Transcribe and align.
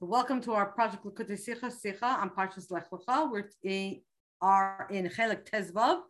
So 0.00 0.06
welcome 0.06 0.40
to 0.42 0.52
our 0.52 0.66
project 0.66 1.04
Likutei 1.04 1.36
Sicha 1.36 1.72
Sicha 1.72 2.22
on 2.22 2.30
Parshas 2.30 2.70
Lech 2.70 2.88
Lecha. 2.88 3.28
We're 3.32 3.50
in, 3.64 4.00
are 4.40 4.86
in 4.92 5.08
Tezvav, 5.08 6.02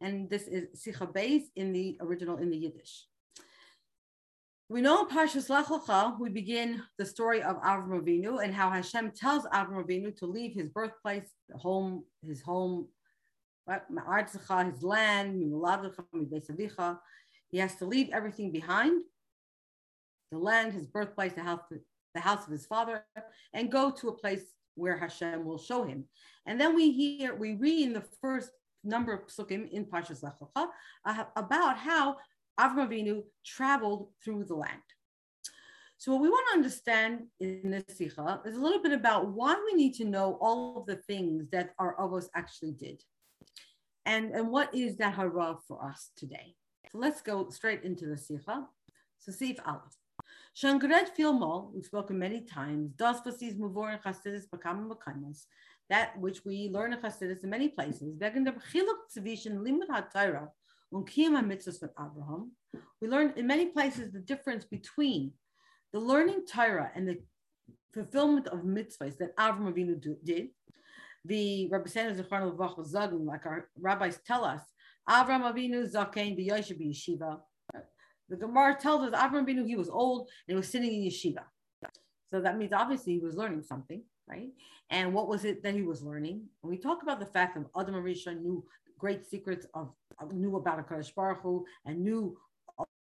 and 0.00 0.30
this 0.30 0.46
is 0.46 0.68
Sicha 0.80 1.12
Beis 1.12 1.46
in 1.56 1.72
the 1.72 1.98
original 2.00 2.36
in 2.36 2.50
the 2.50 2.56
Yiddish. 2.56 3.04
We 4.68 4.80
know 4.80 5.02
in 5.02 5.08
Parshas 5.08 5.50
Lech 5.50 5.66
Lecha 5.66 6.20
we 6.20 6.28
begin 6.28 6.84
the 6.98 7.04
story 7.04 7.42
of 7.42 7.60
Avram 7.62 8.00
Avinu 8.00 8.44
and 8.44 8.54
how 8.54 8.70
Hashem 8.70 9.10
tells 9.10 9.44
Avram 9.46 9.84
Avinu 9.84 10.16
to 10.18 10.26
leave 10.26 10.54
his 10.54 10.68
birthplace, 10.68 11.28
home, 11.56 12.04
his 12.24 12.42
home, 12.42 12.86
his 13.66 14.82
land, 14.84 15.42
he 17.50 17.58
has 17.58 17.74
to 17.74 17.86
leave 17.86 18.08
everything 18.12 18.52
behind 18.52 19.02
the 20.30 20.38
land, 20.38 20.74
his 20.74 20.86
birthplace, 20.86 21.32
the 21.32 21.42
house, 21.42 21.60
the 22.14 22.20
house 22.20 22.46
of 22.46 22.52
his 22.52 22.66
father, 22.66 23.04
and 23.54 23.72
go 23.72 23.90
to 23.90 24.08
a 24.08 24.16
place 24.16 24.44
where 24.74 24.96
Hashem 24.96 25.44
will 25.44 25.58
show 25.58 25.84
him. 25.84 26.04
And 26.46 26.60
then 26.60 26.74
we 26.74 26.90
hear, 26.90 27.34
we 27.34 27.54
read 27.54 27.86
in 27.86 27.92
the 27.92 28.04
first 28.20 28.50
number 28.84 29.12
of 29.12 29.26
psukim 29.26 29.70
in 29.70 29.84
Parshas 29.84 30.22
Lech 30.22 30.34
Lecha 30.40 30.66
uh, 31.04 31.24
about 31.36 31.76
how 31.78 32.16
Avram 32.58 32.88
Avinu 32.88 33.22
traveled 33.44 34.08
through 34.22 34.44
the 34.44 34.54
land. 34.54 34.82
So 36.02 36.10
what 36.10 36.20
we 36.20 36.28
want 36.28 36.44
to 36.50 36.56
understand 36.56 37.28
in 37.38 37.70
this 37.70 37.96
sikha 37.96 38.40
is 38.44 38.56
a 38.56 38.60
little 38.60 38.82
bit 38.82 38.92
about 38.92 39.28
why 39.28 39.54
we 39.64 39.74
need 39.74 39.94
to 39.94 40.04
know 40.04 40.36
all 40.40 40.80
of 40.80 40.86
the 40.86 40.96
things 40.96 41.48
that 41.52 41.74
our 41.78 41.94
avos 41.96 42.26
actually 42.34 42.72
did, 42.72 43.00
and 44.04 44.32
and 44.32 44.50
what 44.50 44.74
is 44.74 44.96
that 44.96 45.14
hara 45.14 45.58
for 45.68 45.84
us 45.84 46.10
today. 46.16 46.56
So 46.90 46.98
let's 46.98 47.22
go 47.22 47.50
straight 47.50 47.84
into 47.84 48.06
the 48.06 48.16
sikha. 48.16 48.66
So 49.20 49.30
Sif 49.30 49.58
Aleph. 49.64 50.01
Shangred 50.54 51.10
Filmol, 51.18 51.72
we've 51.72 51.86
spoken 51.86 52.18
many 52.18 52.42
times, 52.42 52.90
Das 52.96 53.22
Vasis 53.22 53.58
Muvor 53.58 53.94
and 53.94 54.02
Chassidus 54.02 54.44
Bakam 54.54 54.86
Makaimas, 54.86 55.46
that 55.88 56.18
which 56.18 56.44
we 56.44 56.68
learn 56.70 56.92
in 56.92 56.98
Chassidus 56.98 57.42
in 57.42 57.48
many 57.48 57.68
places, 57.70 58.18
Wegen 58.18 58.44
der 58.44 58.52
Bechiluk 58.52 59.08
Tzvishin 59.10 59.60
Limud 59.64 59.88
HaTaira 59.88 60.48
und 60.92 61.08
Kiyam 61.08 61.40
HaMitzvahs 61.40 61.80
with 61.80 61.92
Abraham. 61.98 62.52
We 63.00 63.08
learn 63.08 63.32
in 63.36 63.46
many 63.46 63.66
places 63.66 64.12
the 64.12 64.20
difference 64.20 64.66
between 64.66 65.32
the 65.94 66.00
learning 66.00 66.44
Torah 66.46 66.90
and 66.94 67.08
the 67.08 67.18
fulfillment 67.94 68.48
of 68.48 68.60
mitzvahs 68.60 69.16
that 69.18 69.34
Avram 69.38 69.72
Avinu 69.72 69.98
did. 70.22 70.48
The 71.24 71.68
Rabbi 71.70 71.88
Sanders 71.88 72.20
Zechron 72.20 72.58
Zagin, 72.86 73.24
like 73.24 73.46
our 73.46 73.70
rabbis 73.80 74.18
tell 74.26 74.44
us, 74.44 74.60
Avram 75.08 75.50
Avinu 75.50 75.90
Zakein 75.90 76.36
b'Yoshe 76.38 76.78
b'Yeshiva, 76.78 77.40
the 78.32 78.38
Gemara 78.38 78.74
tells 78.80 79.02
us 79.02 79.12
Avram 79.12 79.46
Binu 79.46 79.66
he 79.66 79.76
was 79.76 79.90
old 79.90 80.30
and 80.48 80.54
he 80.54 80.56
was 80.56 80.66
sitting 80.66 80.90
in 80.90 81.02
yeshiva. 81.02 81.44
So 82.32 82.40
that 82.40 82.56
means 82.56 82.72
obviously 82.72 83.12
he 83.12 83.18
was 83.18 83.36
learning 83.36 83.62
something, 83.62 84.02
right? 84.26 84.48
And 84.88 85.12
what 85.12 85.28
was 85.28 85.44
it 85.44 85.62
that 85.62 85.74
he 85.74 85.82
was 85.82 86.02
learning? 86.02 86.44
We 86.62 86.78
talk 86.78 87.02
about 87.02 87.20
the 87.20 87.26
fact 87.26 87.56
that 87.56 87.66
Adam 87.78 87.94
Arisha 87.94 88.32
knew 88.34 88.64
great 88.98 89.26
secrets 89.26 89.66
of 89.74 89.92
knew 90.32 90.56
about 90.56 90.78
Hakadosh 90.78 91.14
Baruch 91.14 91.42
Hu 91.42 91.66
and 91.84 92.02
knew 92.02 92.38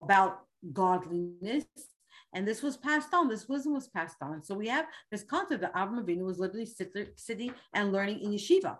about 0.03 0.41
godliness. 0.73 1.63
And 2.33 2.45
this 2.45 2.61
was 2.61 2.75
passed 2.75 3.13
on. 3.13 3.29
This 3.29 3.47
wisdom 3.47 3.73
was 3.73 3.87
passed 3.87 4.17
on. 4.21 4.43
So 4.43 4.53
we 4.55 4.67
have 4.67 4.87
this 5.11 5.23
concept 5.23 5.61
that 5.61 5.73
Avram 5.73 6.03
Avinu 6.03 6.25
was 6.25 6.39
literally 6.39 6.67
sitting 7.15 7.53
and 7.73 7.93
learning 7.93 8.19
in 8.19 8.31
yeshiva. 8.31 8.77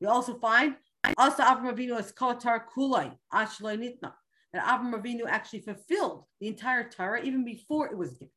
We 0.00 0.06
also 0.06 0.38
find 0.38 0.76
also 1.18 1.42
Avram 1.42 1.74
Avinu 1.74 2.00
is 2.00 2.12
kotar 2.12 2.62
kulai 2.74 3.12
ashloi 3.30 3.76
nitna 3.76 4.12
that 4.52 4.64
Avram 4.64 4.92
Avinu 4.94 5.26
actually 5.26 5.60
fulfilled 5.60 6.24
the 6.40 6.48
entire 6.48 6.88
Torah 6.88 7.22
even 7.22 7.44
before 7.44 7.86
it 7.86 7.96
was 7.96 8.12
given. 8.12 8.30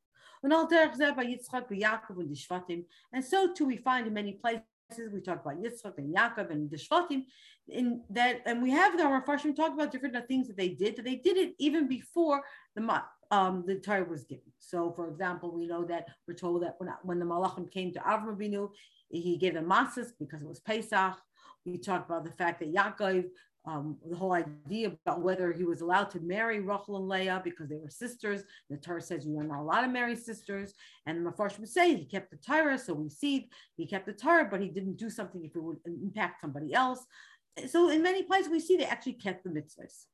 And 3.14 3.24
so 3.24 3.54
too 3.54 3.66
we 3.66 3.78
find 3.78 4.08
in 4.08 4.14
many 4.14 4.34
places 4.34 4.64
we 5.12 5.22
talk 5.22 5.42
about 5.42 5.62
Yitzchak 5.62 5.98
and 5.98 6.16
Yaakov 6.16 6.52
and 6.52 6.70
the 6.70 6.78
Shvatim, 6.78 7.24
in 7.68 8.02
that, 8.12 8.42
and 8.46 8.62
we 8.62 8.70
have 8.70 8.96
the 8.96 9.04
Rafarshim 9.04 9.56
talk 9.56 9.74
about 9.74 9.92
different 9.92 10.16
things 10.28 10.48
that 10.48 10.58
they 10.58 10.70
did, 10.70 10.96
that 10.98 11.06
they 11.06 11.16
did 11.16 11.38
it 11.38 11.56
even 11.58 11.88
before 11.88 12.44
the 12.76 13.02
um, 13.32 13.64
the 13.66 13.76
Torah 13.76 14.06
was 14.06 14.24
given. 14.24 14.52
So, 14.60 14.94
for 14.96 15.10
example, 15.10 15.52
we 15.52 15.66
know 15.66 15.84
that 15.86 16.10
we're 16.28 16.36
told 16.36 16.62
that 16.62 16.76
when, 16.78 16.90
when 17.02 17.18
the 17.18 17.26
Malachim 17.26 17.72
came 17.72 17.92
to 17.94 18.00
Avram 18.00 18.38
Avinu, 18.38 18.70
he 19.10 19.38
gave 19.38 19.56
them 19.56 19.66
matzahs 19.66 20.10
because 20.20 20.42
it 20.44 20.48
was 20.48 20.60
Pesach. 20.60 21.16
We 21.66 21.80
talk 21.80 22.06
about 22.06 22.24
the 22.24 22.32
fact 22.32 22.60
that 22.60 22.72
Yaakov 22.72 23.26
um, 23.68 23.98
the 24.08 24.16
whole 24.16 24.34
idea 24.34 24.92
about 25.06 25.22
whether 25.22 25.52
he 25.52 25.64
was 25.64 25.82
allowed 25.82 26.10
to 26.12 26.20
marry 26.20 26.60
Rachel 26.60 26.98
and 26.98 27.08
Leah 27.08 27.42
because 27.44 27.70
they 27.70 27.78
were 27.78 27.90
sisters. 27.90 28.44
The 28.70 28.78
Torah 28.78 29.02
says 29.02 29.26
you 29.26 29.40
are 29.40 29.44
not 29.44 29.62
allowed 29.62 29.82
to 29.82 29.88
marry 29.88 30.16
sisters. 30.16 30.74
And 31.06 31.26
the 31.26 31.32
Mepharshim 31.32 31.60
would 31.60 31.70
say 31.70 31.96
he 31.96 32.06
kept 32.06 32.32
the 32.32 32.38
Torah, 32.38 32.78
so 32.78 32.94
we 32.94 33.10
see 33.10 33.50
he 33.78 33.88
kept 33.88 34.06
the 34.06 34.14
Torah, 34.14 34.48
but 34.50 34.62
he 34.62 34.70
didn't 34.70 34.98
do 34.98 35.10
something 35.10 35.44
if 35.44 35.56
it 35.56 35.64
would 35.64 35.78
impact 35.86 36.42
somebody 36.42 36.74
else. 36.74 37.06
So 37.70 37.90
in 37.90 38.04
many 38.04 38.24
places 38.24 38.52
we 38.52 38.60
see 38.60 38.78
they 38.78 38.86
actually 38.86 39.14
kept 39.14 39.44
the 39.44 39.50
mitzvahs. 39.50 40.06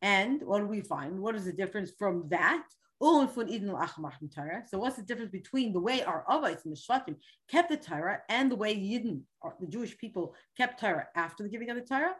And 0.00 0.42
what 0.42 0.60
do 0.60 0.66
we 0.66 0.80
find? 0.80 1.20
What 1.20 1.34
is 1.34 1.44
the 1.44 1.52
difference 1.52 1.92
from 1.98 2.28
that 2.30 2.64
so 3.02 4.78
what's 4.78 4.96
the 4.96 5.02
difference 5.04 5.32
between 5.32 5.72
the 5.72 5.80
way 5.80 6.04
our 6.04 6.24
Avos 6.28 6.64
and 6.64 6.72
the 6.72 6.76
Shvatim 6.76 7.16
kept 7.50 7.68
the 7.68 7.76
Torah 7.76 8.20
and 8.28 8.48
the 8.48 8.54
way 8.54 8.76
Yidden, 8.76 9.22
the 9.60 9.66
Jewish 9.66 9.98
people, 9.98 10.36
kept 10.56 10.78
Torah 10.78 11.08
after 11.16 11.42
the 11.42 11.48
giving 11.48 11.68
of 11.70 11.76
the 11.76 11.82
Torah? 11.82 12.14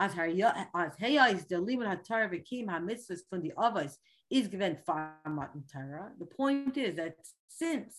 As 0.00 0.14
Heya 0.14 1.34
is 1.34 1.44
the 1.44 1.56
Limud 1.56 1.86
HaTorah 1.86 2.30
V'kim 2.32 2.66
HaMitzvahs 2.66 3.20
from 3.28 3.42
the 3.42 3.52
Avos 3.58 3.98
is 4.30 4.48
given 4.48 4.78
Matan 4.88 5.64
Torah. 5.70 6.12
The 6.18 6.24
point 6.24 6.78
is 6.78 6.96
that 6.96 7.16
since 7.48 7.94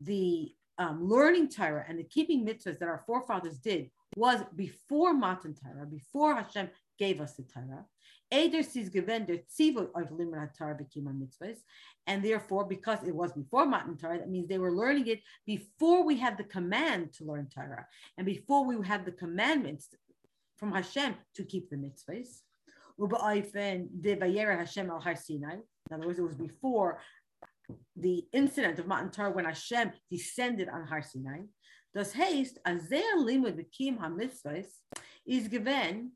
the 0.00 0.54
um, 0.78 1.06
learning 1.06 1.50
Torah 1.50 1.84
and 1.86 1.98
the 1.98 2.04
keeping 2.04 2.46
mitzvahs 2.46 2.78
that 2.78 2.88
our 2.88 3.02
forefathers 3.06 3.58
did 3.58 3.90
was 4.16 4.40
before 4.56 5.12
Matan 5.12 5.54
Torah, 5.54 5.84
before 5.84 6.34
Hashem 6.36 6.70
gave 6.98 7.20
us 7.20 7.34
the 7.34 7.42
Torah, 7.42 7.84
and 8.30 8.52
therefore, 12.22 12.64
because 12.64 12.98
it 13.06 13.14
was 13.14 13.32
before 13.32 13.66
Matan 13.66 13.96
Torah, 13.96 14.18
that 14.18 14.30
means 14.30 14.48
they 14.48 14.58
were 14.58 14.72
learning 14.72 15.06
it 15.06 15.20
before 15.46 16.04
we 16.04 16.16
had 16.16 16.36
the 16.36 16.44
command 16.44 17.12
to 17.14 17.24
learn 17.24 17.48
Torah, 17.54 17.86
and 18.16 18.26
before 18.26 18.64
we 18.64 18.86
had 18.86 19.04
the 19.04 19.12
commandments 19.12 19.88
from 20.56 20.72
Hashem 20.72 21.14
to 21.34 21.44
keep 21.44 21.70
the 21.70 21.76
mitzvahs. 21.76 22.40
In 22.96 23.04
other 25.92 26.06
words, 26.06 26.18
it 26.18 26.22
was 26.22 26.36
before 26.36 27.00
the 27.96 28.26
incident 28.32 28.78
of 28.78 28.86
Matan 28.86 29.10
Torah 29.10 29.30
when 29.32 29.44
Hashem 29.44 29.92
descended 30.10 30.68
on 30.68 30.86
Har 30.86 31.02
Sinai. 31.02 31.40
Thus, 31.94 32.12
haste, 32.12 32.58
as 32.64 32.88
they 32.88 33.02
limud 33.16 33.56
the 33.56 33.64
kim 33.64 33.96
ha 33.98 34.10
is 35.26 35.48
given 35.48 36.12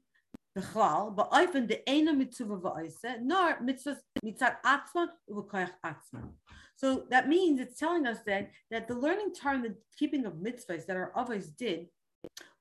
בכלל, 0.57 1.09
באופן 1.15 1.67
דאינה 1.67 2.13
מצווה 2.13 2.57
ועושה, 2.61 3.13
nor 3.27 3.61
mitzvahs 3.61 4.01
מצד 4.25 4.51
עצמן 4.63 5.05
ובכוח 5.27 5.69
עצמן. 5.83 6.27
So 6.75 7.05
that 7.09 7.27
means 7.27 7.59
it's 7.59 7.79
telling 7.79 8.05
us 8.07 8.19
then 8.25 8.47
that 8.71 8.87
the 8.87 8.95
learning 8.95 9.33
time, 9.33 9.61
the 9.61 9.75
keeping 9.97 10.25
of 10.25 10.33
mitzvahs 10.33 10.85
that 10.85 10.97
our 10.97 11.11
others 11.15 11.47
did 11.47 11.87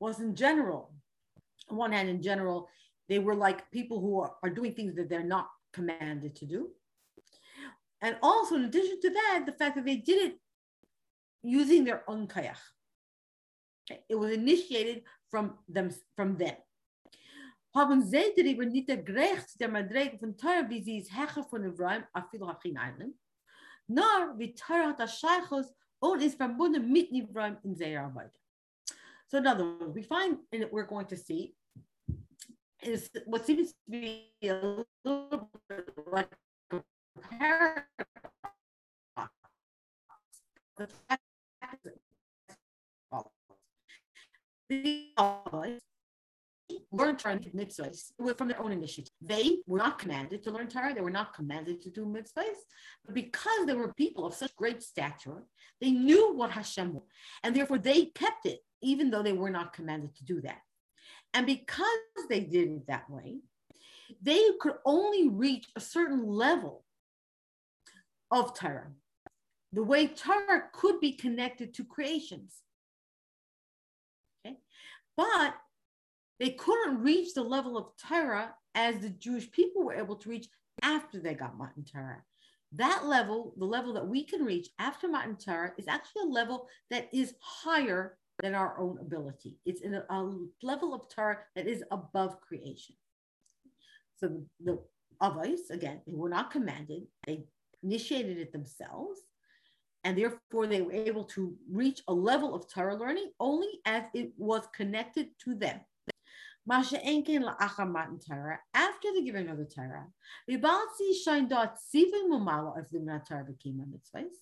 was 0.00 0.20
in 0.20 0.34
general, 0.34 0.94
on 1.70 1.76
one 1.76 1.92
hand, 1.92 2.08
in 2.08 2.22
general, 2.22 2.68
they 3.08 3.18
were 3.18 3.34
like 3.34 3.70
people 3.70 4.00
who 4.00 4.20
are, 4.20 4.32
are 4.42 4.50
doing 4.50 4.72
things 4.74 4.94
that 4.96 5.08
they're 5.08 5.32
not 5.36 5.48
commanded 5.72 6.36
to 6.36 6.46
do. 6.46 6.70
And 8.00 8.16
also, 8.22 8.56
in 8.56 8.64
addition 8.64 9.00
to 9.00 9.10
that, 9.10 9.44
the 9.46 9.52
fact 9.52 9.76
that 9.76 9.84
they 9.84 9.96
did 9.96 10.18
it 10.26 10.34
using 11.42 11.84
their 11.84 12.02
own 12.08 12.26
kayach. 12.26 12.62
It 14.08 14.14
was 14.14 14.32
initiated 14.32 15.02
from 15.30 15.58
them, 15.68 15.90
from 16.16 16.36
them 16.36 16.56
Haben 17.77 18.01
sie 18.01 18.33
darüber 18.35 18.65
nicht 18.65 18.89
der 18.89 19.03
Gerecht 19.03 19.59
der 19.59 19.69
Madrege 19.69 20.17
von 20.17 20.35
Teure, 20.35 20.67
wie 20.69 20.81
sie 20.81 20.97
es 20.99 21.15
hecher 21.15 21.43
von 21.43 21.63
Evraim, 21.63 22.03
auf 22.13 22.29
viel 22.29 22.45
Hachin 22.45 22.77
einem, 22.77 23.17
nur 23.87 24.37
wie 24.37 24.53
Teure 24.53 24.87
hat 24.87 24.99
das 24.99 25.19
Scheichos 25.19 25.73
und 25.99 26.21
ist 26.21 26.37
verbunden 26.37 26.91
mit 26.91 27.11
Evraim 27.11 27.57
in 27.63 27.75
seiner 27.75 28.03
Arbeit. 28.03 28.37
So 29.27 29.37
in 29.37 29.47
other 29.47 29.65
words, 29.65 29.93
we 29.93 30.03
find, 30.03 30.39
and 30.51 30.71
we're 30.71 30.87
going 30.87 31.07
to 31.07 31.15
see, 31.15 31.55
is 32.81 33.09
what 33.25 33.45
seems 33.45 33.73
to 33.73 33.77
be 33.89 34.31
a 34.43 34.85
little 35.03 35.49
bit 35.67 35.89
like 36.11 36.29
a 36.71 36.81
paradox. 37.29 37.87
The 44.69 45.13
learn 46.91 47.17
Torah 47.17 47.35
and 47.35 47.45
mitzvahs 47.53 48.11
from 48.37 48.47
their 48.47 48.61
own 48.61 48.71
initiative. 48.71 49.11
They 49.21 49.57
were 49.67 49.79
not 49.79 49.99
commanded 49.99 50.41
to 50.43 50.51
learn 50.51 50.67
Torah. 50.67 50.93
They 50.93 51.01
were 51.01 51.09
not 51.09 51.33
commanded 51.33 51.81
to 51.81 51.89
do 51.89 52.05
mitzvahs. 52.05 52.61
But 53.05 53.13
because 53.13 53.65
they 53.65 53.73
were 53.73 53.93
people 53.93 54.25
of 54.25 54.33
such 54.33 54.55
great 54.55 54.81
stature, 54.81 55.43
they 55.81 55.91
knew 55.91 56.33
what 56.33 56.51
Hashem 56.51 56.93
was. 56.93 57.03
And 57.43 57.55
therefore 57.55 57.77
they 57.77 58.05
kept 58.05 58.45
it, 58.45 58.59
even 58.81 59.11
though 59.11 59.23
they 59.23 59.33
were 59.33 59.49
not 59.49 59.73
commanded 59.73 60.15
to 60.15 60.23
do 60.23 60.39
that. 60.41 60.59
And 61.33 61.45
because 61.45 61.85
they 62.29 62.39
did 62.39 62.69
it 62.69 62.87
that 62.87 63.09
way, 63.09 63.39
they 64.21 64.41
could 64.61 64.75
only 64.85 65.27
reach 65.27 65.67
a 65.75 65.81
certain 65.81 66.25
level 66.25 66.85
of 68.31 68.53
Torah. 68.53 68.91
the 69.73 69.83
way 69.83 70.07
Torah 70.07 70.63
could 70.73 70.99
be 70.99 71.11
connected 71.11 71.73
to 71.75 71.83
creations. 71.83 72.61
Okay, 74.45 74.57
but 75.15 75.55
they 76.39 76.51
couldn't 76.51 77.01
reach 77.01 77.33
the 77.33 77.43
level 77.43 77.77
of 77.77 77.91
Torah 77.97 78.53
as 78.75 78.99
the 78.99 79.09
Jewish 79.09 79.49
people 79.51 79.83
were 79.83 79.95
able 79.95 80.15
to 80.17 80.29
reach 80.29 80.47
after 80.83 81.19
they 81.19 81.33
got 81.33 81.57
Matan 81.57 81.83
Torah. 81.83 82.23
That 82.73 83.05
level, 83.05 83.53
the 83.57 83.65
level 83.65 83.93
that 83.93 84.07
we 84.07 84.23
can 84.23 84.43
reach 84.43 84.69
after 84.77 85.07
Matan 85.07 85.37
Torah, 85.37 85.73
is 85.77 85.87
actually 85.87 86.23
a 86.23 86.33
level 86.33 86.67
that 86.91 87.09
is 87.13 87.33
higher 87.39 88.17
than 88.41 88.53
our 88.53 88.77
own 88.79 88.99
ability. 88.99 89.57
It's 89.65 89.81
in 89.81 89.95
a, 89.95 90.05
a 90.09 90.31
level 90.61 90.93
of 90.93 91.09
Torah 91.09 91.39
that 91.55 91.67
is 91.67 91.83
above 91.91 92.39
creation. 92.41 92.95
So 94.17 94.27
the, 94.27 94.45
the 94.63 94.79
Avos, 95.21 95.69
again, 95.71 96.01
they 96.05 96.13
were 96.13 96.29
not 96.29 96.51
commanded, 96.51 97.03
they 97.25 97.45
initiated 97.83 98.37
it 98.37 98.51
themselves. 98.51 99.21
And 100.03 100.17
therefore, 100.17 100.67
they 100.67 100.81
were 100.81 100.93
able 100.93 101.25
to 101.25 101.55
reach 101.69 102.01
a 102.07 102.13
level 102.13 102.55
of 102.55 102.71
Torah 102.71 102.95
learning 102.95 103.31
only 103.39 103.81
as 103.85 104.03
it 104.13 104.31
was 104.37 104.63
connected 104.73 105.29
to 105.43 105.55
them. 105.55 105.79
Masha 106.67 106.97
Enkin 106.97 107.43
la'achar 107.45 107.89
matan 107.89 108.19
Torah, 108.19 108.59
after 108.73 109.07
the 109.13 109.23
giving 109.23 109.47
of 109.47 109.57
the 109.57 109.63
Torah, 109.63 110.05
Vibalsi 110.51 111.13
shine 111.23 111.47
dot 111.47 111.77
sivin 111.77 112.29
mumala 112.29 112.77
of 112.77 112.89
the 112.89 113.21
Torah 113.25 113.45
became 113.45 113.81
mitzvahs. 113.87 114.33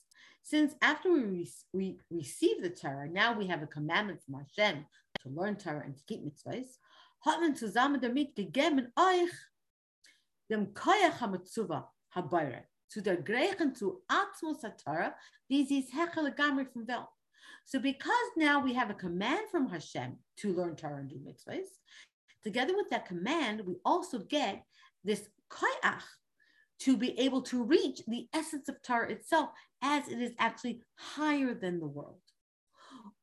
Since 0.42 0.74
after 0.82 1.12
we, 1.12 1.22
re- 1.22 1.48
we 1.72 2.00
receive 2.10 2.64
the 2.64 2.72
Torah, 2.72 3.08
now 3.08 3.38
we 3.38 3.46
have 3.46 3.62
a 3.62 3.68
commandment 3.68 4.22
from 4.24 4.42
Hashem 4.42 4.88
to 5.22 5.30
learn 5.30 5.56
Torah 5.58 5.84
and 5.86 5.96
to 5.96 6.04
keep 6.08 6.26
mitzvahs. 6.26 6.66
Hatman 7.28 7.56
zusammen 7.56 8.02
damit 8.02 8.36
gegeben 8.36 8.88
euch 8.98 9.30
dem 10.50 10.74
koyach 10.74 11.20
hamitzuva 11.20 11.86
habayre 12.16 12.64
zu 12.90 13.02
der 13.02 13.18
Grechen 13.18 13.78
zu 13.78 14.02
Atmos 14.10 14.62
Torah, 14.84 15.14
this 15.48 15.70
is 15.70 15.92
hechel 15.92 16.36
gamri 16.36 16.66
from 16.74 16.88
Vel. 16.88 17.08
So 17.66 17.80
because 17.80 18.32
now 18.36 18.60
we 18.60 18.74
have 18.74 18.90
a 18.90 18.96
command 18.96 19.50
from 19.52 19.68
Hashem 19.70 20.18
to 20.38 20.54
learn 20.54 20.76
Torah 20.76 20.98
and 20.98 21.10
do 21.10 21.18
mitzvahs, 21.18 21.68
Together 22.46 22.76
with 22.76 22.90
that 22.92 23.08
command, 23.08 23.62
we 23.66 23.76
also 23.84 24.20
get 24.20 24.64
this 25.04 25.28
koyach 25.52 26.04
to 26.80 26.96
be 26.96 27.18
able 27.20 27.42
to 27.42 27.64
reach 27.64 28.02
the 28.08 28.28
essence 28.34 28.70
of 28.70 28.82
Torah 28.84 29.12
itself 29.12 29.50
as 29.82 30.08
it 30.08 30.22
is 30.22 30.34
actually 30.38 30.82
higher 30.96 31.56
than 31.56 31.80
the 31.80 31.88
world. 31.88 32.20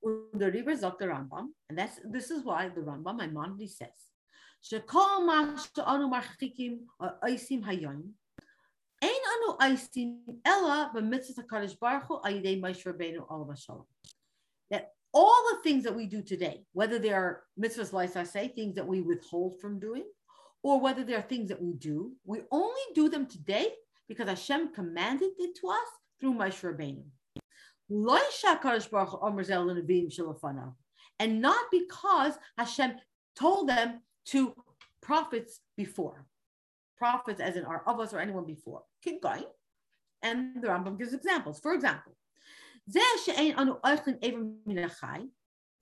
The 0.02 0.50
the 0.50 1.06
Rambam, 1.06 1.48
and 1.68 1.78
that's 1.78 2.00
this 2.04 2.30
is 2.32 2.44
why 2.44 2.68
the 2.68 2.80
Rambam 2.80 3.18
Maimonides 3.18 3.76
says, 3.78 4.00
"Shekol 4.68 5.22
ma'anu 5.28 6.10
marchikim 6.10 6.80
oisim 7.22 7.62
hayon, 7.62 8.10
ein 9.02 9.22
anu 9.32 9.56
oisim 9.60 10.18
ella 10.44 10.90
b'mitzvah 10.94 11.44
Hakadosh 11.44 11.78
Baruch 11.78 12.04
Hu 12.08 12.20
ayidei 12.24 12.60
Moshe 12.60 12.84
Rabbeinu 12.84 13.30
olav 13.30 13.56
shalom." 13.56 13.86
All 15.12 15.42
the 15.50 15.62
things 15.62 15.84
that 15.84 15.94
we 15.94 16.06
do 16.06 16.22
today, 16.22 16.64
whether 16.72 16.98
they 16.98 17.12
are 17.12 17.42
mitzvahs, 17.60 17.92
like 17.92 18.16
I 18.16 18.24
say, 18.24 18.48
things 18.48 18.74
that 18.76 18.86
we 18.86 19.00
withhold 19.00 19.60
from 19.60 19.78
doing, 19.78 20.04
or 20.62 20.80
whether 20.80 21.04
they 21.04 21.14
are 21.14 21.22
things 21.22 21.48
that 21.48 21.60
we 21.60 21.72
do, 21.74 22.12
we 22.24 22.40
only 22.50 22.80
do 22.94 23.08
them 23.08 23.26
today 23.26 23.68
because 24.08 24.28
Hashem 24.28 24.72
commanded 24.72 25.30
it 25.38 25.56
to 25.60 25.68
us 25.68 25.88
through 26.20 26.34
Moshe 26.34 26.62
Rabbeinu. 26.62 27.02
And 31.18 31.40
not 31.40 31.64
because 31.70 32.34
Hashem 32.56 32.92
told 33.38 33.68
them 33.68 34.00
to 34.26 34.54
prophets 35.02 35.60
before. 35.76 36.24
Prophets, 36.96 37.40
as 37.40 37.56
in 37.56 37.64
our 37.64 37.82
of 37.86 38.00
us 38.00 38.14
or 38.14 38.20
anyone 38.20 38.46
before. 38.46 38.82
Keep 39.02 39.22
going. 39.22 39.44
And 40.22 40.62
the 40.62 40.68
Rambam 40.68 40.98
gives 40.98 41.12
examples. 41.12 41.58
For 41.58 41.74
example, 41.74 42.16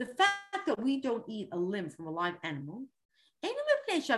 the 0.00 0.06
fact 0.16 0.66
that 0.66 0.82
we 0.82 1.00
don't 1.00 1.24
eat 1.28 1.48
a 1.52 1.56
limb 1.56 1.90
from 1.90 2.06
a 2.06 2.10
live 2.10 2.34
animal, 2.42 2.86
it's 3.42 4.08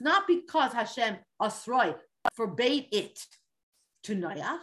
not 0.00 0.26
because 0.26 0.72
Hashem 0.72 1.16
asroi 1.42 1.94
forbade 2.36 2.86
it 2.92 3.18
to 4.04 4.14
Noach, 4.14 4.58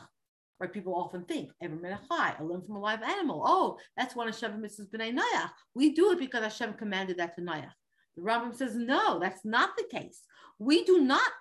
right? 0.60 0.72
People 0.72 0.96
often 0.96 1.26
think 1.26 1.52
Ever 1.62 1.76
a 1.76 2.00
limb 2.44 2.62
from 2.62 2.78
a 2.78 2.80
live 2.80 3.04
animal. 3.04 3.44
Oh, 3.46 3.78
that's 3.98 4.16
one 4.16 4.28
of 4.28 4.36
Shavim 4.36 4.62
Mrs. 4.62 4.90
B'nai 4.90 5.18
Noach. 5.18 5.50
We 5.74 5.94
do 5.94 6.12
it 6.12 6.20
because 6.20 6.44
Hashem 6.44 6.74
commanded 6.74 7.18
that 7.18 7.36
to 7.36 7.42
Noach. 7.42 7.72
The 8.16 8.24
Rambam 8.24 8.56
says, 8.56 8.76
no, 8.76 9.20
that's 9.20 9.44
not 9.44 9.72
the 9.78 9.86
case. 9.92 10.22
We 10.60 10.86
do 10.86 11.02
not 11.02 11.32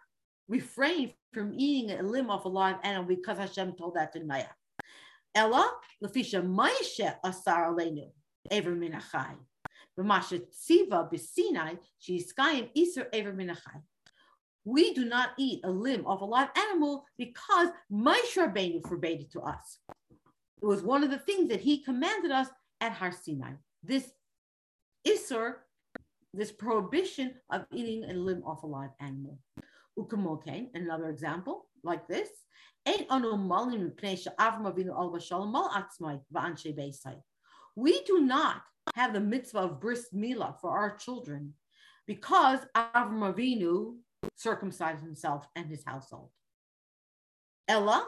refrain 0.48 1.12
from 1.34 1.52
eating 1.54 1.98
a 1.98 2.02
limb 2.02 2.30
of 2.30 2.44
a 2.44 2.48
live 2.48 2.76
animal 2.84 3.04
because 3.04 3.38
Hashem 3.38 3.72
told 3.72 3.96
that 3.96 4.12
to 4.12 4.24
Naya. 4.24 4.46
Ella, 5.34 5.68
lefisha 6.02 6.42
Maisha 6.42 7.16
asar 7.24 7.74
aleinu, 7.74 8.10
ever 8.50 8.70
minachai. 8.70 9.34
V'masha 9.98 10.42
tziva 10.50 11.12
b'sinai, 11.12 11.78
she'iskayim 11.98 12.70
iser 12.76 13.08
ever 13.12 13.32
minachai. 13.32 13.82
We 14.64 14.94
do 14.94 15.04
not 15.04 15.30
eat 15.38 15.60
a 15.64 15.70
limb 15.70 16.06
of 16.06 16.22
a 16.22 16.24
live 16.24 16.48
animal 16.56 17.04
because 17.18 17.68
Moshe 17.92 18.36
Rabbeinu 18.36 18.86
forbade 18.88 19.20
it 19.20 19.32
to 19.32 19.40
us. 19.40 19.78
It 20.62 20.66
was 20.66 20.82
one 20.82 21.04
of 21.04 21.10
the 21.10 21.18
things 21.18 21.50
that 21.50 21.60
he 21.60 21.82
commanded 21.82 22.30
us 22.30 22.48
at 22.80 22.92
Har 22.92 23.12
Sinai. 23.12 23.52
This 23.82 24.10
isur, 25.06 25.56
this 26.32 26.50
prohibition 26.50 27.34
of 27.50 27.66
eating 27.72 28.04
a 28.04 28.14
limb 28.14 28.42
of 28.46 28.62
a 28.62 28.66
live 28.66 28.90
animal. 29.00 29.38
Another 29.96 31.10
example 31.10 31.66
like 31.82 32.06
this. 32.08 32.28
We 37.76 38.02
do 38.02 38.20
not 38.20 38.62
have 38.94 39.12
the 39.12 39.20
mitzvah 39.20 39.58
of 39.58 39.80
bris 39.80 40.08
milah 40.14 40.60
for 40.60 40.70
our 40.70 40.96
children 40.96 41.54
because 42.06 42.60
Avram 42.76 43.34
Avinu 43.34 43.96
circumcised 44.36 45.02
himself 45.02 45.46
and 45.56 45.66
his 45.68 45.82
household. 45.84 46.30
Ella, 47.66 48.06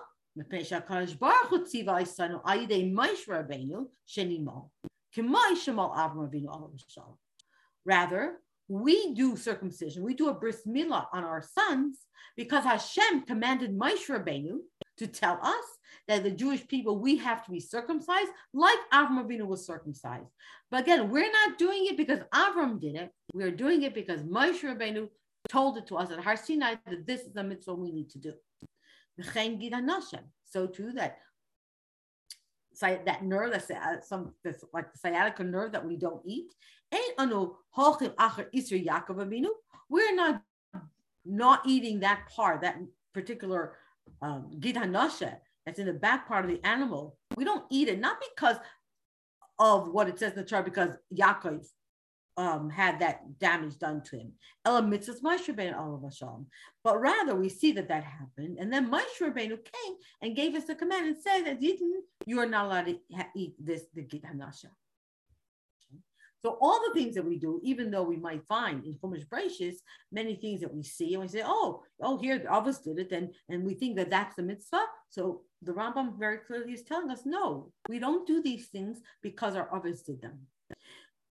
Rather, 7.85 8.41
we 8.69 9.15
do 9.15 9.37
circumcision, 9.37 10.03
we 10.03 10.15
do 10.15 10.29
a 10.29 10.35
bris 10.35 10.63
milah 10.67 11.07
on 11.13 11.25
our 11.25 11.43
sons 11.43 11.99
because 12.37 12.65
Hashem 12.65 13.23
commanded 13.23 13.77
Moshe 13.79 14.09
Rabbeinu 14.09 14.59
to 14.99 15.07
tell 15.07 15.39
us 15.43 15.65
that 16.09 16.23
the 16.23 16.31
Jewish 16.31 16.67
people 16.67 16.99
we 16.99 17.17
have 17.17 17.45
to 17.45 17.51
be 17.51 17.61
circumcised 17.61 18.31
like 18.53 18.79
Avram 18.93 19.25
Avinu 19.25 19.47
was 19.47 19.67
circumcised. 19.67 20.29
But 20.71 20.83
again, 20.83 21.11
we're 21.11 21.31
not 21.31 21.59
doing 21.59 21.87
it 21.87 21.97
because 21.97 22.21
Avram 22.35 22.81
did 22.81 22.97
it. 22.97 23.11
We're 23.33 23.51
doing 23.51 23.83
it 23.83 23.95
because 23.95 24.23
Moshe 24.23 24.63
Rabbeinu 24.63 25.09
told 25.49 25.79
it 25.79 25.87
to 25.89 25.97
us 25.97 26.11
at 26.11 26.21
Har 26.21 26.37
Sinai 26.37 26.77
that 26.87 27.07
this 27.07 27.23
is 27.23 27.33
the 27.33 27.45
mitzvah 27.45 27.75
we 27.75 27.93
need 27.93 28.11
to 28.11 28.19
do. 28.19 28.35
So 30.45 30.67
too 30.67 30.93
that 30.93 31.19
that 32.81 33.25
nerve 33.25 33.53
that's 33.53 34.09
some 34.09 34.33
that's 34.45 34.65
like 34.73 34.93
the 34.93 34.99
sciatica 34.99 35.43
nerve 35.45 35.73
that 35.73 35.85
we 35.85 35.97
don't 35.97 36.23
eat 36.25 36.53
we're 39.89 40.15
not 40.15 40.43
not 41.27 41.63
eating 41.67 42.01
that 42.01 42.29
part, 42.29 42.61
that 42.63 42.79
particular 43.13 43.75
um, 44.23 44.51
that's 44.63 45.79
in 45.79 45.87
the 45.87 45.93
back 45.93 46.29
part 46.29 46.45
of 46.45 46.51
the 46.51 46.65
animal. 46.65 47.17
We 47.37 47.45
don't 47.45 47.65
eat 47.71 47.89
it, 47.89 47.99
not 47.99 48.19
because 48.35 48.57
of 49.59 49.89
what 49.89 50.09
it 50.09 50.19
says 50.19 50.33
in 50.33 50.39
the 50.39 50.45
chart, 50.45 50.65
because 50.65 50.97
Yaakov 51.13 51.67
um, 52.37 52.69
had 52.69 52.99
that 53.01 53.39
damage 53.39 53.79
done 53.79 54.03
to 54.03 54.19
him. 54.19 54.33
But 56.85 57.01
rather, 57.01 57.35
we 57.35 57.49
see 57.49 57.73
that 57.73 57.89
that 57.89 58.05
happened. 58.05 58.59
And 58.59 58.73
then 58.73 58.91
Moshe 58.91 59.21
Rabbeinu 59.21 59.59
came 59.65 59.95
and 60.23 60.37
gave 60.37 60.55
us 60.55 60.65
the 60.65 60.75
command 60.75 61.07
and 61.07 61.17
said 61.17 61.43
that 61.45 61.63
you 62.27 62.41
are 62.41 62.47
not 62.47 62.67
allowed 62.67 62.87
to 62.87 62.99
eat 63.35 63.55
this, 63.59 63.85
the 63.95 64.03
Gid 64.03 64.23
Hanasheh. 64.25 64.71
So 66.45 66.59
all 66.61 66.81
the 66.87 66.95
things 66.95 67.17
that 67.17 67.25
we 67.25 67.39
do, 67.39 67.61
even 67.65 67.91
though 67.91 68.05
we 68.05 68.19
might 68.19 68.47
find 68.47 68.85
in 68.85 68.95
Chumash 68.95 69.27
Breishis 69.27 69.77
many 70.13 70.37
things 70.37 70.61
that 70.61 70.73
we 70.73 70.85
see 70.85 71.15
and 71.15 71.23
we 71.23 71.29
say, 71.29 71.43
oh, 71.45 71.83
oh, 72.01 72.19
here 72.19 72.39
the 72.39 72.53
others 72.53 72.79
did 72.79 73.01
it, 73.01 73.11
and 73.11 73.35
and 73.49 73.65
we 73.65 73.75
think 73.75 73.97
that 73.97 74.11
that's 74.11 74.37
the 74.37 74.43
mitzvah. 74.43 74.85
So 75.11 75.43
the 75.63 75.73
Rambam 75.73 76.19
very 76.19 76.39
clearly 76.39 76.75
is 76.75 76.85
telling 76.85 77.11
us, 77.11 77.23
no, 77.25 77.73
we 77.89 77.99
don't 77.99 78.29
do 78.29 78.43
these 78.43 78.69
things 78.69 79.01
because 79.23 79.57
our 79.57 79.75
others 79.75 80.03
did 80.03 80.23
them. 80.23 80.39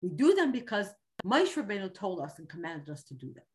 We 0.04 0.10
do 0.10 0.36
them 0.36 0.52
because 0.52 0.90
Moshe 1.26 1.56
Rabbeinu 1.56 1.94
told 1.94 2.20
us 2.20 2.38
and 2.38 2.50
commanded 2.50 2.90
us 2.90 3.04
to 3.06 3.14
do 3.14 3.34
them. 3.34 3.46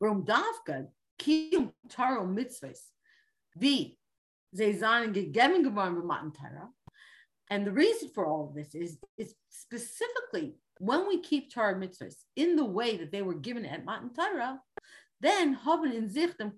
Rom 0.00 0.26
Davka, 0.26 0.88
Kiyum 1.18 1.72
Taro 1.88 2.26
mitzvahs, 2.26 2.80
the 3.54 3.94
Zezan 4.54 5.14
gegeben 5.14 5.62
geworden 5.62 6.02
b'matan 6.02 6.34
Torah, 6.36 6.68
and 7.50 7.64
the 7.64 7.72
reason 7.72 8.10
for 8.14 8.26
all 8.26 8.48
of 8.48 8.54
this 8.54 8.74
is, 8.74 8.98
is 9.16 9.34
specifically 9.48 10.56
when 10.78 11.06
we 11.06 11.20
keep 11.20 11.54
Torah 11.54 11.76
mitzvahs 11.76 12.16
in 12.34 12.56
the 12.56 12.64
way 12.64 12.96
that 12.96 13.12
they 13.12 13.22
were 13.22 13.34
given 13.34 13.64
at 13.64 13.84
Matan 13.84 14.12
Torah, 14.12 14.60
then 15.20 15.58
in 15.92 16.08
dem 16.38 16.52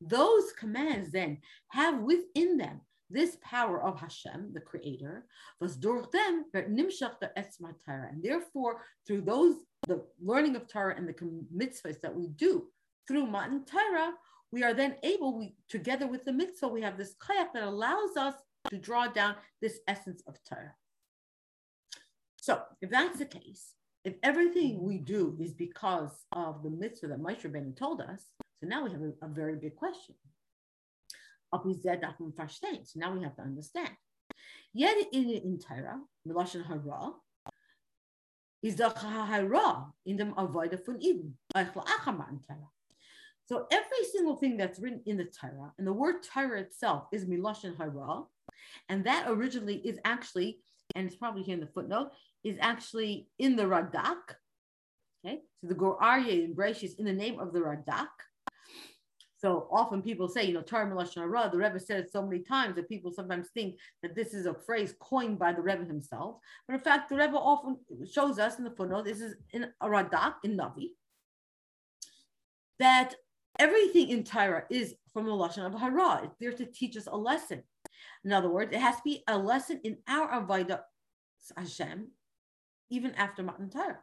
those 0.00 0.52
commands 0.52 1.10
then 1.10 1.38
have 1.68 2.00
within 2.00 2.56
them 2.56 2.80
this 3.10 3.36
power 3.42 3.82
of 3.82 4.00
Hashem, 4.00 4.52
the 4.52 4.60
creator, 4.60 5.26
was 5.60 5.76
durch 5.76 6.10
them 6.10 6.44
nimshach 6.54 7.20
the 7.20 7.30
etzma 7.36 7.74
Torah. 7.84 8.08
And 8.10 8.22
therefore, 8.22 8.82
through 9.06 9.22
those, 9.22 9.56
the 9.86 10.02
learning 10.22 10.56
of 10.56 10.66
Torah 10.66 10.96
and 10.96 11.08
the 11.08 11.14
mitzvahs 11.54 12.00
that 12.00 12.14
we 12.14 12.28
do 12.28 12.68
through 13.06 13.26
Matan 13.26 13.64
Torah, 13.64 14.12
we 14.50 14.62
are 14.62 14.74
then 14.74 14.96
able, 15.02 15.36
we, 15.36 15.54
together 15.68 16.06
with 16.06 16.24
the 16.24 16.32
mitzvah, 16.32 16.68
we 16.68 16.80
have 16.82 16.96
this 16.96 17.14
kayak 17.20 17.52
that 17.52 17.64
allows 17.64 18.16
us 18.16 18.34
to 18.70 18.78
draw 18.78 19.06
down 19.06 19.34
this 19.60 19.80
essence 19.88 20.22
of 20.26 20.36
Torah. 20.48 20.74
So 22.40 22.62
if 22.80 22.90
that's 22.90 23.18
the 23.18 23.26
case, 23.26 23.74
if 24.04 24.14
everything 24.22 24.82
we 24.82 24.98
do 24.98 25.36
is 25.40 25.54
because 25.54 26.12
of 26.32 26.62
the 26.62 26.70
mitzvah 26.70 27.08
that 27.08 27.20
Moshe 27.20 27.42
Rabbeinu 27.42 27.76
told 27.76 28.00
us, 28.00 28.26
so 28.60 28.66
now 28.66 28.84
we 28.84 28.90
have 28.92 29.00
a, 29.00 29.12
a 29.22 29.28
very 29.28 29.56
big 29.56 29.76
question. 29.76 30.14
So 32.84 33.00
now 33.00 33.12
we 33.14 33.22
have 33.22 33.36
to 33.36 33.42
understand. 33.42 33.90
Yet 34.72 34.96
in 35.12 35.30
in 35.30 35.58
Torah, 35.58 36.00
Milashon 36.26 36.64
Hara, 36.66 37.12
is 38.62 38.76
the 38.76 38.88
Hara 38.90 39.86
in 40.06 40.16
the 40.16 40.24
Avodah 40.24 40.84
von 40.84 41.00
Eden. 41.00 41.36
So 43.46 43.66
every 43.70 44.04
single 44.10 44.36
thing 44.36 44.56
that's 44.56 44.80
written 44.80 45.02
in 45.06 45.18
the 45.18 45.26
Torah, 45.26 45.72
and 45.78 45.86
the 45.86 45.92
word 45.92 46.22
Torah 46.22 46.60
itself 46.60 47.04
is 47.12 47.26
Milashon 47.26 47.76
Hara, 47.76 48.24
and 48.88 49.04
that 49.04 49.26
originally 49.28 49.76
is 49.76 49.98
actually, 50.04 50.60
and 50.96 51.06
it's 51.06 51.16
probably 51.16 51.42
here 51.42 51.54
in 51.54 51.60
the 51.60 51.66
footnote, 51.66 52.10
is 52.42 52.56
actually 52.60 53.28
in 53.38 53.54
the 53.54 53.64
Radak. 53.64 54.36
Okay, 55.24 55.40
so 55.60 55.68
the 55.68 55.74
Gur 55.74 55.96
Aryeh 56.02 56.44
and 56.44 56.56
Breshis 56.56 56.98
in 56.98 57.04
the 57.04 57.12
name 57.12 57.38
of 57.38 57.52
the 57.52 57.60
Radak. 57.60 58.08
So 59.44 59.68
often 59.70 60.00
people 60.00 60.26
say, 60.26 60.44
you 60.44 60.54
know, 60.54 60.62
Torah 60.62 60.86
Melashon 60.86 61.16
Hara, 61.16 61.50
the 61.52 61.58
Rebbe 61.58 61.78
said 61.78 62.00
it 62.00 62.10
so 62.10 62.22
many 62.22 62.38
times 62.42 62.76
that 62.76 62.88
people 62.88 63.12
sometimes 63.12 63.48
think 63.52 63.76
that 64.00 64.14
this 64.14 64.32
is 64.32 64.46
a 64.46 64.54
phrase 64.54 64.94
coined 65.00 65.38
by 65.38 65.52
the 65.52 65.60
Rebbe 65.60 65.84
himself. 65.84 66.36
But 66.66 66.72
in 66.76 66.80
fact, 66.80 67.10
the 67.10 67.16
Rebbe 67.16 67.36
often 67.36 67.76
shows 68.10 68.38
us 68.38 68.56
in 68.56 68.64
the 68.64 68.70
footnote, 68.70 69.04
this 69.04 69.20
is 69.20 69.34
in 69.50 69.64
a 69.82 69.86
Radak, 69.86 70.36
in 70.44 70.56
Navi, 70.56 70.92
that 72.78 73.16
everything 73.58 74.08
in 74.08 74.24
Torah 74.24 74.64
is 74.70 74.94
from 75.12 75.26
the 75.26 75.32
Lashon 75.32 75.66
of 75.66 75.78
Hara. 75.78 76.22
It's 76.24 76.36
there 76.40 76.52
to 76.52 76.64
teach 76.64 76.96
us 76.96 77.06
a 77.06 77.14
lesson. 77.14 77.62
In 78.24 78.32
other 78.32 78.48
words, 78.48 78.72
it 78.72 78.80
has 78.80 78.96
to 78.96 79.02
be 79.04 79.24
a 79.28 79.36
lesson 79.36 79.78
in 79.84 79.98
our 80.08 80.40
Avodah 80.40 80.80
Hashem, 81.54 82.08
even 82.88 83.14
after 83.16 83.42
Matan 83.42 83.68
Torah. 83.68 83.98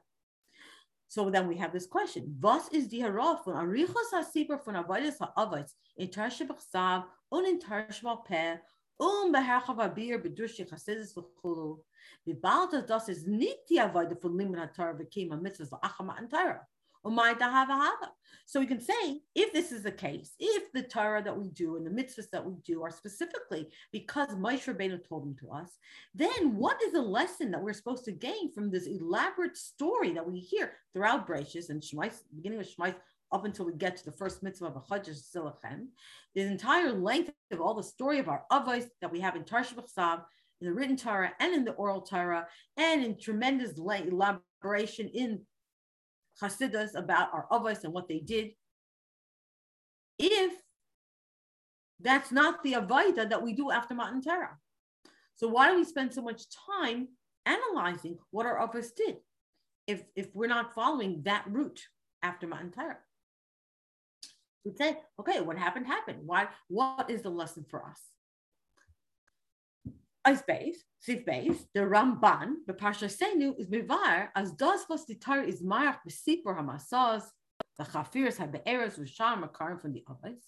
So 1.12 1.30
then 1.30 1.46
we 1.46 1.58
have 1.58 1.74
this 1.74 1.88
question. 1.88 2.38
Was 2.40 2.70
is 2.70 2.88
die 2.88 3.02
Hara 3.02 3.36
von 3.44 3.54
Arichos 3.54 4.14
HaSipur 4.14 4.58
von 4.64 4.76
Avodas 4.76 5.18
HaAvos 5.20 5.74
in 5.98 6.08
Tarsha 6.08 6.46
B'chsav 6.46 7.04
und 7.30 7.46
in 7.46 7.60
Tarsha 7.60 8.02
B'peh 8.02 8.62
und 8.98 9.34
beherrchav 9.34 9.78
Abir 9.78 10.20
bedurch 10.20 10.56
Chassidus 10.56 11.14
v'chulu. 11.14 11.84
Bibald 12.24 12.90
das 12.90 13.10
ist 13.10 13.28
nicht 13.28 13.70
die 13.70 13.82
Avodah 13.82 14.16
von 14.22 14.38
Limud 14.38 14.58
HaTorah 14.58 14.98
v'kim 14.98 15.32
ha-mitzvahs 15.32 15.70
v'acham 15.70 16.06
Matan 16.06 16.30
Torah. 16.30 16.66
So 17.04 18.60
we 18.60 18.66
can 18.66 18.82
say, 18.82 19.22
if 19.34 19.54
this 19.54 19.72
is 19.72 19.84
the 19.84 19.92
case, 19.92 20.34
if 20.40 20.72
the 20.74 20.84
Torah 20.84 21.24
that 21.24 21.38
we 21.38 21.50
do 21.50 21.78
and 21.78 21.86
the 21.86 21.90
mitzvahs 21.90 22.30
that 22.32 22.46
we 22.46 22.56
do 22.66 22.84
are 22.84 22.92
specifically 22.92 23.70
because 23.92 24.30
Moshe 24.30 24.66
Rabbeinu 24.66 25.08
told 25.08 25.24
them 25.24 25.36
to 25.40 25.52
us, 25.52 25.78
then 26.14 26.56
what 26.58 26.82
is 26.84 26.94
the 26.94 27.02
lesson 27.02 27.50
that 27.52 27.62
we're 27.62 27.74
supposed 27.74 28.06
to 28.06 28.12
gain 28.12 28.52
from 28.52 28.70
this 28.70 28.88
elaborate 28.88 29.58
story 29.58 30.12
that 30.12 30.30
we 30.30 30.40
hear 30.40 30.74
throughout 30.94 31.28
Breishis 31.28 31.70
and 31.70 31.82
Shmais, 31.82 32.22
beginning 32.36 32.60
of 32.60 32.68
Shmais 32.68 32.96
up 33.32 33.46
until 33.46 33.66
we 33.66 33.74
get 33.74 33.96
to 33.98 34.06
the 34.06 34.12
first 34.12 34.44
mitzvah 34.44 34.68
of 34.68 34.74
Achadjish 34.74 35.32
Zilachem, 35.34 35.88
the 36.36 36.42
entire 36.42 36.92
length 36.92 37.32
of 37.52 37.62
all 37.62 37.74
the 37.74 37.84
story 37.84 38.20
of 38.20 38.28
our 38.28 38.44
avos 38.52 38.88
that 39.02 39.12
we 39.12 39.22
have 39.22 39.36
in 39.36 39.44
Tarsha 39.44 39.74
B'chsav, 39.74 40.24
in 40.60 40.68
the 40.68 40.74
written 40.74 40.96
Torah 40.96 41.32
and 41.40 41.54
in 41.54 41.66
the 41.66 41.72
oral 41.72 42.02
Torah, 42.02 42.48
and 42.78 43.04
in 43.04 43.18
tremendous 43.18 43.78
elaboration 43.78 45.10
in 45.14 45.42
Hasidus 46.42 46.96
about 46.96 47.34
our 47.34 47.48
Avos 47.52 47.84
and 47.84 47.94
what 47.94 48.08
they 48.08 48.20
did. 48.20 48.52
If 50.18 50.54
that's 52.00 52.32
not 52.32 52.64
the 52.64 52.74
Avaida 52.74 53.30
that 53.30 53.42
we 53.42 53.54
do 53.54 53.72
after 53.72 53.94
Matan 53.94 54.22
Torah. 54.22 54.58
So 55.36 55.48
why 55.48 55.70
do 55.70 55.78
we 55.78 55.84
spend 55.84 56.14
so 56.14 56.22
much 56.22 56.44
time 56.70 57.10
analyzing 57.46 58.18
what 58.32 58.46
our 58.46 58.68
Avos 58.68 58.90
did 58.96 59.18
if, 59.88 60.04
if 60.16 60.28
we're 60.34 60.48
not 60.48 60.74
following 60.74 61.22
that 61.24 61.46
route 61.48 61.82
after 62.24 62.48
Matan 62.48 62.72
Torah? 62.72 62.98
We'd 64.64 64.78
say, 64.78 64.98
okay, 65.20 65.42
what 65.42 65.58
happened 65.58 65.88
happened. 65.88 66.20
Why? 66.26 66.48
What 66.68 67.10
is 67.10 67.24
the 67.24 67.30
lesson 67.30 67.66
for 67.70 67.84
us? 67.84 68.00
Ice 70.24 70.44
base, 70.44 70.84
Sif 71.00 71.26
base, 71.26 71.66
the 71.74 71.80
Ramban, 71.80 72.58
the 72.68 72.74
Parsha 72.74 73.10
Senu 73.10 73.60
is 73.60 73.68
Mivar, 73.70 74.30
as 74.36 74.52
das 74.52 74.86
was 74.88 75.04
the 75.08 75.16
Torah 75.16 75.44
is 75.44 75.64
Marach 75.64 75.98
Besipur 76.08 76.56
Hamasaz, 76.56 77.24
the 77.80 77.84
Chafirs 77.84 78.38
Habe'eres 78.38 79.00
Usham 79.00 79.44
Makarim 79.44 79.82
from 79.82 79.94
the 79.94 80.04
others. 80.08 80.44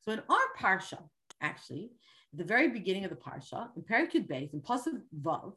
So 0.00 0.10
in 0.12 0.22
our 0.28 0.48
Parsha, 0.58 0.98
actually, 1.40 1.92
the 2.32 2.42
very 2.42 2.68
beginning 2.68 3.04
of 3.04 3.10
the 3.10 3.16
Parsha, 3.16 3.68
in 3.76 3.82
Perikud 3.82 4.26
Base, 4.26 4.52
in 4.52 4.60
Pasuk 4.60 5.00
Vav, 5.20 5.54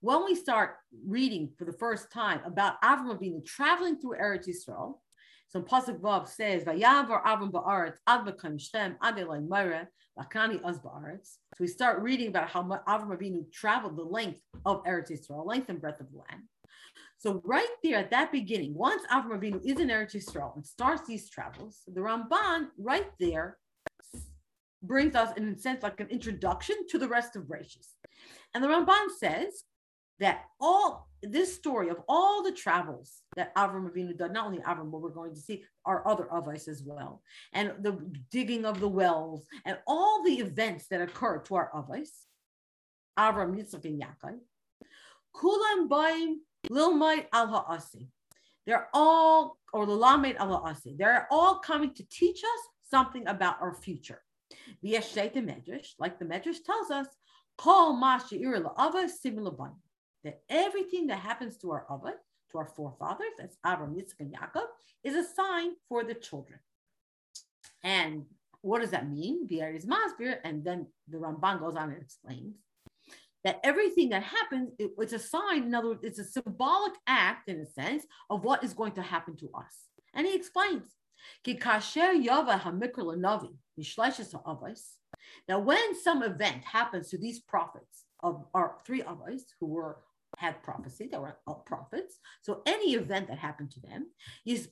when 0.00 0.24
we 0.24 0.34
start 0.34 0.76
reading 1.06 1.50
for 1.58 1.66
the 1.66 1.72
first 1.72 2.10
time 2.10 2.40
about 2.46 2.80
Avram 2.80 3.18
Avinu 3.18 3.44
traveling 3.44 4.00
through 4.00 4.16
Eretz 4.18 4.48
Yisrael, 4.48 4.94
so 5.48 5.62
Pasuk 5.62 6.00
Vav 6.00 6.28
says, 6.28 6.64
"Vayavar 6.64 7.22
Avram 7.24 7.50
ba'aretz 7.50 7.96
ad 8.06 8.26
b'kam 8.26 8.60
Shem 8.60 8.96
ad 9.02 9.16
elay 9.16 9.46
Meire 9.46 9.88
lakani 10.18 10.60
az 10.64 10.78
ba'aretz." 10.80 11.38
So 11.54 11.60
we 11.60 11.66
start 11.66 12.02
reading 12.02 12.28
about 12.28 12.48
how 12.48 12.62
Avram 12.62 13.16
Avinu 13.16 13.50
traveled 13.52 13.96
the 13.96 14.04
length 14.04 14.40
of 14.64 14.82
Eretz 14.84 15.10
Yisrael, 15.10 15.46
length 15.46 15.68
and 15.68 15.80
breadth 15.80 16.00
of 16.00 16.10
the 16.10 16.18
land. 16.18 16.42
So 17.18 17.40
right 17.44 17.68
there 17.82 17.98
at 17.98 18.10
that 18.10 18.32
beginning, 18.32 18.74
once 18.74 19.02
Avram 19.06 19.38
Avinu 19.38 19.64
is 19.64 19.78
in 19.80 19.88
Eretz 19.88 20.14
Yisrael 20.14 20.54
and 20.56 20.66
starts 20.66 21.06
these 21.06 21.30
travels, 21.30 21.82
the 21.86 22.00
Ramban 22.00 22.68
right 22.76 23.10
there 23.18 23.58
brings 24.82 25.14
us, 25.14 25.34
in 25.36 25.48
a 25.48 25.58
sense, 25.58 25.82
like 25.82 26.00
an 26.00 26.08
introduction 26.08 26.76
to 26.88 26.98
the 26.98 27.08
rest 27.08 27.36
of 27.36 27.44
Rashis. 27.44 27.88
And 28.54 28.62
the 28.62 28.68
Ramban 28.68 29.08
says 29.18 29.64
that 30.20 30.44
all 30.60 31.08
this 31.22 31.54
story 31.54 31.88
of 31.88 31.98
all 32.08 32.42
the 32.42 32.52
travels 32.52 33.22
that 33.36 33.54
Avram 33.54 33.90
Avinu 33.90 34.16
did, 34.16 34.32
not 34.32 34.46
only 34.46 34.58
Avram, 34.58 34.90
but 34.90 35.00
we're 35.00 35.10
going 35.10 35.34
to 35.34 35.40
see 35.40 35.64
our 35.84 36.06
other 36.06 36.28
Avos 36.32 36.68
as 36.68 36.82
well, 36.84 37.22
and 37.52 37.72
the 37.80 37.98
digging 38.30 38.64
of 38.64 38.80
the 38.80 38.88
wells, 38.88 39.46
and 39.64 39.78
all 39.86 40.22
the 40.22 40.34
events 40.34 40.86
that 40.88 41.00
occurred 41.00 41.44
to 41.46 41.54
our 41.56 41.70
Avos, 41.74 42.10
Avram, 43.18 43.56
Yitzchak, 43.56 43.84
and 43.84 44.02
Yaakov, 44.02 44.38
Kulam 45.34 45.88
Baim 45.88 46.40
Lilmait 46.70 47.26
al 47.32 47.48
Ha'asi. 47.48 48.08
They're 48.66 48.88
all, 48.94 49.58
or 49.72 49.86
Lalamed 49.86 50.36
al 50.36 50.56
Ha'asi, 50.58 50.94
they're 50.96 51.26
all 51.30 51.56
coming 51.56 51.92
to 51.94 52.04
teach 52.08 52.38
us 52.38 52.68
something 52.90 53.26
about 53.26 53.60
our 53.60 53.74
future. 53.74 54.20
The 54.82 54.92
Medrash, 54.92 55.94
like 55.98 56.18
the 56.18 56.24
Medrash 56.24 56.62
tells 56.64 56.90
us, 56.90 57.06
Call 57.56 57.94
Masha 57.94 58.36
Ira 58.36 58.60
La'ava 58.60 59.08
similar 59.08 59.52
that 60.24 60.40
everything 60.48 61.06
that 61.08 61.18
happens 61.20 61.56
to 61.58 61.70
our 61.70 61.86
Abba, 61.90 62.14
to 62.50 62.58
our 62.58 62.66
forefathers, 62.66 63.34
as 63.42 63.56
Avram, 63.64 63.94
Yitzchak, 63.94 64.20
and 64.20 64.34
Yaakov, 64.34 64.66
is 65.04 65.14
a 65.14 65.24
sign 65.24 65.72
for 65.88 66.02
the 66.04 66.14
children. 66.14 66.58
And 67.82 68.24
what 68.62 68.80
does 68.80 68.90
that 68.90 69.08
mean? 69.08 69.46
V'eris 69.46 69.86
Masbir, 69.86 70.38
and 70.42 70.64
then 70.64 70.86
the 71.08 71.18
Ramban 71.18 71.60
goes 71.60 71.76
on 71.76 71.90
and 71.90 72.00
explains 72.00 72.56
that 73.44 73.60
everything 73.62 74.08
that 74.08 74.22
happens, 74.22 74.70
it, 74.78 74.92
it's 74.98 75.12
a 75.12 75.18
sign, 75.18 75.64
in 75.64 75.74
other 75.74 75.88
words, 75.88 76.00
it's 76.02 76.18
a 76.18 76.24
symbolic 76.24 76.94
act, 77.06 77.48
in 77.48 77.60
a 77.60 77.66
sense, 77.66 78.06
of 78.30 78.42
what 78.42 78.64
is 78.64 78.72
going 78.72 78.92
to 78.92 79.02
happen 79.02 79.36
to 79.36 79.50
us. 79.54 79.88
And 80.14 80.26
he 80.26 80.34
explains, 80.34 80.86
now, 85.48 85.58
when 85.58 86.02
some 86.02 86.22
event 86.22 86.64
happens 86.64 87.08
to 87.10 87.18
these 87.18 87.40
prophets 87.40 88.04
of 88.22 88.44
our 88.54 88.76
three 88.86 89.02
avos 89.02 89.42
who 89.60 89.66
were 89.66 89.98
had 90.38 90.62
prophecy, 90.62 91.08
they 91.10 91.18
were 91.18 91.36
prophets. 91.66 92.18
So 92.42 92.62
any 92.66 92.94
event 92.94 93.28
that 93.28 93.38
happened 93.38 93.70
to 93.72 93.80
them, 93.80 94.06
so 94.46 94.62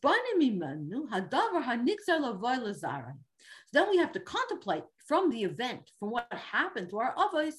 then 3.73 3.91
we 3.91 3.97
have 3.97 4.13
to 4.13 4.21
contemplate 4.21 4.85
from 5.07 5.31
the 5.31 5.43
event, 5.43 5.91
from 5.99 6.11
what 6.11 6.27
happened 6.31 6.91
to 6.91 6.99
our 6.99 7.15
avos, 7.15 7.55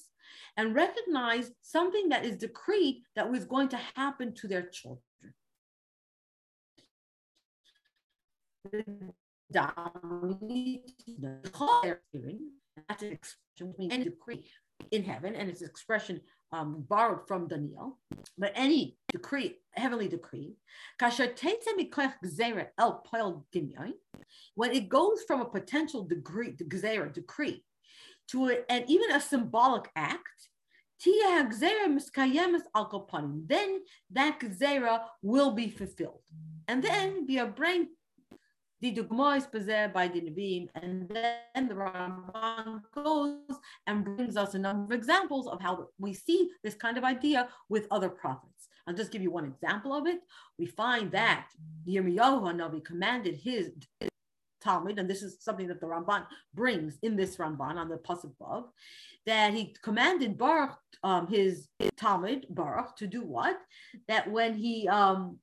and 0.56 0.74
recognize 0.74 1.50
something 1.62 2.08
that 2.08 2.24
is 2.24 2.36
decreed 2.36 3.02
that 3.16 3.30
was 3.30 3.44
going 3.44 3.68
to 3.68 3.78
happen 3.94 4.32
to 4.34 4.48
their 4.48 4.62
children. 4.62 5.02
That's 12.88 13.02
an 13.02 13.12
expression 13.12 13.74
in 14.90 15.04
heaven, 15.04 15.34
and 15.36 15.48
it's 15.48 15.62
expression 15.62 16.20
um, 16.54 16.84
borrowed 16.88 17.26
from 17.26 17.48
Daniel, 17.48 17.98
but 18.38 18.52
any 18.54 18.96
decree, 19.10 19.56
heavenly 19.72 20.08
decree, 20.08 20.54
when 24.54 24.72
it 24.72 24.88
goes 24.88 25.22
from 25.26 25.40
a 25.40 25.44
potential 25.44 26.04
degree, 26.04 26.52
decree, 27.12 27.64
to 28.28 28.48
a, 28.50 28.72
and 28.72 28.84
even 28.88 29.10
a 29.10 29.20
symbolic 29.20 29.90
act, 29.96 30.48
then 33.48 33.80
that 34.10 34.40
gzera 34.40 35.00
will 35.22 35.50
be 35.50 35.68
fulfilled. 35.68 36.22
And 36.68 36.82
then 36.82 37.26
be 37.26 37.38
a 37.38 37.46
brain 37.46 37.88
the 38.84 38.92
dugmois 38.92 39.50
by 39.94 40.08
the 40.08 40.20
Nevi'im, 40.20 40.68
and 40.74 41.08
then 41.08 41.68
the 41.68 41.74
Ramban 41.74 42.82
goes 42.94 43.56
and 43.86 44.04
brings 44.04 44.36
us 44.36 44.52
a 44.52 44.58
number 44.58 44.84
of 44.84 44.98
examples 44.98 45.48
of 45.48 45.58
how 45.62 45.88
we 45.98 46.12
see 46.12 46.50
this 46.62 46.74
kind 46.74 46.98
of 46.98 47.04
idea 47.04 47.48
with 47.70 47.86
other 47.90 48.10
prophets. 48.10 48.68
I'll 48.86 48.92
just 48.92 49.10
give 49.10 49.22
you 49.22 49.30
one 49.30 49.46
example 49.46 49.94
of 49.94 50.06
it. 50.06 50.18
We 50.58 50.66
find 50.66 51.10
that 51.12 51.46
Yirmiyahu 51.88 52.42
Hanavi 52.42 52.84
commanded 52.84 53.36
his 53.36 53.70
Talmud, 54.60 54.98
and 54.98 55.08
this 55.08 55.22
is 55.22 55.38
something 55.40 55.68
that 55.68 55.80
the 55.80 55.86
Ramban 55.86 56.26
brings 56.52 56.98
in 57.02 57.16
this 57.16 57.38
Ramban 57.38 57.76
on 57.76 57.88
the 57.88 57.96
pasuk 57.96 58.32
above, 58.38 58.64
that 59.24 59.54
he 59.54 59.74
commanded 59.82 60.36
Baruch, 60.36 60.76
um, 61.02 61.26
his 61.26 61.68
Talmud 61.96 62.46
Baruch, 62.50 62.96
to 62.96 63.06
do 63.06 63.22
what? 63.22 63.58
That 64.08 64.30
when 64.30 64.52
he 64.54 64.88
um, 64.88 65.38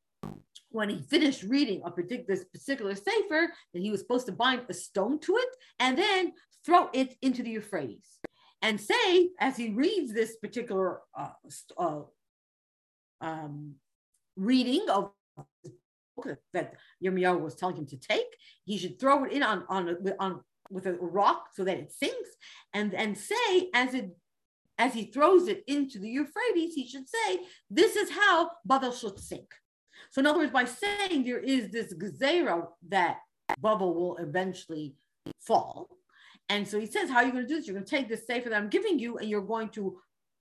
when 0.72 0.90
he 0.90 1.02
finished 1.02 1.44
reading 1.44 1.82
a 1.86 1.92
particular 1.92 2.40
particular 2.54 2.94
that 2.94 3.50
he 3.74 3.92
was 3.92 4.00
supposed 4.00 4.26
to 4.26 4.32
bind 4.32 4.62
a 4.70 4.74
stone 4.74 5.20
to 5.20 5.36
it 5.38 5.50
and 5.80 5.98
then 5.98 6.34
throw 6.66 6.90
it 6.94 7.16
into 7.22 7.44
the 7.44 7.52
Euphrates, 7.52 8.20
and 8.62 8.80
say 8.80 9.30
as 9.40 9.58
he 9.58 9.70
reads 9.70 10.14
this 10.14 10.36
particular 10.38 11.02
uh, 11.18 11.30
uh, 11.78 12.02
um, 13.20 13.76
reading 14.36 14.86
of 14.90 15.12
that 16.54 16.74
Yirmiyahu 17.04 17.42
was 17.42 17.56
telling 17.56 17.78
him 17.78 17.88
to 17.88 17.98
take, 17.98 18.28
he 18.66 18.78
should 18.78 19.00
throw 19.00 19.24
it 19.24 19.32
in 19.32 19.44
on 19.44 19.64
on 19.70 19.98
on 20.20 20.42
with 20.70 20.86
a 20.86 20.94
rock 20.94 21.48
so 21.54 21.64
that 21.64 21.78
it 21.78 21.92
sinks, 21.92 22.30
and 22.74 22.94
and 22.94 23.18
say 23.18 23.70
as 23.74 23.94
it 23.94 24.16
as 24.78 24.94
he 24.94 25.06
throws 25.06 25.48
it 25.48 25.64
into 25.68 26.00
the 26.00 26.10
Euphrates, 26.10 26.74
he 26.74 26.88
should 26.88 27.08
say, 27.08 27.40
"This 27.70 27.96
is 27.96 28.10
how 28.12 28.52
Babel 28.66 28.92
should 28.92 29.20
sink." 29.20 29.54
So 30.12 30.20
in 30.20 30.28
other 30.28 30.40
words, 30.40 30.52
by 30.52 30.66
saying 30.66 31.24
there 31.24 31.40
is 31.40 31.72
this 31.72 31.94
gezerah 31.94 32.68
that 32.90 33.20
bubble 33.60 33.94
will 33.94 34.18
eventually 34.18 34.96
fall. 35.40 35.90
And 36.50 36.68
so 36.68 36.80
he 36.80 36.86
says, 36.86 37.10
how 37.10 37.18
are 37.18 37.26
you 37.26 37.32
going 37.32 37.44
to 37.44 37.48
do 37.48 37.56
this? 37.56 37.66
You're 37.66 37.76
going 37.76 37.86
to 37.86 37.90
take 37.90 38.10
this 38.10 38.28
sefer 38.28 38.50
that 38.50 38.58
I'm 38.58 38.70
giving 38.70 39.00
you 39.00 39.18
and 39.18 39.30
you're 39.30 39.42
going 39.42 39.70
to 39.70 39.98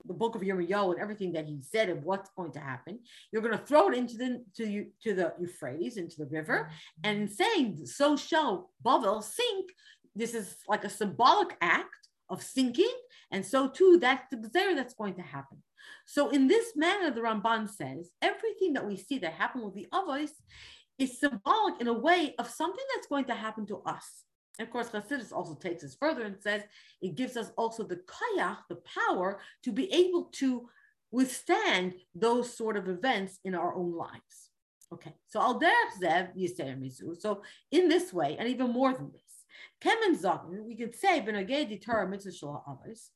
the 0.07 0.15
book 0.15 0.35
of 0.35 0.43
Yirmiyahu 0.43 0.93
and 0.93 1.01
everything 1.01 1.33
that 1.33 1.47
he 1.47 1.61
said 1.63 1.89
of 1.89 2.03
what's 2.05 2.31
going 2.37 2.53
to 2.53 2.59
happen. 2.59 2.99
You're 3.31 3.43
going 3.43 3.57
to 3.57 3.65
throw 3.65 3.89
it 3.89 3.95
into 3.95 4.17
the 4.17 4.43
to, 4.57 4.87
to 5.05 5.15
the 5.15 5.35
Euphrates, 5.39 5.99
into 5.99 6.17
the 6.19 6.27
river, 6.27 6.71
and 7.05 7.31
saying, 7.31 7.87
so 7.87 8.17
shall 8.17 8.71
Babel 8.83 9.23
sink. 9.23 9.71
This 10.17 10.35
is 10.35 10.57
like 10.67 10.85
a 10.85 10.91
symbolic 10.91 11.57
act 11.61 12.09
of 12.29 12.43
sinking. 12.43 12.93
And 13.31 13.45
so 13.45 13.69
too, 13.69 13.99
that's 14.01 14.25
the 14.31 14.37
gezerah 14.37 14.77
that's 14.77 14.95
going 14.95 15.15
to 15.15 15.23
happen. 15.23 15.63
So 16.07 16.31
in 16.31 16.49
this 16.49 16.77
manner, 16.77 17.11
the 17.11 17.21
Ramban 17.21 17.69
says, 17.69 18.11
everything 18.21 18.73
that 18.75 18.87
we 18.87 18.97
see 18.97 19.19
that 19.19 19.33
happened 19.33 19.65
with 19.65 19.75
the 19.75 19.87
Avos 19.93 20.31
is 20.99 21.19
symbolic 21.19 21.81
in 21.81 21.87
a 21.87 21.93
way 21.93 22.35
of 22.39 22.49
something 22.49 22.85
that's 22.95 23.07
going 23.07 23.25
to 23.27 23.35
happen 23.35 23.67
to 23.67 23.79
us. 23.87 24.25
And 24.59 24.67
of 24.67 24.73
course, 24.73 24.91
Chassidus 24.91 25.33
also 25.33 25.55
takes 25.55 25.83
this 25.83 25.95
further 25.95 26.25
and 26.25 26.37
says 26.39 26.63
it 27.01 27.15
gives 27.15 27.37
us 27.37 27.51
also 27.57 27.83
the 27.83 28.01
kayach, 28.15 28.59
the 28.69 28.83
power 29.09 29.41
to 29.63 29.73
be 29.73 29.91
able 29.93 30.25
to 30.33 30.69
withstand 31.11 31.95
those 32.15 32.55
sort 32.55 32.77
of 32.77 32.89
events 32.89 33.39
in 33.45 33.55
our 33.55 33.75
own 33.75 33.97
lives. 33.97 34.51
Okay, 34.93 35.15
so 35.29 35.41
al 35.41 35.61
derech 35.61 36.03
zev 36.03 36.35
mizu. 36.37 37.19
So 37.19 37.43
in 37.71 37.89
this 37.89 38.13
way, 38.13 38.37
and 38.39 38.49
even 38.49 38.71
more 38.71 38.93
than 38.93 39.13
this, 39.13 39.30
Kemen 39.81 40.65
we 40.65 40.77
could 40.77 40.95
say. 40.95 41.21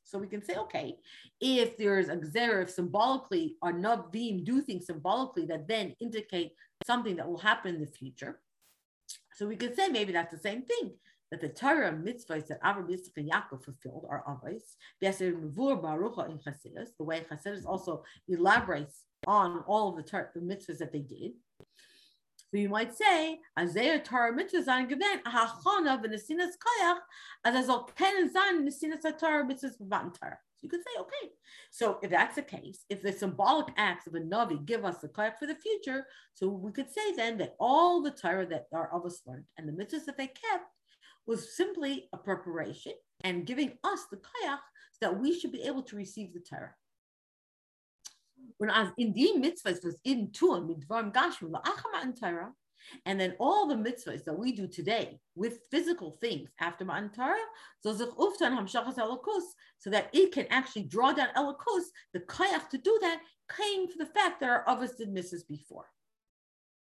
So 0.03 0.19
we 0.19 0.27
can 0.27 0.43
say, 0.43 0.55
okay, 0.55 0.97
if 1.39 1.77
there's 1.77 2.09
a 2.09 2.15
gzer, 2.15 2.69
symbolically 2.69 3.55
or 3.61 3.73
Navim 3.73 4.43
do 4.43 4.61
things 4.61 4.87
symbolically 4.87 5.45
that 5.47 5.67
then 5.67 5.95
indicate 5.99 6.53
something 6.85 7.15
that 7.15 7.27
will 7.27 7.37
happen 7.37 7.75
in 7.75 7.81
the 7.81 7.87
future. 7.87 8.39
So 9.33 9.47
we 9.47 9.55
could 9.55 9.75
say 9.75 9.89
maybe 9.89 10.13
that's 10.13 10.33
the 10.33 10.39
same 10.39 10.63
thing. 10.63 10.93
That 11.31 11.41
the 11.41 11.49
Torah 11.49 11.91
mitzvahs 11.91 12.47
that 12.47 12.61
Avraham, 12.63 12.89
Yitzchak, 12.89 13.17
and 13.17 13.31
Yaakov 13.31 13.63
fulfilled 13.63 14.05
are 14.09 14.23
avos. 14.27 14.75
the 15.01 17.03
way 17.03 17.25
Chassidus 17.29 17.65
also 17.65 18.03
elaborates 18.27 19.03
on 19.27 19.63
all 19.67 19.89
of 19.89 19.97
the, 19.97 20.03
Torah, 20.03 20.29
the 20.33 20.41
mitzvahs 20.41 20.77
that 20.77 20.91
they 20.91 20.99
did. 20.99 21.33
So 22.55 22.59
you 22.59 22.69
might 22.69 22.95
say, 22.95 23.41
Isaiah 23.59 23.99
Torah 23.99 24.33
mitzvah 24.33 24.63
zayin 24.63 24.87
gewen, 24.87 25.19
hachona 25.27 26.01
v'nesinas 26.01 26.53
koyach, 26.55 26.99
as 27.43 27.67
azal 27.67 27.93
ken 27.97 28.31
zayin 28.33 28.65
nesinas 28.65 29.01
Torah 29.19 29.43
mitzvahs 29.43 29.77
b'vatan 29.77 30.17
Torah. 30.17 30.39
So 30.55 30.61
you 30.61 30.69
could 30.69 30.79
say, 30.79 31.01
okay. 31.01 31.33
So 31.69 31.99
if 32.01 32.11
that's 32.11 32.35
the 32.35 32.43
case, 32.43 32.85
if 32.89 33.01
the 33.01 33.11
symbolic 33.11 33.73
acts 33.75 34.07
of 34.07 34.15
a 34.15 34.21
Navi 34.21 34.65
give 34.65 34.85
us 34.85 34.99
the 34.99 35.09
koyach 35.09 35.37
for 35.37 35.47
the 35.47 35.55
future, 35.55 36.07
so 36.33 36.47
we 36.47 36.71
could 36.71 36.89
say 36.89 37.13
then 37.17 37.37
that 37.39 37.57
all 37.59 38.01
the 38.01 38.11
Torah 38.11 38.45
that 38.45 38.67
our 38.73 38.89
us 39.05 39.21
learned 39.27 39.43
and 39.57 39.67
the 39.67 39.73
mitzvahs 39.73 40.05
that 40.05 40.15
they 40.17 40.27
kept 40.27 40.71
was 41.27 41.57
simply 41.57 42.07
a 42.13 42.17
preparation 42.17 42.93
and 43.25 43.45
giving 43.45 43.73
us 43.83 44.05
the 44.09 44.15
koyach 44.15 44.59
so 44.93 44.99
that 45.01 45.19
we 45.19 45.37
should 45.37 45.51
be 45.51 45.63
able 45.63 45.83
to 45.83 45.97
receive 45.97 46.33
the 46.33 46.39
Torah 46.39 46.73
when 48.57 48.69
as 48.69 48.89
in 48.97 49.13
the 49.13 49.33
mitzvahs 49.37 49.83
was 49.83 49.99
in 50.03 50.29
tuam 50.29 50.69
midvarim 50.69 51.13
gashmu 51.13 51.51
la'achama 51.51 52.19
Torah, 52.19 52.51
and 53.05 53.19
then 53.19 53.35
all 53.39 53.67
the 53.67 53.75
mitzvahs 53.75 54.23
that 54.25 54.37
we 54.37 54.51
do 54.51 54.67
today 54.67 55.19
with 55.35 55.59
physical 55.71 56.17
things 56.21 56.49
after 56.59 56.85
Matan 56.85 57.09
Torah, 57.09 57.35
so 57.81 57.93
that 57.93 60.09
it 60.13 60.31
can 60.31 60.47
actually 60.49 60.83
draw 60.83 61.11
down 61.11 61.29
elakus, 61.35 61.85
the 62.13 62.19
kayach 62.21 62.69
to 62.69 62.77
do 62.77 62.97
that 63.01 63.19
came 63.55 63.87
for 63.87 63.97
the 63.97 64.05
fact 64.05 64.39
that 64.39 64.49
our 64.49 64.63
others 64.67 64.93
did 64.93 65.09
misses 65.09 65.43
before. 65.43 65.85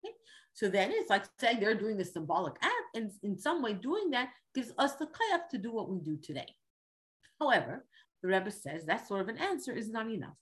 Okay? 0.03 0.13
So 0.53 0.67
then 0.67 0.91
it's 0.91 1.09
like 1.09 1.25
saying 1.39 1.59
they're 1.59 1.75
doing 1.75 1.97
the 1.97 2.05
symbolic 2.05 2.55
act, 2.61 2.95
and 2.95 3.11
in 3.21 3.37
some 3.37 3.61
way 3.61 3.73
doing 3.73 4.09
that 4.11 4.29
gives 4.55 4.71
us 4.77 4.95
the 4.95 5.05
kayach 5.05 5.49
to 5.51 5.57
do 5.57 5.71
what 5.71 5.89
we 5.89 5.99
do 5.99 6.17
today. 6.17 6.47
However, 7.39 7.85
the 8.21 8.29
Rebbe 8.29 8.51
says 8.51 8.85
that 8.85 9.07
sort 9.07 9.21
of 9.21 9.27
an 9.27 9.37
answer 9.37 9.73
is 9.73 9.89
not 9.89 10.09
enough. 10.09 10.37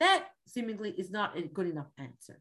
That 0.00 0.26
seemingly 0.46 0.90
is 0.90 1.10
not 1.10 1.36
a 1.36 1.42
good 1.42 1.66
enough 1.66 1.90
answer. 1.98 2.40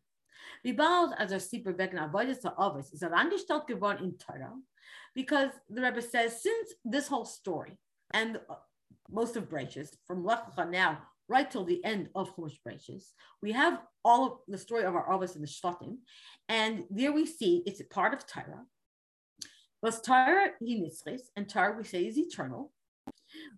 Wie 0.63 0.73
bald 0.73 1.13
als 1.17 1.31
er 1.31 1.39
Sieber 1.39 1.77
wegen 1.77 1.97
Avoidance 1.97 2.39
to 2.41 2.53
Ovis 2.57 2.91
is 2.93 3.03
angestellt 3.03 3.67
geworden 3.67 4.03
in 4.03 4.17
Torah, 4.17 4.53
because 5.15 5.51
the 5.69 5.81
Rebbe 5.81 6.01
says, 6.01 6.41
since 6.41 6.73
this 6.83 7.07
whole 7.07 7.25
story 7.25 7.77
and 8.11 8.39
uh, 8.49 8.55
most 9.09 9.35
of 9.35 9.49
Breishis, 9.49 9.89
from 10.05 10.23
Lech 10.23 10.43
now 10.69 10.99
right 11.29 11.49
till 11.49 11.63
the 11.63 11.83
end 11.85 12.09
of 12.15 12.35
Chumash 12.35 12.59
Breishis, 12.65 13.13
we 13.41 13.53
have 13.53 13.81
all 14.03 14.25
of 14.25 14.37
the 14.47 14.57
story 14.57 14.83
of 14.83 14.95
our 14.95 15.11
Ovis 15.11 15.35
and 15.35 15.43
the 15.43 15.47
Shvatim, 15.47 15.97
and 16.49 16.83
there 16.89 17.13
we 17.13 17.25
see 17.25 17.63
it's 17.65 17.79
a 17.79 17.85
part 17.85 18.13
of 18.13 18.27
Torah. 18.27 18.65
Was 19.81 20.01
Torah 20.01 20.51
he 20.59 20.81
nitzris, 20.81 21.21
and 21.35 21.47
Torah 21.47 21.75
we 21.77 21.83
say 21.83 22.05
is 22.05 22.17
eternal, 22.17 22.72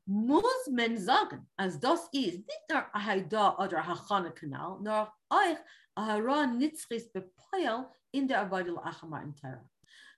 muss 0.05 0.67
man 0.69 0.97
sagen, 0.97 1.47
als 1.57 1.79
das 1.79 2.05
ist 2.11 2.37
nicht 2.37 2.69
nur 2.69 2.85
Haida 2.93 3.57
oder 3.57 3.85
Hachana 3.85 4.31
Kanal, 4.31 4.79
nur 4.81 5.13
euch 5.29 5.57
ein 5.95 6.05
Hara 6.05 6.45
Nitzchis 6.45 7.11
bepoil 7.11 7.89
in 8.11 8.27
der 8.27 8.49
Avodah 8.49 8.83
Achama 8.83 9.21
in 9.23 9.33
Torah. 9.35 9.69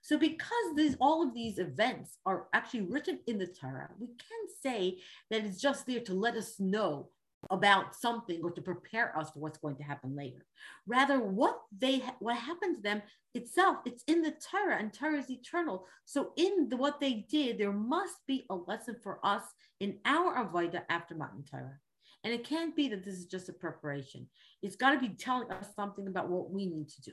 So 0.02 0.18
because 0.18 0.74
these, 0.76 0.96
all 1.00 1.22
of 1.22 1.34
these 1.34 1.58
events 1.58 2.18
are 2.24 2.48
actually 2.52 2.82
written 2.82 3.20
in 3.26 3.38
the 3.38 3.46
Torah, 3.46 3.90
we 3.98 4.06
can't 4.06 4.50
say 4.62 5.00
that 5.30 5.44
it's 5.44 5.60
just 5.60 5.86
there 5.86 6.00
to 6.00 6.14
let 6.14 6.36
us 6.36 6.58
know 6.58 7.10
about 7.50 7.94
something 7.94 8.40
or 8.42 8.50
to 8.50 8.60
prepare 8.60 9.16
us 9.16 9.30
for 9.30 9.38
what's 9.40 9.58
going 9.58 9.76
to 9.76 9.82
happen 9.82 10.16
later. 10.16 10.44
Rather, 10.86 11.20
what 11.20 11.60
they 11.76 12.02
what 12.18 12.36
happened 12.36 12.76
to 12.76 12.82
them 12.82 13.02
itself, 13.34 13.78
it's 13.86 14.02
in 14.06 14.22
the 14.22 14.34
Torah, 14.50 14.78
and 14.78 14.92
Torah 14.92 15.18
is 15.18 15.30
eternal. 15.30 15.86
So 16.04 16.32
in 16.36 16.68
the, 16.68 16.76
what 16.76 17.00
they 17.00 17.26
did, 17.30 17.58
there 17.58 17.72
must 17.72 18.16
be 18.26 18.44
a 18.50 18.54
lesson 18.54 18.96
for 19.02 19.20
us 19.24 19.42
in 19.80 19.98
our 20.04 20.34
avodah 20.44 20.82
after 20.88 21.14
Matan 21.14 21.44
Torah. 21.48 21.78
And 22.24 22.34
it 22.34 22.44
can't 22.44 22.74
be 22.74 22.88
that 22.88 23.04
this 23.04 23.14
is 23.14 23.26
just 23.26 23.48
a 23.48 23.52
preparation. 23.52 24.28
It's 24.62 24.76
got 24.76 24.90
to 24.90 24.98
be 24.98 25.10
telling 25.10 25.50
us 25.52 25.68
something 25.76 26.08
about 26.08 26.28
what 26.28 26.50
we 26.50 26.66
need 26.66 26.88
to 26.88 27.02
do. 27.02 27.12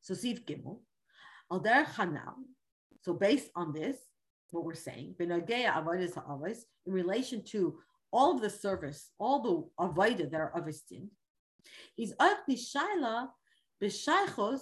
So 0.00 0.14
Siv 0.14 0.44
Gimel, 0.46 0.78
Al 1.52 1.60
Chanal. 1.60 2.34
So 3.02 3.12
based 3.12 3.50
on 3.54 3.72
this, 3.72 3.96
what 4.50 4.64
we're 4.64 4.74
saying, 4.74 5.14
in 5.20 5.28
relation 6.86 7.44
to 7.44 7.78
all 8.12 8.34
of 8.34 8.42
the 8.42 8.50
service, 8.50 9.10
all 9.18 9.42
the 9.42 9.84
avodah 9.84 10.30
that 10.30 10.40
are 10.40 10.52
avestin, 10.56 11.08
is 11.96 12.14
shaila 12.18 13.28
b'shaychos 13.82 14.60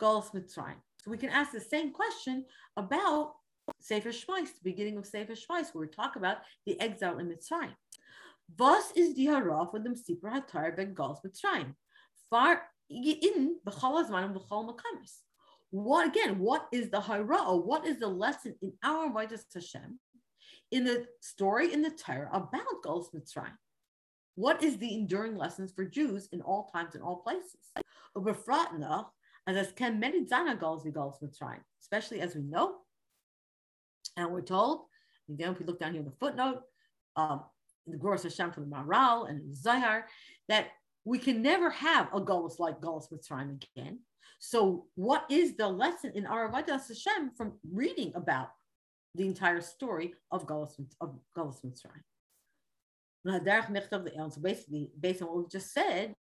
golos 0.00 0.32
mitzrayim. 0.34 0.76
So 1.02 1.10
we 1.10 1.16
can 1.16 1.30
ask 1.30 1.52
the 1.52 1.60
same 1.60 1.92
question 1.92 2.44
about 2.76 3.34
Sefer 3.80 4.10
Shmais, 4.10 4.48
the 4.48 4.64
beginning 4.64 4.98
of 4.98 5.06
Sefer 5.06 5.32
Shmais, 5.32 5.72
where 5.72 5.82
we 5.82 5.88
talk 5.88 6.16
about 6.16 6.38
the 6.66 6.78
exile 6.80 7.18
in 7.18 7.28
Mitzrayim. 7.28 7.72
Was 8.58 8.92
is 8.96 9.14
the 9.14 9.26
hara 9.26 9.66
for 9.70 9.78
the 9.78 9.90
Sipur 9.90 10.32
Hatar 10.32 10.72
ben 10.72 10.94
Galus 10.94 11.18
Mitzrayim? 11.24 11.74
Far 12.28 12.62
in 12.90 13.56
b'chol 13.66 14.04
azman 14.04 14.24
and 14.24 14.34
b'chol 14.34 14.68
makamis. 14.68 15.20
What 15.70 16.08
again? 16.08 16.38
What 16.38 16.66
is 16.72 16.90
the 16.90 17.00
hara? 17.00 17.56
What 17.56 17.86
is 17.86 17.98
the 17.98 18.08
lesson 18.08 18.56
in 18.60 18.72
our 18.82 19.08
Avodas 19.08 19.44
Hashem 19.54 20.00
in 20.70 20.84
the 20.84 21.06
story 21.20 21.72
in 21.72 21.82
the 21.82 21.90
Torah 21.90 22.30
about 22.32 22.82
Galus 22.84 23.14
Mitzrayim? 23.14 23.56
What 24.36 24.62
is 24.62 24.78
the 24.78 24.94
enduring 24.94 25.36
lessons 25.36 25.72
for 25.72 25.84
Jews 25.84 26.28
in 26.32 26.40
all 26.40 26.70
times 26.72 26.94
and 26.94 27.02
all 27.02 27.16
places? 27.16 27.72
as 29.46 29.56
as 29.56 29.72
can 29.72 29.98
many 29.98 30.24
zana 30.24 30.58
Galus 30.58 30.84
Mitzrayim, 31.22 31.60
especially 31.80 32.20
as 32.20 32.34
we 32.34 32.42
know, 32.42 32.76
and 34.16 34.30
we're 34.30 34.42
told. 34.42 34.82
Again, 35.28 35.52
if 35.52 35.60
we 35.60 35.66
look 35.66 35.78
down 35.78 35.92
here 35.92 36.00
in 36.00 36.06
the 36.06 36.16
footnote, 36.18 36.62
um, 37.16 37.42
in 37.86 37.92
the 37.92 37.98
Gevuros 37.98 38.24
Hashem 38.24 38.50
from 38.52 38.68
the 38.68 38.76
Maharal 38.76 39.28
and 39.28 39.54
Zayar, 39.54 40.02
that 40.48 40.68
we 41.04 41.18
can 41.18 41.40
never 41.40 41.70
have 41.70 42.08
a 42.12 42.20
Golos 42.20 42.58
like 42.58 42.80
Golos 42.80 43.12
Mitzrayim 43.12 43.62
again. 43.76 44.00
So, 44.38 44.86
what 44.94 45.24
is 45.30 45.56
the 45.56 45.68
lesson 45.68 46.12
in 46.14 46.26
our 46.26 46.50
Hashem 46.88 47.32
from 47.36 47.52
reading 47.72 48.12
about 48.14 48.50
the 49.14 49.26
entire 49.26 49.60
story 49.60 50.14
of 50.30 50.46
Golos 50.46 50.74
of 51.00 51.18
Golos 51.36 51.64
Mitzrayim? 51.64 52.04
So 54.32 54.40
basically, 54.40 54.90
based 54.98 55.22
on 55.22 55.28
what 55.28 55.38
we 55.38 55.44
just 55.50 55.72
said, 55.74 56.14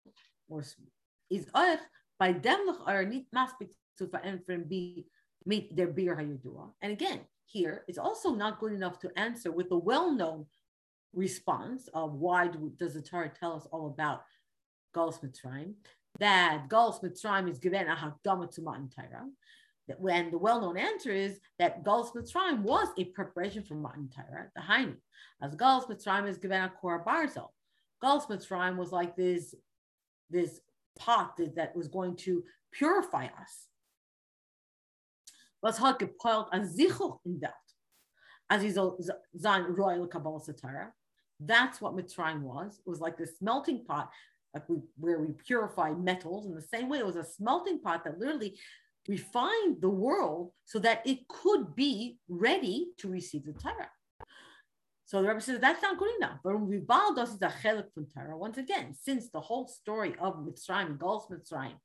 or 0.50 0.64
is 1.30 1.46
by 2.20 2.34
them 2.34 2.78
are 2.86 3.06
not 3.06 3.24
maspik 3.34 3.70
to 3.98 4.08
verändern 4.08 4.68
be 4.68 5.06
meet 5.46 5.76
their 5.76 5.88
beer 5.88 6.16
hayudua. 6.16 6.72
And 6.82 6.92
again, 6.92 7.22
here 7.46 7.84
it's 7.88 7.98
also 7.98 8.34
not 8.36 8.60
good 8.60 8.74
enough 8.74 9.00
to 9.00 9.12
answer 9.18 9.52
with 9.52 9.70
the 9.70 9.78
well-known 9.78 10.46
response 11.14 11.88
of 11.94 12.14
why 12.14 12.48
do, 12.48 12.72
does 12.78 12.94
the 12.94 13.02
Torah 13.02 13.30
tell 13.30 13.54
us 13.54 13.68
all 13.72 13.88
about 13.88 14.24
Galus 14.96 15.20
Mitzrayim, 15.24 15.74
that 16.20 16.68
Galus 16.70 17.02
Mitzrayim 17.04 17.50
is 17.50 17.60
given 17.60 17.88
a 17.88 17.96
hakdama 17.96 18.54
to 18.56 18.62
Matan 18.62 18.90
when 19.98 20.32
the 20.32 20.38
well-known 20.38 20.78
answer 20.78 21.12
is 21.12 21.40
that 21.58 21.84
Galus 21.84 22.14
Mitzrayim 22.14 22.62
was 22.62 22.90
a 22.98 23.06
preparation 23.06 23.64
for 23.64 23.76
Matan 23.76 24.10
Torah, 24.14 24.50
the 24.56 24.62
Hainu, 24.62 24.96
as 25.42 25.56
Galus 25.56 25.90
Mitzrayim 25.90 26.28
is 26.28 26.38
given 26.38 26.62
a 26.62 26.72
Kur 26.82 27.04
HaBarzel. 27.04 27.48
Galus 28.04 28.28
Mitzrayim 28.28 28.78
was 28.78 28.92
like 28.92 29.16
this, 29.16 29.56
this 30.30 30.60
pot 30.98 31.38
that, 31.38 31.56
that 31.56 31.76
was 31.76 31.88
going 31.88 32.16
to 32.18 32.44
purify 32.72 33.26
us. 33.26 33.68
Was 35.62 35.78
hat 35.78 36.00
gepeilt 36.00 36.48
an 36.52 36.64
Zichel 36.64 37.20
in 37.26 37.40
that. 37.42 37.54
As 38.50 38.62
he's 38.62 38.78
sein 39.40 39.64
royal 39.70 40.08
Kabbalah 40.08 40.40
Satara. 40.40 40.88
That's 41.40 41.82
what 41.82 41.96
Mitzrayim 41.96 42.42
was. 42.42 42.80
It 42.86 42.90
was 42.90 43.00
like 43.00 43.18
this 43.18 43.34
melting 43.42 43.86
pot 43.86 44.10
like 44.54 44.68
we, 44.68 44.78
where 44.98 45.20
we 45.20 45.34
purify 45.46 45.92
metals. 45.92 46.46
In 46.46 46.56
the 46.56 46.62
same 46.62 46.90
way, 46.90 47.00
it 47.00 47.06
was 47.06 47.16
a 47.16 47.24
smelting 47.24 47.80
pot 47.80 48.04
that 48.04 48.20
literally 48.20 48.58
refined 49.10 49.82
the 49.82 49.90
world 49.90 50.52
so 50.66 50.78
that 50.78 51.02
it 51.06 51.28
could 51.28 51.76
be 51.76 52.20
ready 52.30 52.90
to 53.00 53.10
receive 53.10 53.44
the 53.44 53.54
Torah. 53.54 53.90
So 55.06 55.24
the 55.24 55.28
Rebbe 55.28 55.42
says 55.42 55.60
that's 55.60 55.82
not 55.82 55.98
good 55.98 56.16
enough. 56.18 56.38
But 56.44 56.54
Ribal 56.54 57.16
does 57.16 57.34
a 57.42 57.48
chelik 57.48 57.92
from 57.92 58.06
Torah. 58.14 58.38
Once 58.38 58.60
again, 58.60 58.94
since 58.94 59.32
the 59.32 59.40
whole 59.40 59.68
story 59.68 60.14
of 60.22 60.36
Mitzrayim 60.36 61.00
Golos 61.00 61.24
Mitzrayim, 61.32 61.78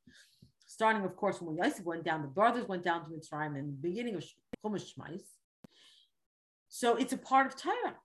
starting 0.67 1.03
of 1.03 1.17
course 1.17 1.41
when 1.41 1.57
Yosef 1.57 1.87
went 1.87 2.05
down, 2.05 2.21
the 2.21 2.29
brothers 2.29 2.69
went 2.69 2.85
down 2.85 3.01
to 3.05 3.11
Mitzrayim, 3.11 3.57
and 3.59 3.69
the 3.69 3.89
beginning 3.89 4.17
of 4.17 4.25
Chumash. 4.63 5.23
So 6.69 6.97
it's 6.97 7.15
a 7.15 7.19
part 7.19 7.47
of 7.47 7.57
Torah 7.57 7.97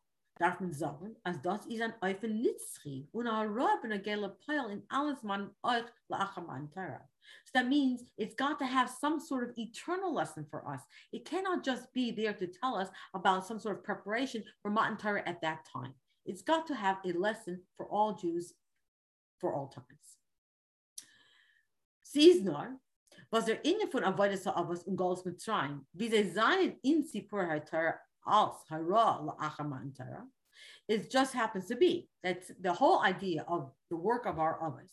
sagen, 0.72 1.16
als 1.24 1.42
das 1.42 1.66
ist 1.66 1.82
ein 1.82 2.42
Nitzchi 2.42 3.10
und 3.12 3.28
in 3.28 4.84
alles 4.90 5.24
man 5.24 5.54
euch. 5.64 5.86
So 7.46 7.52
that 7.54 7.68
means 7.68 8.04
it's 8.18 8.36
got 8.36 8.58
to 8.60 8.66
have 8.66 8.90
some 8.90 9.20
sort 9.20 9.44
of 9.44 9.58
eternal 9.58 10.14
lesson 10.14 10.46
for 10.50 10.66
us. 10.68 10.82
It 11.12 11.26
cannot 11.26 11.64
just 11.64 11.94
be 11.94 12.12
there 12.12 12.34
to 12.34 12.48
tell 12.48 12.76
us 12.76 12.90
about 13.14 13.46
some 13.46 13.60
sort 13.60 13.78
of 13.78 13.84
preparation 13.84 14.44
for 14.62 14.72
Matan 14.72 14.98
Torah 14.98 15.24
at 15.28 15.42
that 15.42 15.66
time. 15.72 15.94
It's 16.26 16.42
got 16.42 16.66
to 16.68 16.76
have 16.76 16.98
a 17.06 17.12
lesson 17.12 17.62
for 17.76 17.86
all 17.88 18.16
Jews 18.16 18.54
for 19.40 19.54
all 19.54 19.68
times. 19.68 20.18
Siesnor, 22.04 22.80
was 23.32 23.46
der 23.46 23.64
Inne 23.64 23.88
von 23.92 24.04
Avodas 24.04 24.46
Ha'avos 24.46 24.84
und 24.88 24.96
Golos 24.96 25.24
Mitzrayim, 25.24 25.86
wie 25.94 26.10
sie 26.10 26.32
seinen 26.32 26.80
in 26.82 27.04
Sipur 27.04 27.46
HaTorah 27.46 28.00
als 28.30 28.58
hara 28.70 29.20
la'achamantara. 29.22 30.22
It 30.88 31.12
just 31.12 31.34
happens 31.34 31.68
to 31.68 31.76
be 31.76 32.10
that 32.24 32.44
the 32.62 32.74
whole 32.74 33.02
idea 33.02 33.46
of 33.48 33.72
the 33.90 33.96
work 33.96 34.26
of 34.26 34.40
our 34.40 34.60
Avos 34.60 34.92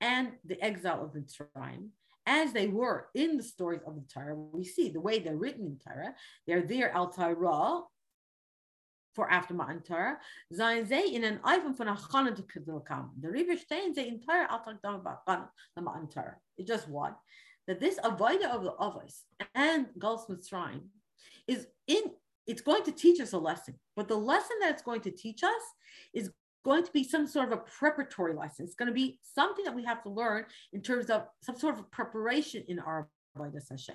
and 0.00 0.32
the 0.44 0.62
exile 0.62 1.02
of 1.04 1.12
the 1.12 1.20
Mitzrayim, 1.20 1.88
as 2.26 2.52
they 2.52 2.66
were 2.66 3.08
in 3.14 3.36
the 3.36 3.42
stories 3.42 3.80
of 3.86 3.94
the 3.94 4.04
Torah, 4.12 4.34
we 4.34 4.64
see 4.64 4.88
the 4.88 5.00
way 5.00 5.18
they're 5.18 5.36
written 5.36 5.64
in 5.66 5.78
Torah, 5.78 6.14
they're 6.46 6.62
there 6.62 6.90
al 6.92 7.08
Torah 7.08 7.82
for 9.14 9.30
after 9.30 9.54
Matan 9.54 9.80
Torah, 9.80 10.18
seien 10.52 10.86
sie 10.86 11.14
in 11.14 11.24
an 11.24 11.38
Eifel 11.38 11.74
von 11.74 11.86
Achana 11.86 12.36
to 12.36 12.42
Kedilkam. 12.42 13.10
The 13.20 13.30
Rebbe 13.30 13.56
stehen 13.56 13.94
sie 13.94 14.08
in 14.08 14.20
Torah 14.20 14.48
al 14.50 14.62
the 14.64 15.82
Matan 15.82 16.08
Torah. 16.08 16.36
It's 16.58 16.68
just 16.68 16.88
what? 16.88 17.16
That 17.66 17.80
this 17.80 17.98
avodah 18.00 18.50
of 18.50 18.62
the 18.64 18.72
Avos 18.72 19.22
and 19.54 19.86
Galus 19.98 20.28
Mitzrayim 20.28 20.82
is 21.48 21.66
in 21.86 22.10
it's 22.46 22.62
going 22.62 22.84
to 22.84 22.92
teach 22.92 23.20
us 23.20 23.32
a 23.32 23.38
lesson. 23.38 23.74
But 23.96 24.08
the 24.08 24.16
lesson 24.16 24.56
that 24.60 24.72
it's 24.72 24.82
going 24.82 25.00
to 25.02 25.10
teach 25.10 25.42
us 25.42 25.62
is 26.14 26.30
going 26.64 26.84
to 26.84 26.92
be 26.92 27.04
some 27.04 27.26
sort 27.26 27.52
of 27.52 27.58
a 27.58 27.62
preparatory 27.62 28.34
lesson. 28.34 28.64
It's 28.64 28.74
going 28.74 28.88
to 28.88 28.94
be 28.94 29.20
something 29.22 29.64
that 29.64 29.74
we 29.74 29.84
have 29.84 30.02
to 30.02 30.10
learn 30.10 30.46
in 30.72 30.82
terms 30.82 31.10
of 31.10 31.26
some 31.42 31.56
sort 31.56 31.78
of 31.78 31.90
preparation 31.90 32.64
in 32.68 32.78
our 32.78 33.08
Avodas 33.36 33.68
Hashem. 33.70 33.94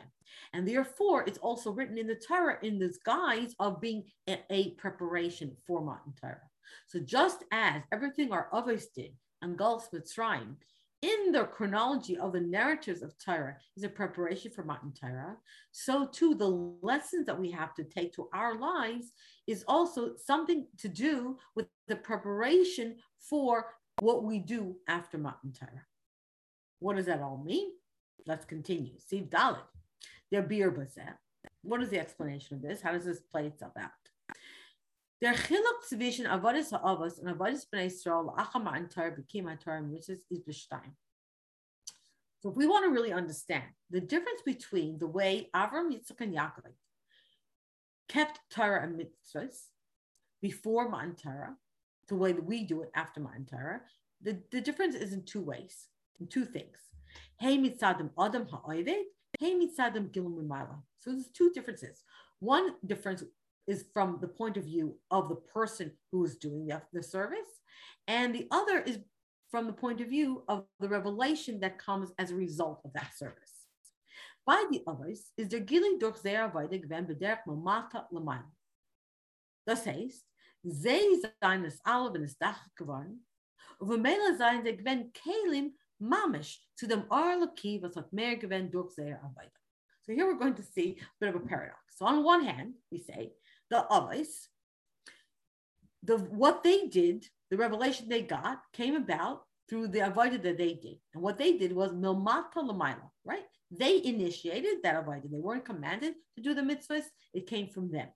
And 0.53 0.67
therefore, 0.67 1.23
it's 1.27 1.37
also 1.39 1.71
written 1.71 1.97
in 1.97 2.07
the 2.07 2.15
Torah 2.15 2.57
in 2.61 2.79
this 2.79 2.97
guise 3.05 3.53
of 3.59 3.81
being 3.81 4.03
a, 4.29 4.39
a 4.49 4.69
preparation 4.71 5.55
for 5.67 5.81
Matan 5.81 6.13
Torah. 6.19 6.49
So 6.87 6.99
just 6.99 7.43
as 7.51 7.81
everything 7.91 8.31
our 8.31 8.47
Avos 8.53 8.85
did 8.95 9.11
and 9.41 9.57
Galus 9.57 9.85
Mitzrayim 9.93 10.55
in 11.01 11.31
the 11.31 11.45
chronology 11.45 12.17
of 12.17 12.33
the 12.33 12.39
narratives 12.39 13.01
of 13.01 13.17
Torah 13.17 13.57
is 13.75 13.83
a 13.83 13.89
preparation 13.89 14.51
for 14.51 14.63
Matan 14.63 14.93
Torah, 14.93 15.35
so 15.71 16.07
too 16.07 16.35
the 16.35 16.47
lessons 16.81 17.25
that 17.25 17.39
we 17.39 17.49
have 17.51 17.73
to 17.75 17.83
take 17.83 18.13
to 18.13 18.29
our 18.33 18.59
lives 18.59 19.11
is 19.47 19.63
also 19.67 20.15
something 20.15 20.67
to 20.77 20.87
do 20.87 21.37
with 21.55 21.67
the 21.87 21.95
preparation 21.95 22.97
for 23.17 23.65
what 23.99 24.23
we 24.23 24.39
do 24.39 24.75
after 24.87 25.17
Matan 25.17 25.53
Torah. 25.53 25.85
What 26.79 26.97
does 26.97 27.07
that 27.07 27.21
all 27.21 27.41
mean? 27.43 27.71
Let's 28.27 28.45
continue. 28.45 28.99
See 28.99 29.21
Dalit. 29.21 29.59
Der 30.31 30.43
Bir 30.43 30.71
What 31.63 31.81
is 31.81 31.89
the 31.89 31.99
explanation 31.99 32.55
of 32.55 32.61
this? 32.61 32.81
How 32.81 32.91
does 32.91 33.05
this 33.05 33.19
play 33.19 33.47
itself 33.47 33.73
out? 33.77 33.89
Der 35.21 35.35
Chiluk 35.35 35.83
zwischen 35.87 36.25
Avodas 36.25 36.71
Ha'avos 36.71 37.19
and 37.19 37.27
Avodas 37.27 37.67
Bnei 37.71 37.85
Yisrael 37.85 38.35
Achama 38.35 38.75
and 38.75 38.89
Torah 38.89 39.11
became 39.11 39.47
a 39.47 39.55
Torah 39.55 39.83
which 39.83 40.09
is 40.09 40.23
B'shtayim. 40.33 40.93
So 42.39 42.49
if 42.49 42.55
we 42.55 42.65
want 42.65 42.85
to 42.85 42.89
really 42.89 43.13
understand 43.13 43.65
the 43.91 44.01
difference 44.01 44.41
between 44.43 44.97
the 44.97 45.05
way 45.05 45.47
Avram, 45.55 45.91
Yitzchak, 45.91 46.21
and 46.21 46.33
Yaakov 46.35 46.73
kept 48.09 48.39
Torah 48.49 48.81
and 48.81 48.99
mitzvahs 48.99 49.67
before 50.41 50.89
Matan 50.89 51.15
Torah, 51.15 51.55
the 52.07 52.15
way 52.15 52.31
that 52.31 52.43
we 52.43 52.63
do 52.63 52.81
it 52.81 52.89
after 52.95 53.19
Matan 53.19 53.45
Torah, 53.45 53.81
the, 54.23 54.39
the 54.51 54.59
difference 54.59 54.95
is 54.95 55.13
in 55.13 55.23
two 55.23 55.41
ways, 55.41 55.85
in 56.19 56.25
two 56.25 56.45
things. 56.45 56.77
Hey 57.39 57.59
mitzadim 57.59 58.09
adam 58.19 58.47
ha'oivet, 58.47 59.03
hey 59.39 59.53
mitzadim 59.53 60.11
gilum 60.11 60.49
So 60.99 61.11
there's 61.11 61.27
two 61.27 61.51
differences. 61.51 62.03
One 62.39 62.71
difference 62.83 63.23
is 63.67 63.85
from 63.93 64.17
the 64.21 64.27
point 64.27 64.57
of 64.57 64.65
view 64.65 64.97
of 65.09 65.29
the 65.29 65.35
person 65.35 65.91
who 66.11 66.25
is 66.25 66.35
doing 66.35 66.67
the, 66.67 66.81
the 66.93 67.03
service. 67.03 67.61
And 68.07 68.33
the 68.33 68.47
other 68.51 68.79
is 68.79 68.99
from 69.49 69.67
the 69.67 69.73
point 69.73 70.01
of 70.01 70.07
view 70.07 70.43
of 70.47 70.65
the 70.79 70.89
revelation 70.89 71.59
that 71.59 71.77
comes 71.77 72.11
as 72.17 72.31
a 72.31 72.35
result 72.35 72.81
of 72.85 72.93
that 72.93 73.11
service. 73.15 73.67
By 74.45 74.65
the 74.71 74.81
others 74.87 75.31
is 75.37 75.49
der 75.49 75.59
Gilling 75.59 75.99
durch 75.99 76.17
sehr 76.17 76.51
weiter 76.53 76.79
gewen 76.79 77.05
bederg 77.05 77.45
mamata 77.45 78.07
lamail. 78.11 78.45
Das 79.67 79.85
heißt, 79.85 80.25
sie 80.63 80.71
seien 80.71 81.65
es 81.65 81.79
alle, 81.85 82.11
wenn 82.13 82.23
es 82.23 82.37
Dach 82.37 82.67
geworden, 82.75 83.23
und 83.77 83.89
wenn 83.89 84.01
Mele 84.01 84.35
seien 84.37 84.63
sie 84.63 84.75
gewen 84.75 85.11
Kalim 85.13 85.75
mamish 85.99 86.59
zu 86.75 86.87
dem 86.87 87.03
Arlaki, 87.11 87.81
was 87.81 87.95
hat 87.95 88.11
mehr 88.11 88.35
gewen 88.35 88.71
durch 88.71 88.91
sehr 88.93 89.21
Arbeit. 89.23 89.51
So 90.01 90.13
here 90.13 90.25
we're 90.25 90.39
going 90.39 90.55
to 90.55 90.63
see 90.63 90.97
a 90.99 91.05
bit 91.19 91.35
of 91.35 91.35
a 91.35 91.45
paradox. 91.45 91.97
So 91.97 92.05
on 92.05 92.23
one 92.23 92.43
hand, 92.43 92.75
we 92.91 92.99
say 92.99 93.33
the 93.71 93.83
others, 93.85 94.49
the 96.03 96.17
what 96.17 96.61
they 96.61 96.87
did, 96.87 97.25
the 97.49 97.57
revelation 97.57 98.07
they 98.07 98.21
got 98.21 98.59
came 98.73 98.95
about 98.95 99.43
through 99.67 99.87
the 99.87 99.99
avodah 99.99 100.41
that 100.43 100.57
they 100.57 100.73
did. 100.73 100.97
And 101.13 101.23
what 101.23 101.39
they 101.39 101.57
did 101.57 101.71
was 101.73 101.93
milmata 101.93 102.57
lamaila, 102.57 103.09
right? 103.25 103.45
They 103.71 104.03
initiated 104.03 104.83
that 104.83 105.03
avodah. 105.03 105.31
They 105.31 105.39
weren't 105.39 105.65
commanded 105.65 106.15
to 106.35 106.41
do 106.43 106.53
the 106.53 106.61
mitzvahs. 106.61 107.05
It 107.33 107.47
came 107.47 107.67
from 107.67 107.89
them. 107.89 108.09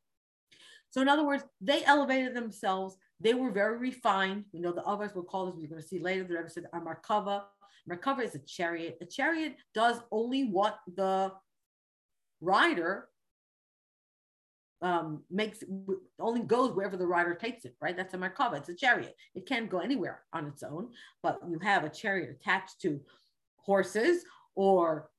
So 0.90 1.02
in 1.02 1.08
other 1.10 1.26
words, 1.26 1.46
they 1.62 1.84
elevated 1.86 2.36
themselves. 2.36 2.98
They 3.22 3.34
were 3.34 3.52
very 3.52 3.78
refined. 3.78 4.46
You 4.52 4.62
know, 4.62 4.74
the 4.74 4.84
others 4.84 5.16
were 5.16 5.24
called, 5.24 5.50
as 5.50 5.56
we're 5.56 5.68
going 5.68 5.82
to 5.82 5.88
see 5.88 6.00
later, 6.00 6.26
the 6.26 6.36
Rebbe 6.36 6.50
said, 6.50 6.66
a 6.74 6.80
Markava. 6.80 7.44
Markava 7.90 8.24
is 8.24 8.36
a 8.36 8.40
chariot. 8.40 8.98
A 9.02 9.06
chariot 9.06 9.56
does 9.74 10.02
only 10.12 10.44
what 10.50 10.80
the 10.96 11.32
rider 12.42 13.08
um, 14.86 15.24
makes 15.32 15.64
only 16.20 16.42
goes 16.42 16.72
wherever 16.76 16.96
the 16.96 17.08
rider 17.08 17.34
takes 17.34 17.66
it, 17.66 17.76
right? 17.82 17.98
That's 17.98 18.14
a 18.14 18.18
Markava. 18.18 18.58
It's 18.58 18.70
a 18.70 18.76
chariot. 18.76 19.16
It 19.34 19.48
can't 19.48 19.68
go 19.70 19.80
anywhere 19.80 20.22
on 20.32 20.46
its 20.46 20.62
own, 20.62 20.90
but 21.24 21.40
you 21.50 21.58
have 21.60 21.84
a 21.84 21.90
chariot 21.90 22.38
attached 22.40 22.82
to 22.84 23.02
horses 23.56 24.24
or 24.54 25.10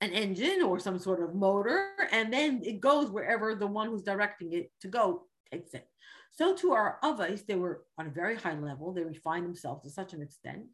an 0.00 0.10
engine 0.10 0.62
or 0.62 0.80
some 0.80 0.98
sort 0.98 1.22
of 1.22 1.32
motor, 1.32 1.92
and 2.10 2.32
then 2.32 2.60
it 2.64 2.80
goes 2.80 3.08
wherever 3.08 3.54
the 3.54 3.66
one 3.66 3.88
who's 3.88 4.02
directing 4.02 4.52
it 4.52 4.72
to 4.80 4.88
go 4.88 5.22
takes 5.50 5.74
it. 5.74 5.88
So 6.32 6.52
to 6.56 6.72
our 6.72 6.98
avos, 7.04 7.46
they 7.46 7.54
were 7.54 7.84
on 7.96 8.08
a 8.08 8.10
very 8.10 8.34
high 8.34 8.58
level. 8.58 8.92
They 8.92 9.04
refined 9.04 9.46
themselves 9.46 9.84
to 9.84 9.90
such 9.90 10.12
an 10.12 10.22
extent 10.22 10.64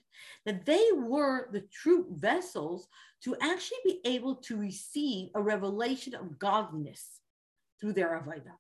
that 0.47 0.65
they 0.65 0.87
were 0.97 1.51
the 1.53 1.61
true 1.71 2.07
vessels 2.13 2.89
to 3.25 3.37
actually 3.43 3.79
be 3.85 4.01
able 4.07 4.37
to 4.37 4.57
receive 4.57 5.29
a 5.35 5.43
revelation 5.43 6.15
of 6.15 6.39
godliness 6.39 7.20
through 7.81 7.95
their 7.95 8.21
avodah. 8.21 8.57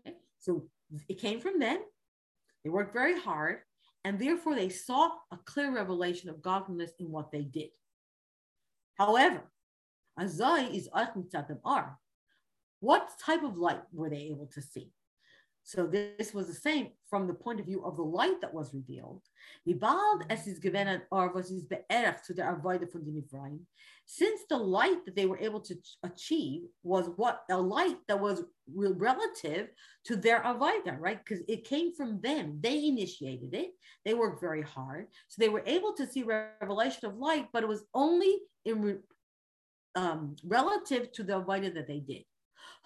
Okay? 0.00 0.16
So 0.38 0.68
it 1.08 1.18
came 1.18 1.40
from 1.40 1.58
them. 1.58 1.78
They 2.64 2.70
worked 2.70 2.92
very 2.92 3.18
hard, 3.18 3.58
and 4.04 4.18
therefore 4.18 4.54
they 4.54 4.68
saw 4.68 5.10
a 5.30 5.38
clear 5.44 5.74
revelation 5.74 6.28
of 6.28 6.42
godliness 6.42 6.92
in 6.98 7.10
what 7.10 7.30
they 7.32 7.42
did. 7.42 7.70
However, 8.98 9.50
Azai 10.18 10.74
is 10.74 10.88
Ar. 11.64 11.98
What 12.80 13.10
type 13.24 13.42
of 13.42 13.56
light 13.56 13.82
were 13.92 14.10
they 14.10 14.28
able 14.32 14.46
to 14.54 14.62
see? 14.62 14.92
So 15.64 15.86
this 15.86 16.34
was 16.34 16.48
the 16.48 16.54
same 16.54 16.88
from 17.08 17.26
the 17.26 17.34
point 17.34 17.60
of 17.60 17.66
view 17.66 17.84
of 17.84 17.96
the 17.96 18.02
light 18.02 18.40
that 18.40 18.52
was 18.52 18.74
revealed. 18.74 19.22
Since 24.04 24.40
the 24.48 24.56
light 24.56 25.04
that 25.04 25.16
they 25.16 25.26
were 25.26 25.38
able 25.38 25.60
to 25.60 25.74
achieve 26.02 26.62
was 26.82 27.10
what 27.16 27.44
a 27.50 27.56
light 27.56 27.96
that 28.08 28.20
was 28.20 28.42
relative 28.66 29.68
to 30.04 30.16
their 30.16 30.42
avodah, 30.42 30.98
right? 30.98 31.24
Because 31.24 31.44
it 31.48 31.64
came 31.64 31.94
from 31.94 32.20
them. 32.20 32.58
They 32.60 32.86
initiated 32.86 33.54
it. 33.54 33.70
They 34.04 34.14
worked 34.14 34.40
very 34.40 34.62
hard, 34.62 35.06
so 35.28 35.40
they 35.40 35.48
were 35.48 35.62
able 35.64 35.94
to 35.94 36.06
see 36.06 36.24
revelation 36.24 37.08
of 37.08 37.16
light, 37.16 37.46
but 37.52 37.62
it 37.62 37.68
was 37.68 37.84
only 37.94 38.40
in 38.64 38.98
um, 39.94 40.36
relative 40.44 41.12
to 41.12 41.22
the 41.22 41.40
avodah 41.40 41.72
that 41.74 41.86
they 41.86 42.00
did. 42.00 42.24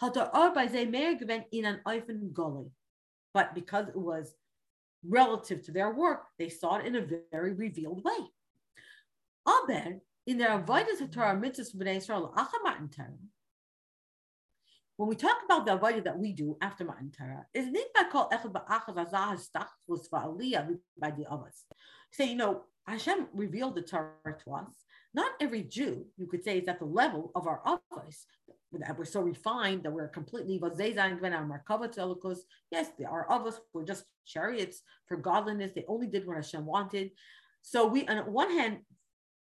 But 0.00 0.14
because 3.54 3.88
it 3.88 3.96
was 3.96 4.34
relative 5.08 5.62
to 5.62 5.72
their 5.72 5.92
work, 5.92 6.24
they 6.38 6.48
saw 6.48 6.76
it 6.76 6.86
in 6.86 6.94
a 6.96 7.06
very 7.30 7.52
revealed 7.52 8.02
way. 8.04 8.32
Aber 9.46 10.00
in 10.26 10.38
their 10.38 10.58
avodah 10.58 11.12
Torah 11.12 11.36
mitzvahs 11.36 11.76
b'nei 11.76 11.96
Israel 11.96 12.32
Torah. 12.34 12.88
When 14.96 15.08
we 15.10 15.14
talk 15.14 15.36
about 15.44 15.66
the 15.66 15.78
avodah 15.78 16.02
that 16.04 16.18
we 16.18 16.32
do 16.32 16.56
after 16.60 16.84
Matan 16.84 17.12
Torah, 17.16 17.46
is 17.54 17.68
not 17.94 18.10
called 18.10 18.32
echad 18.32 18.52
ba'achaz 18.52 18.96
azah 18.96 19.36
hastachvus 19.36 20.08
va'aliyah 20.12 20.76
by 20.98 21.10
the 21.10 21.26
others. 21.30 21.64
Say, 22.10 22.30
you 22.30 22.36
know, 22.36 22.64
Hashem 22.86 23.28
revealed 23.34 23.74
the 23.74 23.82
Torah 23.82 24.38
to 24.44 24.54
us, 24.54 24.86
not 25.12 25.32
every 25.40 25.62
Jew, 25.62 26.06
you 26.16 26.26
could 26.26 26.42
say, 26.44 26.58
is 26.58 26.68
at 26.68 26.78
the 26.78 26.86
level 26.86 27.32
of 27.34 27.46
our 27.46 27.60
office. 27.64 28.26
That 28.80 28.98
we're 28.98 29.04
so 29.04 29.20
refined 29.20 29.82
that 29.84 29.92
we're 29.92 30.08
completely 30.08 30.60
Yes, 32.70 32.86
our 33.08 33.30
of 33.30 33.46
us 33.46 33.60
were 33.72 33.84
just 33.84 34.04
chariots 34.26 34.82
for 35.06 35.16
godliness. 35.16 35.72
They 35.74 35.84
only 35.88 36.06
did 36.06 36.26
what 36.26 36.36
Hashem 36.36 36.64
wanted. 36.64 37.10
So 37.62 37.86
we, 37.86 38.06
on 38.06 38.18
one 38.32 38.50
hand, 38.50 38.78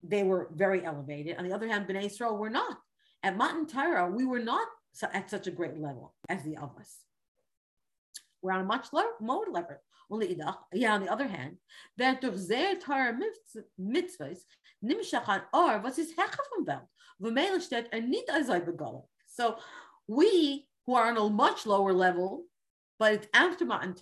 they 0.03 0.23
were 0.23 0.49
very 0.55 0.85
elevated. 0.85 1.37
On 1.39 1.45
the 1.45 1.55
other 1.55 1.69
hand, 1.69 1.87
Bnei 1.87 2.07
Israel 2.07 2.37
were 2.37 2.51
not. 2.51 2.79
At 3.23 3.37
Matan 3.37 3.67
Torah, 3.67 4.11
we 4.11 4.25
were 4.25 4.39
not 4.39 4.67
at 5.13 5.31
such 5.31 5.47
a 5.47 5.51
great 5.51 5.79
level 5.79 6.15
as 6.29 6.43
the 6.43 6.57
of 6.57 6.77
us. 6.79 6.99
We're 8.43 8.53
on 8.53 8.61
a 8.61 8.65
much 8.65 8.93
lower, 8.93 9.13
level. 9.21 9.77
Only 10.11 10.39
yeah, 10.73 10.95
on 10.95 11.01
the 11.01 11.11
other 11.11 11.27
hand, 11.27 11.57
that 11.97 12.21
durch 12.21 12.37
sehr 12.37 12.77
teure 12.77 13.19
mitzvahs 13.81 14.41
nimshach 14.85 15.45
or 15.53 15.79
was 15.79 15.99
is 15.99 16.13
hecha 16.15 16.39
from 16.49 16.67
Welt. 16.67 16.87
V'meil 17.21 17.61
steht 17.61 17.89
er 17.91 18.03
nicht 18.03 18.29
So 19.35 19.59
we 20.07 20.67
who 20.87 20.95
are 20.95 21.09
on 21.09 21.17
a 21.17 21.29
much 21.29 21.67
lower 21.67 21.93
level, 21.93 22.45
but 22.99 23.13
it's 23.15 23.27
after 23.35 23.65
Matan 23.65 23.95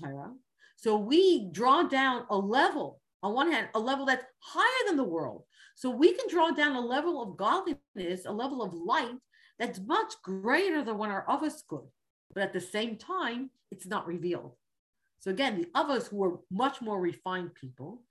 so 0.83 0.97
we 0.97 1.49
draw 1.53 1.85
down 1.85 2.25
a 2.29 2.37
level, 2.37 3.01
on 3.23 3.35
one 3.35 3.53
hand, 3.53 3.69
a 3.77 3.79
level 3.79 4.05
that's 4.05 4.25
higher 4.41 4.89
than 4.89 4.97
the 4.97 5.05
world. 5.05 5.45
So 5.77 5.91
we 5.91 6.13
can 6.13 6.29
draw 6.29 6.51
down 6.51 6.75
a 6.75 6.81
level 6.81 7.23
of 7.23 7.37
godliness, 7.37 8.27
a 8.27 8.33
level 8.33 8.63
of 8.63 8.75
light 8.75 9.15
that's 9.61 9.79
much 9.79 10.13
greater 10.25 10.83
than 10.83 10.99
what 10.99 11.11
our 11.11 11.25
others 11.29 11.63
could. 11.69 11.87
But 12.35 12.43
at 12.43 12.53
the 12.53 12.61
same 12.61 12.97
time, 12.97 13.51
it's 13.71 13.87
not 13.87 14.09
revealed. 14.09 14.57
So 15.21 15.31
again, 15.31 15.57
the 15.57 15.69
others 15.73 16.09
who 16.09 16.17
were 16.17 16.41
much 16.51 16.83
more 16.83 17.01
refined 17.01 17.55
people, 17.55 18.03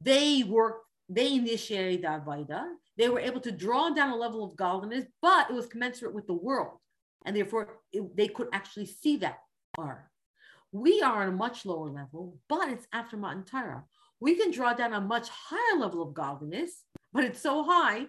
they 0.00 0.44
worked, 0.44 0.86
they 1.08 1.34
initiated 1.34 2.02
the 2.02 2.08
Avodah. 2.08 2.66
They 2.96 3.08
were 3.08 3.20
able 3.20 3.40
to 3.40 3.52
draw 3.52 3.90
down 3.90 4.10
a 4.10 4.16
level 4.16 4.44
of 4.44 4.56
godliness, 4.56 5.04
but 5.20 5.50
it 5.50 5.54
was 5.54 5.66
commensurate 5.66 6.14
with 6.14 6.26
the 6.26 6.34
world. 6.34 6.78
And 7.24 7.36
therefore, 7.36 7.80
it, 7.92 8.16
they 8.16 8.28
could 8.28 8.48
actually 8.52 8.86
see 8.86 9.16
that 9.18 9.38
R. 9.76 10.10
We 10.72 11.02
are 11.02 11.22
on 11.22 11.28
a 11.28 11.36
much 11.36 11.64
lower 11.64 11.88
level, 11.88 12.38
but 12.48 12.68
it's 12.68 12.86
after 12.92 13.16
Matan 13.16 13.44
Torah. 13.44 13.84
We 14.20 14.36
can 14.36 14.50
draw 14.50 14.74
down 14.74 14.92
a 14.92 15.00
much 15.00 15.28
higher 15.28 15.78
level 15.78 16.02
of 16.02 16.14
godliness, 16.14 16.82
but 17.12 17.24
it's 17.24 17.40
so 17.40 17.64
high 17.64 18.06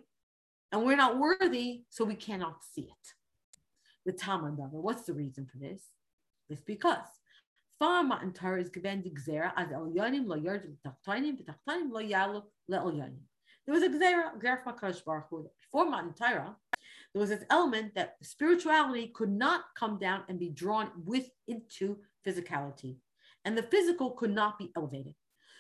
and 0.72 0.84
we're 0.84 0.96
not 0.96 1.18
worthy, 1.18 1.84
so 1.90 2.04
we 2.04 2.16
cannot 2.16 2.58
see 2.74 2.82
it. 2.82 3.14
The 4.06 4.12
Talmud, 4.12 4.56
what's 4.58 5.04
the 5.04 5.14
reason 5.14 5.46
for 5.46 5.58
this? 5.58 5.82
It's 6.50 6.62
because 6.62 7.08
Matan 7.82 8.32
Torah 8.32 8.62
is 8.62 8.70
given 8.70 9.02
the 9.02 9.10
gzera 9.10 9.52
as 9.58 9.68
lo 9.72 9.84
lo 9.88 10.36
yalu. 12.02 12.44
There 13.66 13.74
was 13.74 13.84
a 13.84 13.90
gzera, 13.90 14.40
gzera 14.40 14.64
from 14.64 14.78
HaKadosh 14.78 15.04
Baruch 15.04 15.26
Hu. 15.30 15.50
Before 15.60 15.90
Matan 15.90 16.14
Torah, 16.14 16.56
there 17.14 17.20
was 17.20 17.30
this 17.30 17.44
element 17.50 17.96
that 17.96 18.16
spirituality 18.22 19.08
could 19.14 19.32
not 19.32 19.66
come 19.78 19.98
down 19.98 20.24
and 20.30 20.40
be 20.40 20.50
drawn 20.50 20.92
with 21.04 21.30
into 21.48 21.98
physicality, 22.26 22.98
and 23.44 23.58
the 23.58 23.64
physical 23.64 24.12
could 24.12 24.32
not 24.32 24.58
be 24.58 24.72
elevated. 24.78 25.16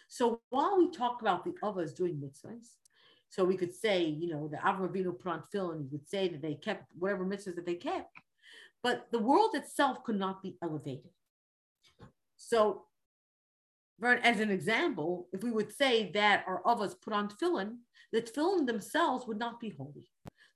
So 0.07 0.41
while 0.49 0.77
we 0.77 0.91
talk 0.91 1.21
about 1.21 1.43
the 1.43 1.55
others 1.63 1.93
doing 1.93 2.15
mitzvahs, 2.15 2.75
so 3.29 3.43
we 3.43 3.57
could 3.57 3.73
say, 3.73 4.05
you 4.05 4.29
know, 4.29 4.47
the 4.47 4.57
Avram 4.57 4.89
Avinu 4.89 5.19
put 5.19 5.31
on 5.31 5.89
could 5.89 6.07
say 6.07 6.29
that 6.29 6.41
they 6.41 6.53
kept 6.55 6.85
whatever 6.97 7.25
mitzvahs 7.25 7.55
that 7.55 7.65
they 7.65 7.75
kept, 7.75 8.11
but 8.83 9.07
the 9.11 9.19
world 9.19 9.55
itself 9.55 10.03
could 10.03 10.17
not 10.17 10.41
be 10.41 10.57
elevated. 10.61 11.11
So, 12.47 12.83
as 14.03 14.39
an 14.39 14.51
example, 14.51 15.27
if 15.33 15.41
we 15.41 15.49
would 15.49 15.75
say 15.75 16.11
that 16.11 16.43
our 16.45 16.61
avos 16.61 16.93
put 17.01 17.11
on 17.11 17.27
tefillin, 17.27 17.77
the 18.13 18.21
tefillin 18.21 18.67
themselves 18.67 19.25
would 19.25 19.39
not 19.39 19.59
be 19.59 19.69
holy. 19.69 20.07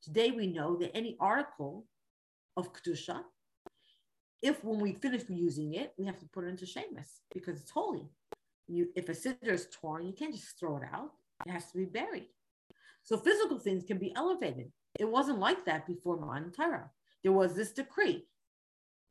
Today 0.03 0.29
we 0.29 0.45
know 0.45 0.75
that 0.75 0.95
any 0.95 1.17
article 1.19 1.87
of 2.55 2.73
kedusha, 2.73 3.23
if 4.43 4.63
when 4.63 4.79
we 4.79 4.93
finish 5.01 5.23
using 5.29 5.73
it, 5.73 5.93
we 5.97 6.05
have 6.05 6.19
to 6.19 6.27
put 6.27 6.43
it 6.43 6.49
into 6.49 6.67
shemus 6.67 7.21
because 7.33 7.59
it's 7.59 7.71
holy. 7.71 8.07
You, 8.67 8.89
if 8.95 9.09
a 9.09 9.13
siddur 9.13 9.53
is 9.53 9.67
torn, 9.71 10.05
you 10.05 10.13
can't 10.13 10.35
just 10.35 10.59
throw 10.59 10.77
it 10.77 10.83
out; 10.93 11.09
it 11.47 11.51
has 11.51 11.71
to 11.71 11.77
be 11.79 11.85
buried. 11.85 12.27
So 13.03 13.17
physical 13.17 13.57
things 13.57 13.83
can 13.83 13.97
be 13.97 14.13
elevated. 14.15 14.71
It 14.99 15.09
wasn't 15.09 15.39
like 15.39 15.65
that 15.65 15.87
before 15.87 16.19
Matan 16.19 16.51
Torah. 16.51 16.91
There 17.23 17.31
was 17.31 17.55
this 17.55 17.71
decree: 17.71 18.27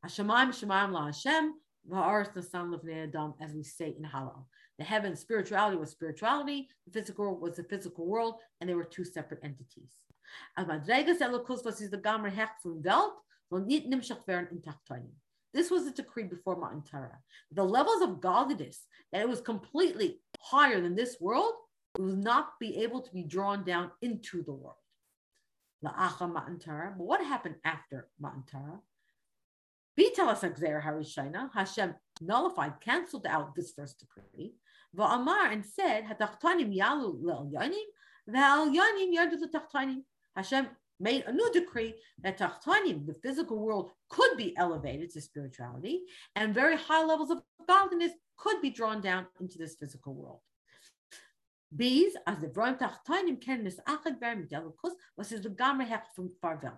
Hashemayim 0.07 0.51
Shemayim 0.51 0.93
La 0.93 1.07
Hashem 1.07 1.55
as 3.41 3.55
we 3.55 3.63
say 3.63 3.95
in 3.97 4.05
Hallel. 4.05 4.47
The 4.79 4.85
heaven, 4.85 5.17
spirituality 5.17 5.77
was 5.77 5.91
spirituality, 5.91 6.69
the 6.87 6.93
physical 6.93 7.37
was 7.39 7.57
the 7.57 7.65
physical 7.65 8.07
world, 8.07 8.37
and 8.61 8.69
they 8.69 8.75
were 8.75 8.85
two 8.85 9.05
separate 9.05 9.41
entities. 9.43 9.95
This 15.55 15.71
was 15.71 15.87
a 15.87 15.93
decree 15.93 16.25
before 16.25 16.57
Matan 16.57 16.83
Torah. 16.83 17.19
The 17.53 17.65
levels 17.65 18.03
of 18.03 18.21
godliness, 18.21 18.87
that 19.13 19.23
it 19.23 19.29
was 19.29 19.41
completely 19.41 20.21
higher 20.41 20.81
than 20.81 20.95
this 20.95 21.17
world, 21.21 21.55
it 21.97 22.03
will 22.03 22.17
not 22.17 22.59
be 22.61 22.83
able 22.83 23.01
to 23.01 23.11
be 23.13 23.23
drawn 23.23 23.65
down 23.65 23.91
into 24.03 24.43
the 24.43 24.53
world. 24.53 24.77
But 25.83 25.95
what 26.99 27.25
happened 27.25 27.55
after 27.65 28.09
Matan 28.21 28.45
Torah? 28.51 28.81
Hashem 31.55 31.95
nullified, 32.21 32.81
canceled 32.81 33.27
out 33.27 33.55
this 33.55 33.73
first 33.73 33.99
decree. 33.99 34.55
Va'amar 34.97 35.53
and 35.53 35.65
said, 35.65 36.05
Hatachtanim 36.05 36.75
yalu 36.75 37.21
le'elyanim, 37.23 37.85
ve'elyanim 38.29 39.13
yardu 39.15 39.37
tachtanim. 39.53 40.03
Hashem 40.37 40.69
made 41.01 41.25
a 41.27 41.33
new 41.33 41.51
decree 41.53 41.95
that 42.23 42.39
Tachtanim, 42.39 43.07
the 43.07 43.15
physical 43.15 43.59
world, 43.59 43.91
could 44.09 44.37
be 44.37 44.57
elevated 44.57 45.11
to 45.11 45.21
spirituality, 45.21 46.03
and 46.37 46.55
very 46.55 46.77
high 46.77 47.05
levels 47.05 47.31
of 47.31 47.43
godliness 47.67 48.13
could 48.37 48.61
be 48.61 48.71
drawn 48.71 49.01
down 49.01 49.27
into 49.41 49.59
this 49.59 49.77
physical 49.77 50.15
world. 50.15 50.41
Bees, 51.75 52.13
as 52.27 52.39
the 52.39 52.49
Vroim 52.49 52.79
Tachtanim 52.79 53.41
can 53.41 53.65
misachad 53.65 54.19
ver 54.19 54.37
midelakus, 54.37 54.93
was 55.17 55.33
is 55.33 55.43
the 55.43 55.51
gamre 55.51 55.87
hech 55.87 56.05
from 56.17 56.31
farvel. 56.43 56.73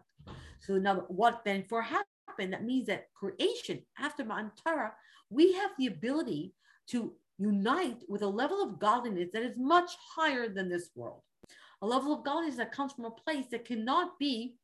So 0.61 0.79
now, 0.79 1.05
what 1.09 1.43
then 1.45 1.65
for 1.69 1.83
happened? 2.31 2.53
That 2.53 2.65
means 2.65 2.87
that 2.87 3.09
creation 3.15 3.83
after 3.99 4.25
Torah, 4.25 4.93
we 5.31 5.53
have 5.55 5.71
the 5.79 5.87
ability 5.87 6.55
to 6.89 7.13
unite 7.39 8.03
with 8.09 8.23
a 8.23 8.27
level 8.27 8.63
of 8.63 8.79
godliness 8.79 9.31
that 9.33 9.43
is 9.43 9.57
much 9.57 9.93
higher 10.15 10.49
than 10.49 10.69
this 10.69 10.91
world 10.95 11.23
a 11.83 11.87
level 11.87 12.13
of 12.13 12.25
godliness 12.25 12.57
that 12.57 12.73
comes 12.73 12.93
from 12.93 13.07
a 13.07 13.11
place 13.11 13.47
that 13.51 13.65
cannot 13.65 14.19
be, 14.19 14.55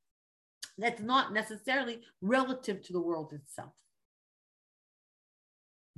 that's 0.78 1.00
not 1.00 1.32
necessarily 1.32 2.00
relative 2.20 2.82
to 2.82 2.92
the 2.92 3.00
world 3.00 3.32
itself. 3.32 3.72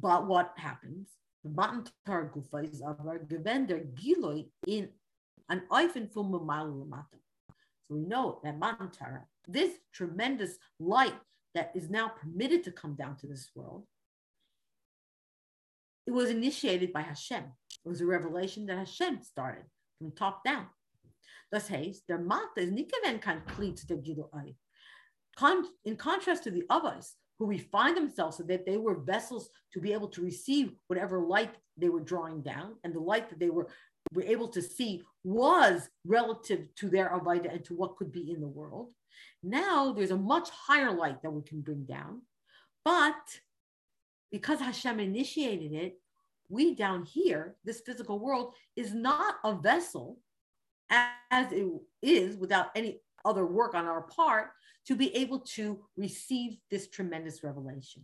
But 0.00 0.26
what 0.26 0.52
happens? 0.57 1.09
The 1.42 1.50
Matan 1.50 2.31
Gufa 2.31 2.72
is 2.72 2.83
our 2.83 3.18
Gewender 3.26 3.85
Giloi 3.94 4.46
in 4.66 4.88
an 5.48 5.62
Eifin 5.70 6.12
from 6.12 6.31
Lamata. 6.31 7.18
So 7.87 7.94
we 7.94 8.02
know 8.02 8.38
that 8.44 8.59
Matan 8.59 8.90
Torah, 8.90 9.24
this 9.48 9.72
tremendous 9.92 10.59
light 10.78 11.14
that 11.54 11.72
is 11.74 11.88
now 11.90 12.08
permitted 12.08 12.64
to 12.64 12.72
come 12.72 12.94
down 12.94 13.16
to 13.16 13.26
this 13.26 13.50
world, 13.54 13.87
it 16.06 16.12
was 16.12 16.30
initiated 16.30 16.92
by 16.92 17.02
Hashem. 17.02 17.44
It 17.84 17.88
was 17.88 18.00
a 18.00 18.06
revelation 18.06 18.66
that 18.66 18.78
Hashem 18.78 19.22
started 19.22 19.64
from 19.98 20.12
top 20.12 20.44
down. 20.44 20.66
Das 21.50 21.68
heißt, 21.68 22.06
der 22.08 22.18
Mathe 22.18 22.61
ist 22.61 22.72
nicht 22.72 22.92
gewinn 22.92 23.20
kein 23.20 23.42
Glied 23.44 23.78
der. 23.88 24.56
In 25.84 25.96
contrast 25.96 26.44
to 26.44 26.50
the 26.50 26.64
Avos, 26.70 27.14
who 27.38 27.46
refined 27.46 27.96
themselves 27.96 28.37
so 28.37 28.42
that 28.44 28.66
they 28.66 28.76
were 28.76 28.96
vessels 28.96 29.50
to 29.72 29.80
be 29.80 29.92
able 29.92 30.08
to 30.08 30.22
receive 30.22 30.72
whatever 30.88 31.20
light 31.20 31.54
they 31.76 31.88
were 31.88 32.00
drawing 32.00 32.42
down, 32.42 32.76
and 32.84 32.94
the 32.94 33.00
light 33.00 33.28
that 33.30 33.38
they 33.38 33.50
were, 33.50 33.68
were 34.12 34.24
able 34.24 34.48
to 34.48 34.61
see 34.61 35.02
was 35.24 35.88
relative 36.04 36.74
to 36.76 36.88
their 36.88 37.11
Avaida 37.11 37.52
and 37.52 37.64
to 37.64 37.74
what 37.74 37.96
could 37.96 38.11
be 38.11 38.32
in 38.32 38.40
the 38.40 38.48
world. 38.48 38.92
Now 39.42 39.92
there's 39.92 40.11
a 40.11 40.16
much 40.16 40.50
higher 40.50 40.92
light 40.92 41.22
that 41.22 41.31
we 41.31 41.42
can 41.42 41.61
bring 41.61 41.85
down, 41.85 42.22
but 42.85 43.14
because 44.31 44.61
Hashem 44.61 45.00
initiated 45.00 45.72
it, 45.72 46.00
we 46.48 46.74
down 46.74 47.04
here, 47.04 47.57
this 47.64 47.81
physical 47.81 48.18
world, 48.18 48.54
is 48.76 48.94
not 48.94 49.37
a 49.44 49.54
vessel 49.54 50.18
as 50.90 51.52
it 51.52 51.66
is 52.02 52.37
without 52.37 52.70
any 52.74 53.00
other 53.24 53.44
work 53.44 53.74
on 53.74 53.85
our 53.85 54.02
part 54.02 54.50
to 54.87 54.96
be 54.96 55.14
able 55.14 55.40
to 55.40 55.85
receive 55.96 56.57
this 56.70 56.88
tremendous 56.88 57.44
revelation. 57.44 58.02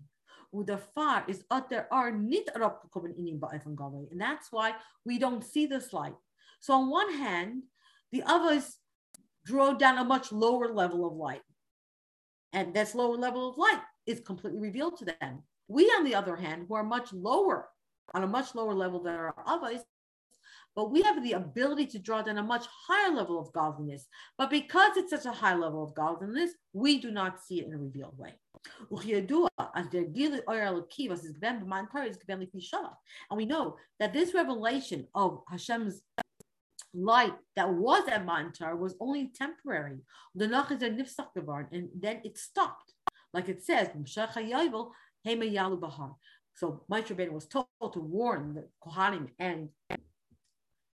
Udafar 0.54 1.28
is 1.28 1.44
there 1.70 1.88
are 1.92 2.12
nit 2.12 2.48
and 2.54 4.20
that's 4.20 4.52
why 4.52 4.74
we 5.04 5.18
don't 5.18 5.42
see 5.42 5.66
this 5.66 5.92
light. 5.92 6.14
So 6.60 6.74
on 6.74 6.90
one 6.90 7.12
hand, 7.14 7.62
the 8.12 8.22
Avos 8.22 8.74
draw 9.44 9.72
down 9.72 9.98
a 9.98 10.04
much 10.04 10.32
lower 10.32 10.72
level 10.72 11.06
of 11.06 11.14
light, 11.14 11.42
and 12.52 12.72
this 12.72 12.94
lower 12.94 13.16
level 13.16 13.50
of 13.50 13.58
light 13.58 13.82
is 14.06 14.20
completely 14.20 14.60
revealed 14.60 14.98
to 14.98 15.04
them. 15.04 15.42
We, 15.68 15.84
on 15.86 16.04
the 16.04 16.14
other 16.14 16.36
hand, 16.36 16.66
who 16.68 16.74
are 16.74 16.84
much 16.84 17.12
lower 17.12 17.68
on 18.12 18.22
a 18.22 18.26
much 18.26 18.54
lower 18.54 18.74
level 18.74 19.02
than 19.02 19.14
our 19.14 19.34
Avos, 19.46 19.80
but 20.76 20.90
we 20.90 21.02
have 21.02 21.22
the 21.22 21.32
ability 21.32 21.86
to 21.86 21.98
draw 21.98 22.22
down 22.22 22.38
a 22.38 22.42
much 22.42 22.66
higher 22.86 23.14
level 23.14 23.38
of 23.38 23.52
godliness. 23.52 24.08
But 24.36 24.50
because 24.50 24.96
it's 24.96 25.10
such 25.10 25.24
a 25.24 25.30
high 25.30 25.54
level 25.54 25.84
of 25.84 25.94
godliness, 25.94 26.50
we 26.72 26.98
do 26.98 27.12
not 27.12 27.40
see 27.40 27.60
it 27.60 27.66
in 27.66 27.74
a 27.74 27.78
revealed 27.78 28.18
way. 28.18 28.34
And 33.30 33.36
we 33.36 33.46
know 33.46 33.76
that 34.00 34.12
this 34.12 34.34
revelation 34.34 35.06
of 35.14 35.42
Hashem's 35.48 36.02
light 36.94 37.34
that 37.56 37.68
was 37.68 38.08
at 38.08 38.26
Mantar 38.26 38.78
was 38.78 38.94
only 39.00 39.30
temporary. 39.34 39.98
The 40.34 40.46
And 41.72 41.88
then 41.98 42.20
it 42.24 42.38
stopped. 42.38 42.94
Like 43.32 43.48
it 43.48 43.62
says, 43.62 43.88
so 46.56 46.84
Moshe 46.90 47.32
was 47.32 47.46
told 47.46 47.66
to 47.92 47.98
warn 47.98 48.54
the 48.54 48.68
Kohanim 48.86 49.28
and 49.38 49.68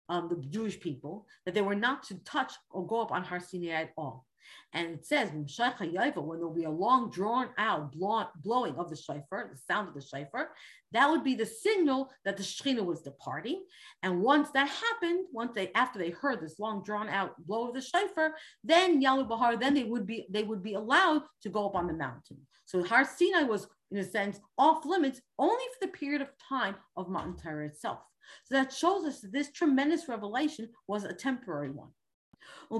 um, 0.08 0.28
the 0.28 0.36
Jewish 0.36 0.78
people 0.78 1.26
that 1.44 1.54
they 1.54 1.62
were 1.62 1.74
not 1.74 2.04
to 2.04 2.14
touch 2.24 2.52
or 2.70 2.86
go 2.86 3.02
up 3.02 3.12
on 3.12 3.24
Har 3.24 3.40
Sinai 3.40 3.82
at 3.82 3.92
all. 3.96 4.27
And 4.72 4.94
it 4.94 5.06
says, 5.06 5.30
when 5.30 5.46
there'll 6.38 6.54
be 6.54 6.64
a 6.64 6.70
long 6.70 7.10
drawn 7.10 7.48
out 7.56 7.92
blowing 7.92 8.74
of 8.76 8.90
the 8.90 8.96
shofar, 8.96 9.50
the 9.50 9.58
sound 9.58 9.88
of 9.88 9.94
the 9.94 10.02
shofar, 10.02 10.50
that 10.92 11.10
would 11.10 11.24
be 11.24 11.34
the 11.34 11.46
signal 11.46 12.10
that 12.24 12.36
the 12.36 12.42
Shekhinah 12.42 12.84
was 12.84 13.02
departing. 13.02 13.64
And 14.02 14.22
once 14.22 14.50
that 14.50 14.68
happened, 14.68 15.26
once 15.32 15.52
they 15.54 15.72
after 15.74 15.98
they 15.98 16.10
heard 16.10 16.40
this 16.40 16.58
long 16.58 16.82
drawn 16.82 17.08
out 17.08 17.34
blow 17.46 17.68
of 17.68 17.74
the 17.74 17.80
shofar, 17.80 18.34
then 18.64 19.00
Yalu 19.00 19.24
Bahar, 19.24 19.56
then 19.56 19.74
they 19.74 19.84
would 19.84 20.06
be 20.06 20.26
they 20.30 20.42
would 20.42 20.62
be 20.62 20.74
allowed 20.74 21.22
to 21.42 21.48
go 21.48 21.66
up 21.66 21.74
on 21.74 21.86
the 21.86 21.92
mountain. 21.92 22.38
So 22.64 22.82
Har 22.84 23.04
Sinai 23.04 23.44
was, 23.44 23.66
in 23.90 23.98
a 23.98 24.04
sense, 24.04 24.40
off 24.58 24.84
limits 24.84 25.20
only 25.38 25.64
for 25.78 25.86
the 25.86 25.92
period 25.92 26.20
of 26.20 26.28
time 26.48 26.74
of 26.96 27.08
Matan 27.08 27.36
Torah 27.36 27.66
itself. 27.66 28.00
So 28.44 28.54
that 28.54 28.72
shows 28.72 29.06
us 29.06 29.20
that 29.20 29.32
this 29.32 29.50
tremendous 29.52 30.08
revelation 30.08 30.68
was 30.86 31.04
a 31.04 31.14
temporary 31.14 31.70
one. 31.70 31.88
Now, 32.70 32.78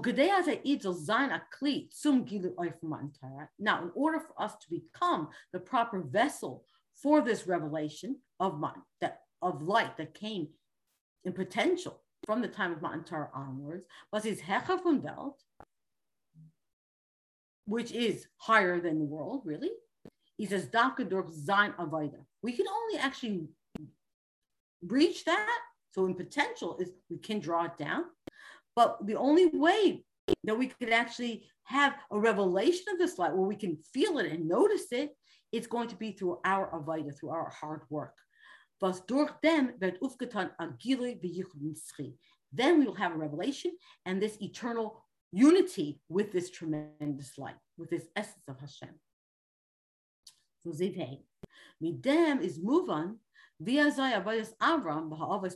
in 3.83 3.91
order 3.95 4.21
for 4.21 4.43
us 4.43 4.57
to 4.57 4.71
become 4.71 5.29
the 5.53 5.61
proper 5.61 6.01
vessel 6.01 6.65
for 6.95 7.21
this 7.21 7.47
revelation 7.47 8.17
of 8.41 8.63
that 9.01 9.21
of 9.41 9.63
light 9.63 9.97
that 9.97 10.15
came 10.15 10.49
in 11.25 11.33
potential 11.33 12.03
from 12.27 12.43
the 12.43 12.49
time 12.49 12.73
of 12.73 12.83
Matan 12.83 13.29
onwards, 13.33 13.87
was 14.13 14.25
his 14.25 14.41
Hecha 14.41 14.83
von 14.83 15.01
Welt, 15.01 15.41
which 17.67 17.93
is 17.93 18.27
higher 18.37 18.81
than 18.81 18.99
the 18.99 19.05
world, 19.05 19.43
really. 19.45 19.71
He 20.37 20.47
says, 20.47 20.67
Dakadorf 20.67 21.33
Zain 21.33 21.73
Avaida. 21.79 22.25
We 22.43 22.53
can 22.53 22.67
only 22.69 22.99
actually 22.99 23.49
reach 24.83 25.25
that. 25.25 25.59
So 25.93 26.07
in 26.07 26.15
potential 26.15 26.77
is 26.79 26.91
we 27.09 27.19
can 27.19 27.41
draw 27.41 27.65
it 27.65 27.77
down. 27.77 28.05
But 28.79 29.05
the 29.05 29.17
only 29.17 29.47
way 29.47 30.05
that 30.45 30.57
we 30.57 30.69
could 30.69 30.91
actually 30.91 31.49
have 31.65 31.97
a 32.13 32.21
revelation 32.21 32.85
of 32.93 32.99
this 33.01 33.19
light 33.19 33.33
where 33.33 33.49
we 33.49 33.57
can 33.57 33.77
feel 33.93 34.19
it 34.19 34.31
and 34.31 34.47
notice 34.47 34.93
it, 34.93 35.17
it's 35.51 35.67
going 35.67 35.89
to 35.89 35.97
be 35.97 36.13
through 36.13 36.39
our 36.45 36.71
avida, 36.71 37.19
through 37.19 37.31
our 37.31 37.51
hard 37.51 37.81
work. 37.91 38.15
Then 38.81 38.95
we 42.79 42.87
will 42.87 42.95
have 42.95 43.13
a 43.13 43.19
revelation 43.19 43.73
and 44.07 44.23
this 44.23 44.41
eternal 44.41 45.05
unity 45.33 46.01
with 46.09 46.31
this 46.31 46.49
tremendous 46.49 47.37
light, 47.37 47.57
with 47.79 47.91
this 47.91 48.07
essence 48.15 48.47
of 48.47 48.61
Hashem. 48.61 48.95
So 50.63 50.71
Zivhe. 50.71 51.25
Midem 51.83 52.43
is 52.43 52.61
move 52.63 52.91
on 52.91 53.19
Via 53.61 53.91
Avram, 53.91 55.53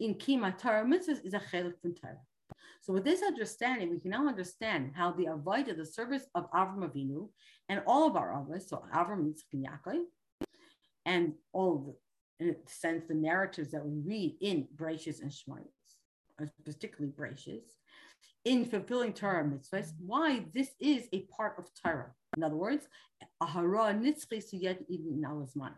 in 0.00 0.14
Kima 0.14 0.58
Torah 0.58 0.90
is 0.92 1.34
a 1.34 1.40
from 1.80 1.94
Torah. 1.94 2.18
So 2.80 2.92
with 2.92 3.04
this 3.04 3.22
understanding, 3.22 3.90
we 3.90 4.00
can 4.00 4.10
now 4.10 4.26
understand 4.26 4.92
how 4.94 5.12
the 5.12 5.26
Avodah, 5.26 5.76
the 5.76 5.86
service 5.86 6.26
of 6.34 6.50
Avram 6.50 6.88
Avinu, 6.88 7.28
and 7.68 7.82
all 7.86 8.06
of 8.06 8.16
our 8.16 8.32
Avos, 8.32 8.68
so 8.68 8.82
Avram, 8.94 9.26
Yitzchak, 9.26 9.52
and 9.52 9.66
Yaakov, 9.66 10.02
and 11.06 11.34
all 11.52 11.96
the, 12.40 12.46
in 12.46 12.50
a 12.50 12.54
sense, 12.68 13.04
the 13.06 13.14
narratives 13.14 13.70
that 13.70 13.84
we 13.84 14.00
read 14.04 14.36
in 14.40 14.66
Breishis 14.74 15.20
and 15.20 15.30
Shemos, 15.30 15.68
uh, 16.42 16.46
particularly 16.64 17.12
Breishis, 17.12 17.62
in 18.44 18.64
fulfilling 18.64 19.12
Torah 19.12 19.44
mitzvahs, 19.44 19.92
why 20.04 20.44
this 20.54 20.70
is 20.80 21.06
a 21.12 21.26
part 21.36 21.54
of 21.58 21.68
Torah. 21.80 22.12
In 22.36 22.42
other 22.42 22.56
words, 22.56 22.88
Ahara 23.42 23.94
Nitzchi 23.94 24.42
Suyet 24.42 24.78
even 24.88 25.22
Nalazman 25.22 25.74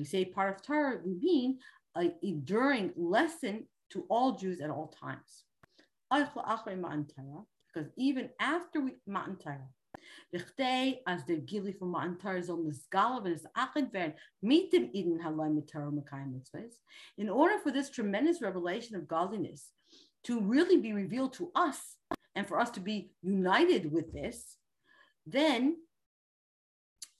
we 0.00 0.04
say 0.06 0.24
part 0.24 0.56
of 0.56 0.62
Torah, 0.62 0.98
we 1.04 1.14
mean 1.20 1.58
a 1.94 2.10
enduring 2.22 2.90
lesson 2.96 3.66
to 3.90 4.06
all 4.08 4.32
Jews 4.32 4.62
at 4.62 4.70
all 4.70 4.88
times. 4.98 5.44
Because 6.10 7.90
even 7.98 8.30
after 8.40 8.80
we 8.80 8.94
Matan 9.06 9.36
Torah, 9.36 9.68
as 11.06 11.24
the 11.26 11.36
gili 11.44 11.72
from 11.72 11.90
Matan 11.90 12.16
Torah 12.16 12.40
zol 12.40 12.64
mitzvahs. 12.64 13.44
In 17.18 17.28
order 17.28 17.58
for 17.58 17.70
this 17.70 17.90
tremendous 17.90 18.40
revelation 18.40 18.96
of 18.96 19.06
godliness 19.06 19.70
to 20.24 20.40
really 20.40 20.78
be 20.78 20.94
revealed 20.94 21.34
to 21.34 21.50
us 21.54 21.96
and 22.34 22.48
for 22.48 22.58
us 22.58 22.70
to 22.70 22.80
be 22.80 23.12
united 23.22 23.92
with 23.92 24.12
this, 24.14 24.56
then 25.26 25.76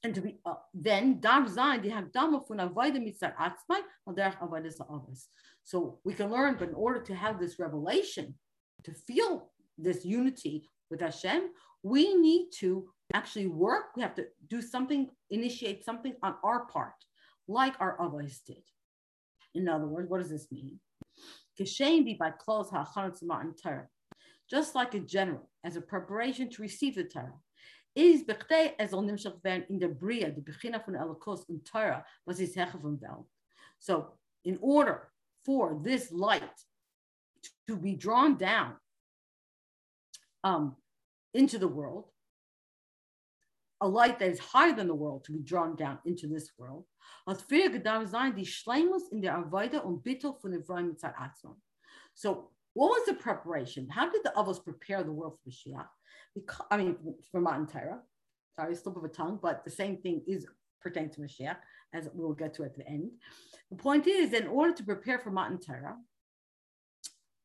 and 0.02 0.14
to 0.14 0.20
be 0.20 0.38
uh, 0.46 0.54
then 0.72 1.20
darf 1.20 1.48
sein 1.48 1.82
die 1.82 1.90
Hagdama 1.90 2.46
von 2.46 2.58
Avodah 2.58 2.98
Mitzar 2.98 3.34
Atzmai 3.36 3.80
derech 4.08 4.38
Avodah 4.38 4.72
Sa'avas. 4.72 5.26
So 5.64 5.98
we 6.04 6.14
can 6.14 6.30
learn, 6.30 6.56
but 6.58 6.68
in 6.68 6.74
order 6.74 7.00
to 7.02 7.14
have 7.14 7.38
this 7.38 7.58
revelation, 7.58 8.34
to 8.84 8.92
feel 8.92 9.50
this 9.76 10.04
unity 10.04 10.68
with 10.90 11.00
Hashem, 11.00 11.50
we 11.82 12.14
need 12.14 12.48
to 12.58 12.88
actually 13.12 13.46
work. 13.46 13.96
We 13.96 14.02
have 14.02 14.14
to 14.14 14.26
do 14.48 14.62
something, 14.62 15.08
initiate 15.30 15.84
something 15.84 16.14
on 16.22 16.34
our 16.42 16.66
part, 16.66 16.94
like 17.46 17.74
our 17.80 17.98
avos 17.98 18.38
did. 18.46 18.62
In 19.54 19.68
other 19.68 19.86
words, 19.86 20.08
what 20.08 20.20
does 20.20 20.30
this 20.30 20.50
mean? 20.50 20.78
Just 24.50 24.74
like 24.74 24.94
a 24.94 25.00
general, 25.00 25.50
as 25.64 25.76
a 25.76 25.80
preparation 25.80 26.50
to 26.50 26.62
receive 26.62 26.94
the 26.94 27.04
Torah, 27.04 27.34
is 27.94 28.24
bekte 28.24 28.74
as 28.78 28.92
al 28.92 29.02
nimshach 29.02 29.42
werden 29.42 29.66
in 29.68 29.78
the 29.78 29.88
bria, 29.88 30.30
the 30.30 30.40
beginner 30.40 30.82
van 30.84 30.94
elokos 30.94 31.48
in 31.48 31.60
Torah, 31.60 32.04
was 32.26 32.38
his 32.38 32.54
hege 32.54 32.80
van 32.80 32.98
wel. 33.00 33.28
So, 33.78 34.18
in 34.44 34.58
order 34.60 35.10
for 35.44 35.80
this 35.82 36.10
light 36.10 36.64
to 37.66 37.76
be 37.76 37.94
drawn 37.96 38.36
down 38.36 38.76
um, 40.44 40.76
into 41.34 41.58
the 41.58 41.68
world, 41.68 42.04
a 43.80 43.88
light 43.88 44.18
that 44.18 44.30
is 44.30 44.38
higher 44.38 44.74
than 44.74 44.86
the 44.86 44.94
world 44.94 45.24
to 45.24 45.32
be 45.32 45.38
drawn 45.38 45.74
down 45.74 45.98
into 46.04 46.26
this 46.26 46.52
world. 46.58 46.86
Als 47.24 47.42
vier 47.42 47.70
gedaan 47.70 48.08
zijn 48.08 48.34
die 48.34 48.44
schleimels 48.44 49.08
in 49.08 49.20
de 49.20 49.32
arbeide 49.32 49.82
om 49.82 50.02
bittel 50.02 50.38
van 50.40 50.50
de 50.50 50.64
vrouw 50.64 50.84
met 50.84 51.04
So, 52.12 52.52
what 52.74 52.88
was 52.88 53.06
the 53.06 53.14
preparation? 53.14 53.88
How 53.90 54.10
did 54.10 54.22
the 54.22 54.32
Avos 54.36 54.62
prepare 54.62 55.02
the 55.02 55.12
world 55.12 55.38
for 55.42 55.50
Mashiach? 55.50 55.88
Because, 56.34 56.66
I 56.70 56.76
mean, 56.76 56.96
for 57.30 57.40
Matan 57.40 57.66
Torah. 57.66 58.00
Sorry, 58.56 58.74
slip 58.74 58.96
of 58.96 59.04
a 59.04 59.08
tongue, 59.08 59.38
but 59.42 59.64
the 59.64 59.70
same 59.70 59.96
thing 59.98 60.22
is 60.26 60.46
pertaining 60.80 61.10
to 61.10 61.20
Mashiach, 61.20 61.56
as 61.92 62.08
we'll 62.14 62.32
get 62.32 62.54
to 62.54 62.64
at 62.64 62.76
the 62.76 62.86
end. 62.86 63.10
The 63.70 63.76
point 63.76 64.06
is, 64.06 64.32
in 64.32 64.46
order 64.46 64.72
to 64.72 64.84
prepare 64.84 65.18
for 65.18 65.30
Matan 65.30 65.58
Torah, 65.58 65.96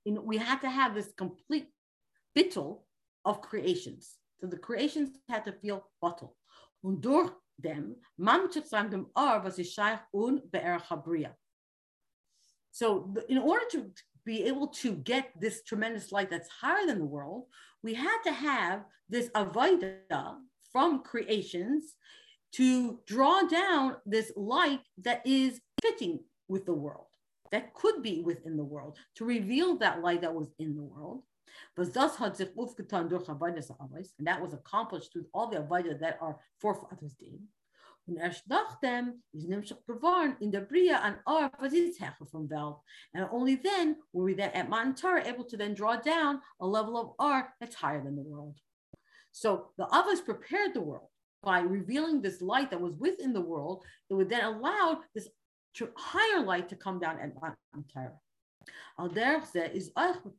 we 0.05 0.37
had 0.37 0.61
to 0.61 0.69
have 0.69 0.93
this 0.93 1.11
complete 1.17 1.67
bittel 2.37 2.81
of 3.23 3.41
creations. 3.41 4.15
So 4.39 4.47
the 4.47 4.57
creations 4.57 5.17
had 5.29 5.45
to 5.45 5.51
feel 5.53 5.85
bottle. 6.01 6.35
Und 6.83 7.01
durch 7.01 7.31
dem, 7.59 7.95
man 8.17 8.49
dem 8.91 9.07
Or, 9.15 9.43
was 9.43 9.57
ist 9.57 9.73
Shaykh 9.73 10.01
un 10.13 10.41
So 12.71 13.09
the, 13.13 13.31
in 13.31 13.37
order 13.39 13.65
to 13.71 13.91
be 14.25 14.43
able 14.43 14.67
to 14.67 14.93
get 14.95 15.31
this 15.39 15.61
tremendous 15.63 16.11
light 16.11 16.29
that's 16.29 16.49
higher 16.49 16.85
than 16.85 16.99
the 16.99 17.05
world, 17.05 17.45
we 17.83 17.93
had 17.93 18.17
to 18.23 18.31
have 18.31 18.83
this 19.09 19.29
avodah 19.29 20.35
from 20.71 21.03
creations 21.03 21.95
to 22.53 22.99
draw 23.05 23.41
down 23.43 23.97
this 24.05 24.31
light 24.35 24.81
that 24.97 25.21
is 25.25 25.59
fitting 25.81 26.19
with 26.47 26.65
the 26.65 26.73
world, 26.73 27.07
that 27.51 27.73
could 27.73 28.01
be 28.01 28.21
within 28.21 28.57
the 28.57 28.63
world, 28.63 28.97
to 29.15 29.25
reveal 29.25 29.75
that 29.77 30.01
light 30.01 30.21
that 30.21 30.33
was 30.33 30.51
in 30.59 30.75
the 30.75 30.81
world. 30.81 31.21
And 31.77 31.85
that 34.27 34.41
was 34.41 34.53
accomplished 34.53 35.13
through 35.13 35.25
all 35.33 35.47
the 35.49 35.57
avodah 35.57 35.99
that 35.99 36.17
our 36.21 36.39
forefathers 36.59 37.13
did. 37.13 37.39
Und 38.07 38.17
erst 38.17 38.47
nachdem 38.47 39.23
is 39.33 39.47
nimshach 39.47 39.83
bewahren 39.85 40.37
in 40.39 40.51
der 40.51 40.61
Bria 40.61 40.99
an 40.99 41.17
Ar 41.25 41.51
was 41.59 41.73
is 41.73 41.97
hecher 41.97 42.29
from 42.29 42.47
Vel. 42.47 42.83
And 43.13 43.27
only 43.31 43.55
then 43.55 43.97
were 44.13 44.23
we 44.25 44.35
then 44.35 44.51
at 44.51 44.69
Matan 44.69 44.93
Torah 44.93 45.27
able 45.27 45.45
to 45.45 45.57
then 45.57 45.73
draw 45.73 45.95
down 45.95 46.41
a 46.59 46.67
level 46.67 46.97
of 46.97 47.13
Ar 47.17 47.53
that's 47.59 47.75
higher 47.75 48.03
than 48.03 48.15
the 48.15 48.21
world. 48.21 48.59
So 49.31 49.71
the 49.77 49.85
Avos 49.85 50.23
prepared 50.23 50.73
the 50.73 50.81
world 50.81 51.09
by 51.41 51.61
revealing 51.61 52.21
this 52.21 52.41
light 52.41 52.69
that 52.71 52.81
was 52.81 52.93
within 52.93 53.33
the 53.33 53.41
world 53.41 53.83
that 54.09 54.15
would 54.15 54.29
then 54.29 54.43
allow 54.43 55.01
this 55.15 55.27
higher 55.97 56.41
light 56.43 56.69
to 56.69 56.75
come 56.75 56.99
down 56.99 57.19
at 57.19 57.33
Matan 57.35 57.85
Torah. 57.91 58.19
Al 58.99 59.07
is 59.07 59.91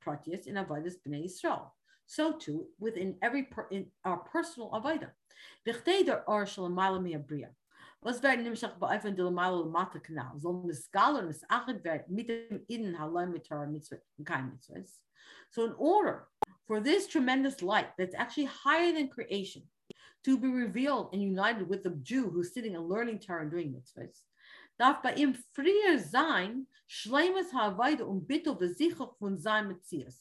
pratius 0.05 0.47
in 0.47 0.55
avodas 0.55 0.95
bnei 1.07 1.25
Yisrael. 1.25 1.71
So 2.07 2.33
too 2.33 2.69
within 2.79 3.17
every 3.23 3.45
per, 3.45 3.67
in 3.71 3.87
our 4.05 4.19
personal 4.19 4.71
avodah. 4.71 5.11
So 15.51 15.65
in 15.65 15.75
order 15.79 16.29
for 16.67 16.81
this 16.81 17.07
tremendous 17.07 17.63
light 17.63 17.89
that's 17.99 18.15
actually 18.15 18.45
higher 18.45 18.93
than 18.93 19.09
creation 19.09 19.63
to 20.25 20.39
be 20.39 20.49
revealed 20.49 21.11
and 21.13 21.23
united 21.23 21.69
with 21.69 21.83
the 21.83 21.91
Jew 22.03 22.31
who's 22.31 22.53
sitting 22.53 22.77
and 22.77 22.89
learning 22.89 23.21
Torah 23.21 23.43
and 23.43 23.51
doing 23.51 23.73
mitzvahs, 23.73 24.23
Havaida 27.53 28.07
und 28.07 28.27
von. 28.29 30.13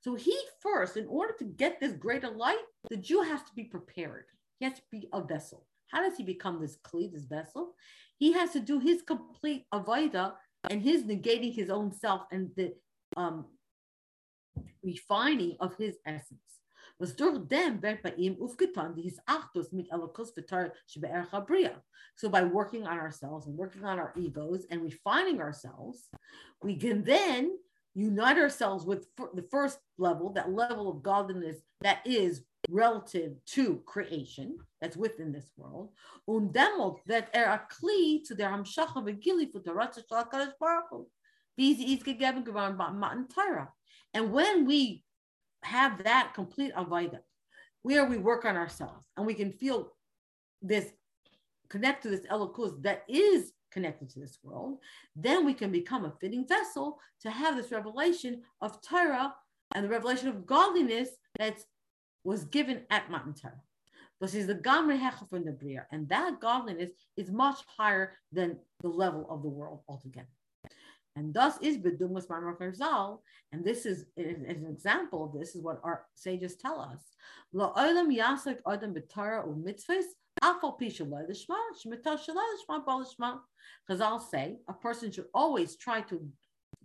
So 0.00 0.14
he 0.16 0.36
first, 0.60 0.96
in 0.96 1.06
order 1.06 1.34
to 1.38 1.44
get 1.44 1.80
this 1.80 1.92
greater 1.92 2.28
light, 2.28 2.58
the 2.90 2.96
Jew 2.96 3.22
has 3.22 3.40
to 3.42 3.54
be 3.54 3.64
prepared. 3.64 4.26
He 4.62 4.66
has 4.66 4.76
to 4.76 4.82
be 4.92 5.08
a 5.12 5.20
vessel. 5.20 5.66
How 5.88 6.08
does 6.08 6.16
he 6.16 6.22
become 6.22 6.60
this 6.60 6.78
kli, 6.86 7.12
this 7.12 7.24
vessel? 7.24 7.74
He 8.16 8.30
has 8.30 8.52
to 8.52 8.60
do 8.60 8.78
his 8.78 9.02
complete 9.02 9.66
avodah 9.74 10.34
and 10.70 10.80
his 10.80 11.02
negating 11.02 11.52
his 11.52 11.68
own 11.68 11.90
self 11.90 12.22
and 12.30 12.48
the 12.56 12.72
um, 13.16 13.46
refining 14.84 15.56
of 15.58 15.74
his 15.74 15.96
essence. 16.06 16.60
Was 17.00 17.12
durch 17.16 17.40
wird 17.50 18.02
bei 18.04 18.14
ihm 18.16 18.36
aufgetan, 18.36 18.94
So 22.14 22.28
by 22.28 22.44
working 22.44 22.86
on 22.86 22.98
ourselves 22.98 23.48
and 23.48 23.56
working 23.56 23.84
on 23.84 23.98
our 23.98 24.14
egos 24.16 24.64
and 24.70 24.80
refining 24.80 25.40
ourselves, 25.40 26.08
we 26.62 26.76
can 26.76 27.02
then 27.02 27.58
unite 27.94 28.38
ourselves 28.38 28.86
with 28.86 29.08
the 29.34 29.44
first 29.50 29.80
level, 29.98 30.32
that 30.34 30.52
level 30.52 30.88
of 30.88 31.02
godliness 31.02 31.56
that 31.80 32.06
is 32.06 32.44
relative 32.68 33.32
to 33.44 33.82
creation, 33.86 34.58
that's 34.80 34.96
within 34.96 35.32
this 35.32 35.50
world. 35.56 35.90
Und 36.26 36.52
demot 36.52 36.98
that 37.06 37.28
er 37.34 37.46
a 37.46 37.62
kli 37.72 38.24
to 38.26 38.34
der 38.34 38.48
Hamshacha 38.50 38.96
v'gili 38.96 39.50
for 39.50 39.60
the 39.60 39.70
Ratzah 39.70 40.02
Shal 40.08 40.24
HaKadosh 40.24 40.52
Baruch 40.60 40.84
Hu. 40.90 41.06
Wie 41.56 41.74
sie 41.74 41.94
ist 41.94 42.04
gegeben 42.04 42.44
geworden 42.44 42.76
Matan 42.76 43.28
Torah. 43.28 43.72
And 44.14 44.32
when 44.32 44.66
we 44.66 45.04
have 45.62 46.02
that 46.04 46.32
complete 46.34 46.74
avodah, 46.74 47.20
where 47.82 48.04
we 48.04 48.16
work 48.16 48.44
on 48.44 48.56
ourselves 48.56 49.04
and 49.16 49.26
we 49.26 49.34
can 49.34 49.52
feel 49.52 49.92
this 50.60 50.92
connect 51.68 52.02
to 52.02 52.08
this 52.08 52.26
elokus 52.26 52.80
that 52.82 53.02
is 53.08 53.52
connected 53.72 54.08
to 54.10 54.20
this 54.20 54.38
world, 54.42 54.78
then 55.16 55.44
we 55.44 55.54
can 55.54 55.72
become 55.72 56.04
a 56.04 56.12
fitting 56.20 56.46
vessel 56.46 56.98
to 57.20 57.30
have 57.30 57.56
this 57.56 57.72
revelation 57.72 58.42
of 58.60 58.80
Torah 58.82 59.34
and 59.74 59.84
the 59.84 59.88
revelation 59.88 60.28
of 60.28 60.46
godliness 60.46 61.08
that 61.38 61.58
was 62.24 62.44
given 62.44 62.82
at 62.90 63.06
Torah. 63.08 63.60
But 64.20 64.34
is 64.34 64.46
the 64.46 64.54
Hecha 64.54 65.28
from 65.28 65.44
the 65.44 65.50
Bria, 65.50 65.84
and 65.90 66.08
that 66.08 66.40
godliness 66.40 66.92
is 67.16 67.30
much 67.30 67.58
higher 67.66 68.12
than 68.30 68.56
the 68.80 68.88
level 68.88 69.26
of 69.28 69.42
the 69.42 69.48
world 69.48 69.80
altogether. 69.88 70.28
And 71.16 71.34
thus 71.34 71.58
is 71.60 71.76
Bedumas 71.76 72.28
Charzal, 72.28 73.18
and 73.50 73.64
this 73.64 73.84
is, 73.84 74.06
is, 74.16 74.42
an 74.44 74.66
example 74.70 75.24
of 75.24 75.38
this, 75.38 75.56
is 75.56 75.62
what 75.62 75.80
our 75.82 76.06
sages 76.14 76.54
tell 76.56 76.80
us. 76.80 77.00
Lo 77.52 77.72
olam 77.76 78.16
yasak 78.16 78.58
adam 78.66 78.94
b'tara 78.94 79.44
u 79.44 79.54
mitzvahs, 79.54 80.04
afal 80.42 80.80
pisha 80.80 81.00
lo 81.00 81.18
lishma, 81.28 81.58
shmita 81.84 82.16
shalai 82.16 82.46
lishma 82.54 82.84
ba 82.86 83.04
lishma. 83.04 83.40
Chazal 83.90 84.22
say 84.22 84.58
a 84.68 84.72
person 84.72 85.10
should 85.10 85.26
always 85.34 85.76
try 85.76 86.00
to 86.02 86.24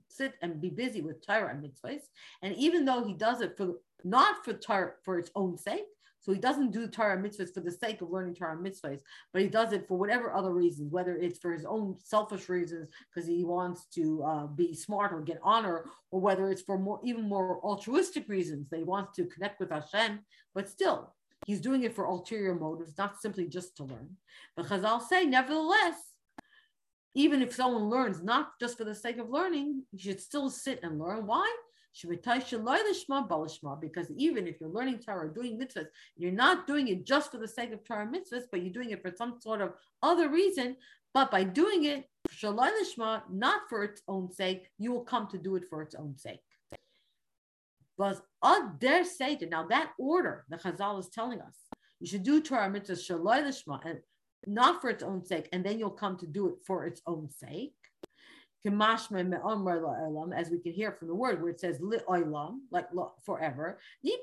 sit 0.10 0.34
and 0.42 0.60
be 0.60 0.70
busy 0.70 1.02
with 1.02 1.26
Torah 1.26 1.52
and 1.52 1.64
mitzvahs, 1.64 2.02
and 2.42 2.56
even 2.56 2.84
though 2.84 3.04
he 3.04 3.14
does 3.14 3.42
it 3.42 3.56
for 3.56 3.76
not 4.04 4.44
for 4.44 4.54
Torah 4.54 4.94
for 5.04 5.18
its 5.18 5.32
own 5.36 5.58
sake, 5.58 5.86
so 6.20 6.34
he 6.34 6.40
doesn't 6.40 6.72
do 6.72 6.88
Torah 6.88 7.18
mitzvahs 7.18 7.54
for 7.54 7.62
the 7.62 7.72
sake 7.72 8.02
of 8.02 8.10
learning 8.10 8.36
Torah 8.36 8.58
mitzvahs, 8.58 9.00
but 9.32 9.42
he 9.42 9.48
does 9.48 9.72
it 9.72 9.88
for 9.88 9.98
whatever 9.98 10.34
other 10.34 10.52
reasons, 10.52 10.92
whether 10.92 11.16
it's 11.16 11.40
for 11.40 11.54
his 11.54 11.64
own 11.64 11.96
selfish 12.04 12.50
reasons 12.50 12.90
because 13.10 13.28
he 13.28 13.46
wants 13.46 13.86
to 13.94 14.24
uh, 14.24 14.48
be 14.48 14.74
smart 14.74 15.14
or 15.14 15.22
get 15.22 15.40
honor, 15.42 15.86
or 16.12 16.20
whether 16.20 16.50
it's 16.50 16.62
for 16.62 16.78
more 16.78 17.00
even 17.04 17.30
more 17.30 17.62
altruistic 17.64 18.28
reasons 18.28 18.68
that 18.70 18.78
he 18.78 18.84
wants 18.84 19.16
to 19.16 19.26
connect 19.26 19.60
with 19.60 19.72
Hashem. 19.72 20.20
But 20.54 20.68
still, 20.68 21.14
he's 21.46 21.62
doing 21.62 21.84
it 21.84 21.96
for 21.96 22.06
ulterior 22.06 22.56
motives, 22.56 22.98
not 22.98 23.22
simply 23.22 23.48
just 23.48 23.78
to 23.78 23.86
learn. 23.86 24.18
But 24.58 24.66
Chazal 24.66 25.02
say, 25.02 25.26
nevertheless, 25.26 25.96
even 27.14 27.42
if 27.42 27.56
someone 27.56 27.90
learns 27.90 28.22
not 28.22 28.60
just 28.60 28.78
for 28.78 28.84
the 28.84 28.94
sake 28.94 29.18
of 29.18 29.30
learning, 29.30 29.84
you 29.92 30.00
should 30.00 30.20
still 30.20 30.50
sit 30.50 30.82
and 30.84 31.00
learn. 31.00 31.26
Why? 31.26 31.50
Because 33.82 34.12
even 34.16 34.48
if 34.48 34.60
you're 34.60 34.70
learning 34.70 35.00
Torah 35.00 35.26
or 35.26 35.30
doing 35.30 35.60
mitzvahs, 35.60 35.88
you're 36.16 36.32
not 36.32 36.68
doing 36.68 36.88
it 36.90 37.06
just 37.06 37.32
for 37.32 37.38
the 37.38 37.48
sake 37.48 37.72
of 37.72 37.84
Torah 37.84 38.08
mitzvahs, 38.08 38.44
but 38.52 38.62
you're 38.62 38.74
doing 38.74 38.92
it 38.92 39.02
for 39.02 39.12
some 39.16 39.40
sort 39.42 39.62
of 39.62 39.74
other 40.04 40.30
reason. 40.30 40.76
But 41.14 41.32
by 41.32 41.44
doing 41.44 41.86
it, 41.86 42.08
not 43.32 43.62
for 43.70 43.84
its 43.84 44.02
own 44.08 44.32
sake, 44.32 44.70
you 44.78 44.92
will 44.92 45.04
come 45.04 45.28
to 45.28 45.38
do 45.38 45.56
it 45.56 45.64
for 45.70 45.82
its 45.82 45.96
own 45.96 46.16
sake. 46.18 46.42
But 47.98 48.22
der 48.80 49.04
Seder, 49.04 49.48
now 49.48 49.66
that 49.68 49.94
order 49.98 50.46
the 50.50 50.58
Chazal 50.58 51.00
is 51.00 51.10
telling 51.10 51.42
us, 51.42 51.56
you 52.00 52.06
should 52.06 52.24
do 52.24 52.42
Torah 52.42 52.70
mitzvahs 52.70 53.10
shaloi 53.10 53.44
and 53.84 54.00
not 54.46 54.82
for 54.82 54.92
its 54.92 55.02
own 55.02 55.26
sake, 55.26 55.50
and 55.52 55.66
then 55.66 55.80
you'll 55.80 55.90
come 55.90 56.16
to 56.18 56.28
do 56.28 56.48
it 56.50 56.56
for 56.64 56.86
its 56.86 57.02
own 57.08 57.32
sake 57.32 57.74
as 58.66 60.50
we 60.50 60.60
can 60.60 60.74
hear 60.74 60.92
from 60.92 61.08
the 61.08 61.16
word 61.16 61.42
where 61.42 61.52
it 61.52 61.60
says 61.60 61.80
li 61.80 62.00
oilam, 62.10 62.60
like 62.72 62.88
forever. 63.24 63.80
This 64.04 64.16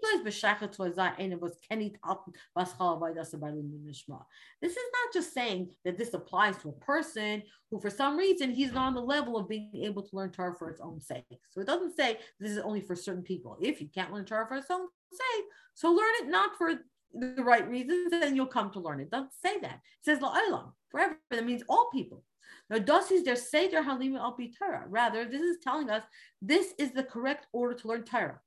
is 4.72 4.91
not 4.93 5.12
just 5.12 5.35
saying 5.35 5.70
that 5.85 5.99
this 5.99 6.14
applies 6.14 6.57
to 6.59 6.68
a 6.68 6.72
person 6.72 7.43
who, 7.70 7.80
for 7.80 7.91
some 7.91 8.16
reason, 8.16 8.51
he's 8.51 8.72
not 8.72 8.89
on 8.89 8.95
the 8.95 9.01
level 9.01 9.37
of 9.37 9.49
being 9.49 9.70
able 9.82 10.03
to 10.03 10.16
learn 10.16 10.30
Torah 10.30 10.55
for 10.55 10.68
its 10.70 10.80
own 10.80 11.01
sake. 11.01 11.24
So 11.51 11.61
it 11.61 11.66
doesn't 11.66 11.97
say 11.97 12.18
this 12.41 12.51
is 12.51 12.59
only 12.59 12.80
for 12.80 12.95
certain 12.95 13.22
people. 13.22 13.57
If 13.61 13.80
you 13.80 13.89
can't 13.95 14.12
learn 14.12 14.24
Torah 14.24 14.47
for 14.47 14.57
its 14.57 14.70
own 14.70 14.89
sake, 15.12 15.45
so 15.74 15.91
learn 15.91 16.12
it 16.22 16.28
not 16.28 16.57
for 16.57 16.74
the 17.14 17.43
right 17.43 17.68
reasons, 17.68 18.12
and 18.12 18.37
you'll 18.37 18.47
come 18.47 18.70
to 18.72 18.80
learn 18.80 19.01
it. 19.01 19.11
Doesn't 19.11 19.32
say 19.32 19.59
that. 19.61 19.74
It 19.74 20.05
says 20.05 20.18
la'olam, 20.18 20.72
forever. 20.89 21.18
That 21.30 21.47
means 21.47 21.62
all 21.68 21.89
people. 21.93 22.24
Now, 22.70 22.78
dosis 22.78 23.24
their 23.24 23.36
seder 23.36 23.82
halim 23.82 24.16
al 24.16 24.36
Torah. 24.58 24.84
Rather, 24.88 25.24
this 25.24 25.42
is 25.42 25.58
telling 25.62 25.90
us 25.90 26.02
this 26.40 26.72
is 26.78 26.92
the 26.92 27.04
correct 27.04 27.46
order 27.52 27.74
to 27.74 27.88
learn 27.88 28.04
Torah. 28.04 28.40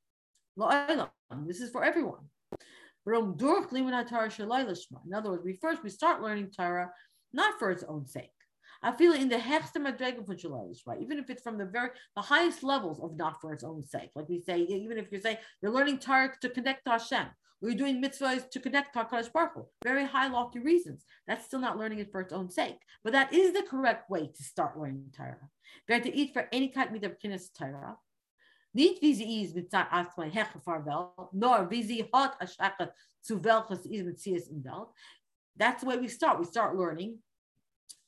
This 1.46 1.62
is 1.62 1.70
for 1.70 1.84
everyone. 1.84 2.24
In 3.06 3.14
other 5.14 5.30
words, 5.30 5.44
we 5.46 5.54
first 5.54 5.84
we 5.84 5.90
start 5.90 6.22
learning 6.22 6.52
Torah 6.52 6.92
not 7.32 7.60
for 7.60 7.72
its 7.72 7.84
own 7.84 8.06
sake. 8.06 8.32
I 8.82 8.92
feel 8.96 9.14
in 9.14 9.30
the 9.30 9.38
hechtemadrek 9.38 10.20
of 10.20 10.26
challah 10.26 10.76
right? 10.86 11.02
Even 11.02 11.18
if 11.20 11.30
it's 11.30 11.42
from 11.42 11.58
the 11.58 11.66
very 11.66 11.90
the 12.16 12.22
highest 12.22 12.64
levels 12.64 13.00
of 13.00 13.18
not 13.18 13.42
for 13.42 13.54
its 13.54 13.64
own 13.64 13.84
sake. 13.84 14.12
Like 14.16 14.30
we 14.30 14.42
say, 14.42 14.60
even 14.62 14.98
if 14.98 15.12
you're 15.12 15.22
saying 15.22 15.38
you're 15.62 15.72
learning 15.72 16.00
Torah 16.00 16.34
to 16.42 16.50
connect 16.50 16.86
to 16.86 16.92
Hashem, 16.92 17.28
we're 17.62 17.74
doing 17.74 18.02
mitzvahs 18.02 18.50
to 18.52 18.60
connect 18.60 18.94
to 18.94 19.04
HaKadosh 19.04 19.34
Baruch 19.34 19.54
Hu. 19.56 19.66
Very 19.84 20.06
high, 20.06 20.28
lofty 20.28 20.60
reasons. 20.60 21.04
That's 21.28 21.46
still 21.46 21.60
not 21.60 21.78
learning 21.78 22.00
it 22.00 22.12
for 22.12 22.22
its 22.22 22.34
own 22.34 22.52
sake. 22.52 22.78
But 23.04 23.14
that 23.14 23.34
is 23.34 23.54
the 23.54 23.64
correct 23.64 24.10
way 24.10 24.28
to 24.28 24.44
start 24.44 24.78
learning 24.78 25.12
Torah. 25.16 25.50
We're 25.90 26.00
to 26.00 26.16
eat 26.16 26.34
for 26.34 26.48
any 26.52 26.70
kind 26.70 27.04
of 27.04 27.20
kinnis 27.20 27.50
Torah. 27.58 27.98
Niet 28.76 29.02
wie 29.02 29.14
sie 29.16 29.42
is 29.42 29.56
mit 29.56 29.72
sein 29.72 29.88
nor 31.34 31.68
wie 31.70 31.82
sie 31.82 32.04
hat 32.12 32.38
a 32.42 32.92
welches 33.30 33.86
is 33.86 34.04
mit 34.04 34.20
sie 34.20 34.36
in. 34.36 34.64
That's 35.56 35.82
the 35.82 35.88
way 35.90 35.98
we 35.98 36.08
start. 36.08 36.38
We 36.38 36.46
start 36.46 36.78
learning. 36.78 37.18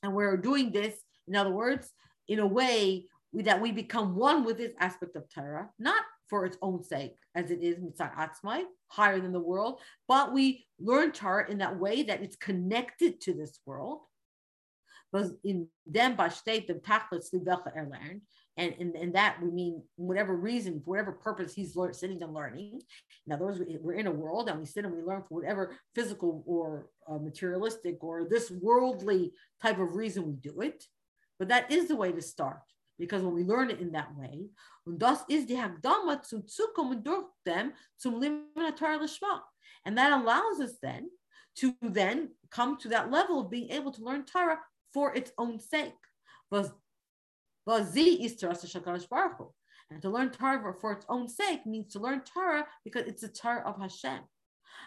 And 0.04 0.14
we're 0.14 0.38
doing 0.38 0.72
this, 0.72 0.96
in 1.28 1.36
other 1.36 1.52
words, 1.52 1.92
in 2.28 2.40
a 2.40 2.48
way 2.48 3.06
that 3.34 3.62
we 3.62 3.72
become 3.72 4.16
one 4.16 4.44
with 4.44 4.58
this 4.58 4.74
aspect 4.80 5.16
of 5.16 5.30
Torah, 5.34 5.70
not 5.78 6.04
for 6.30 6.46
its 6.46 6.58
own 6.62 6.84
sake, 6.84 7.16
as 7.36 7.52
it 7.52 7.62
is 7.62 7.80
mitzvah 7.80 8.12
atzmai, 8.18 8.64
higher 8.88 9.20
than 9.20 9.34
the 9.34 9.40
world, 9.40 9.82
but 10.08 10.34
we 10.34 10.66
learn 10.80 11.12
Torah 11.12 11.50
in 11.50 11.58
that 11.60 11.80
way 11.80 12.04
that 12.04 12.22
it's 12.22 12.36
connected 12.36 13.20
to 13.22 13.34
this 13.34 13.60
world. 13.66 14.02
But 15.12 15.28
in 15.44 15.68
them 15.88 16.16
by 16.16 16.30
state 16.30 16.68
the 16.68 16.76
tachlis 16.76 17.34
learned, 17.34 18.22
and 18.60 18.74
in, 18.74 18.94
in 18.96 19.12
that 19.14 19.38
we 19.42 19.50
mean 19.50 19.82
whatever 19.96 20.36
reason, 20.36 20.82
for 20.82 20.92
whatever 20.92 21.14
purpose 21.14 21.54
he's 21.54 21.78
sitting 21.94 22.22
and 22.22 22.34
learning. 22.34 22.82
In 23.26 23.32
other 23.32 23.46
words, 23.46 23.62
we're 23.82 23.94
in 23.94 24.08
a 24.08 24.12
world 24.12 24.50
and 24.50 24.60
we 24.60 24.66
sit 24.66 24.84
and 24.84 24.94
we 24.94 25.02
learn 25.02 25.24
for 25.28 25.40
whatever 25.40 25.78
physical 25.96 26.44
or 26.46 26.90
uh, 27.10 27.18
materialistic 27.18 28.04
or 28.04 28.28
this 28.30 28.52
worldly 28.52 29.32
type 29.62 29.80
of 29.80 29.96
reason 29.96 30.28
we 30.28 30.34
do 30.34 30.60
it. 30.60 30.84
But 31.40 31.48
that 31.48 31.72
is 31.72 31.88
the 31.88 31.96
way 31.96 32.12
to 32.12 32.22
start 32.22 32.60
because 32.98 33.24
when 33.24 33.34
we 33.34 33.46
learn 33.46 33.70
it 33.70 33.80
in 33.80 33.94
that 33.94 34.14
way. 34.18 34.42
And 39.86 39.98
that 39.98 40.22
allows 40.22 40.60
us 40.60 40.74
then 40.82 41.10
to 41.56 41.76
then 41.82 42.32
come 42.52 42.78
to 42.80 42.90
that 42.90 43.10
level 43.10 43.40
of 43.40 43.50
being 43.50 43.72
able 43.72 43.94
to 43.94 44.04
learn 44.04 44.26
Torah 44.26 44.60
for 44.94 45.16
its 45.16 45.32
own 45.38 45.60
sake. 45.60 45.94
And 49.92 50.02
to 50.02 50.10
learn 50.10 50.30
Torah 50.30 50.74
for 50.80 50.94
its 50.94 51.06
own 51.10 51.28
sake 51.28 51.66
means 51.66 51.92
to 51.94 52.00
learn 52.00 52.22
Torah 52.22 52.68
because 52.84 53.08
it's 53.08 53.22
the 53.22 53.30
Torah 53.30 53.64
of 53.66 53.80
Hashem. 53.80 54.20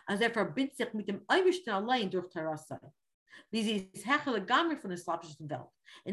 As 0.08 0.20
er 0.20 0.30
verbindet 0.30 0.76
sich 0.76 0.94
mit 0.94 1.06
dem 1.06 1.20
Eibischten 1.28 1.72
allein 1.72 2.10
durch 2.10 2.32
Torah 2.32 2.56
sei. 2.56 2.78
In 3.52 3.88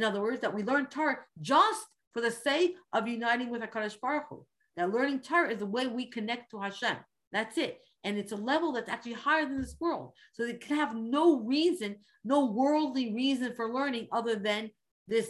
other 0.04 0.22
words, 0.22 0.42
that 0.42 0.54
we 0.54 0.64
learn 0.64 0.88
Torah 0.88 1.20
just 1.42 1.88
for 2.14 2.22
the 2.22 2.32
sake 2.32 2.76
of 2.92 3.08
uniting 3.08 3.50
with 3.50 3.62
HaKadosh 3.62 4.00
Baruch 4.02 4.26
Hu. 4.30 4.46
That 4.76 4.92
learning 4.92 5.22
Torah 5.22 5.52
is 5.52 5.60
the 5.60 5.66
way 5.66 5.88
we 5.88 6.08
connect 6.08 6.52
to 6.52 6.60
Hashem. 6.60 6.98
That's 7.32 7.58
it. 7.58 7.80
And 8.04 8.18
it's 8.18 8.32
a 8.32 8.38
level 8.38 8.72
that's 8.72 8.90
actually 8.90 9.14
higher 9.14 9.46
than 9.46 9.62
this 9.62 9.76
world. 9.80 10.14
So 10.34 10.44
it 10.44 10.62
can 10.62 10.78
have 10.78 10.96
no 10.96 11.42
reason, 11.42 11.98
no 12.24 12.46
worldly 12.46 13.14
reason 13.14 13.54
for 13.56 13.74
learning 13.74 14.08
other 14.12 14.36
than 14.36 14.72
this 15.08 15.30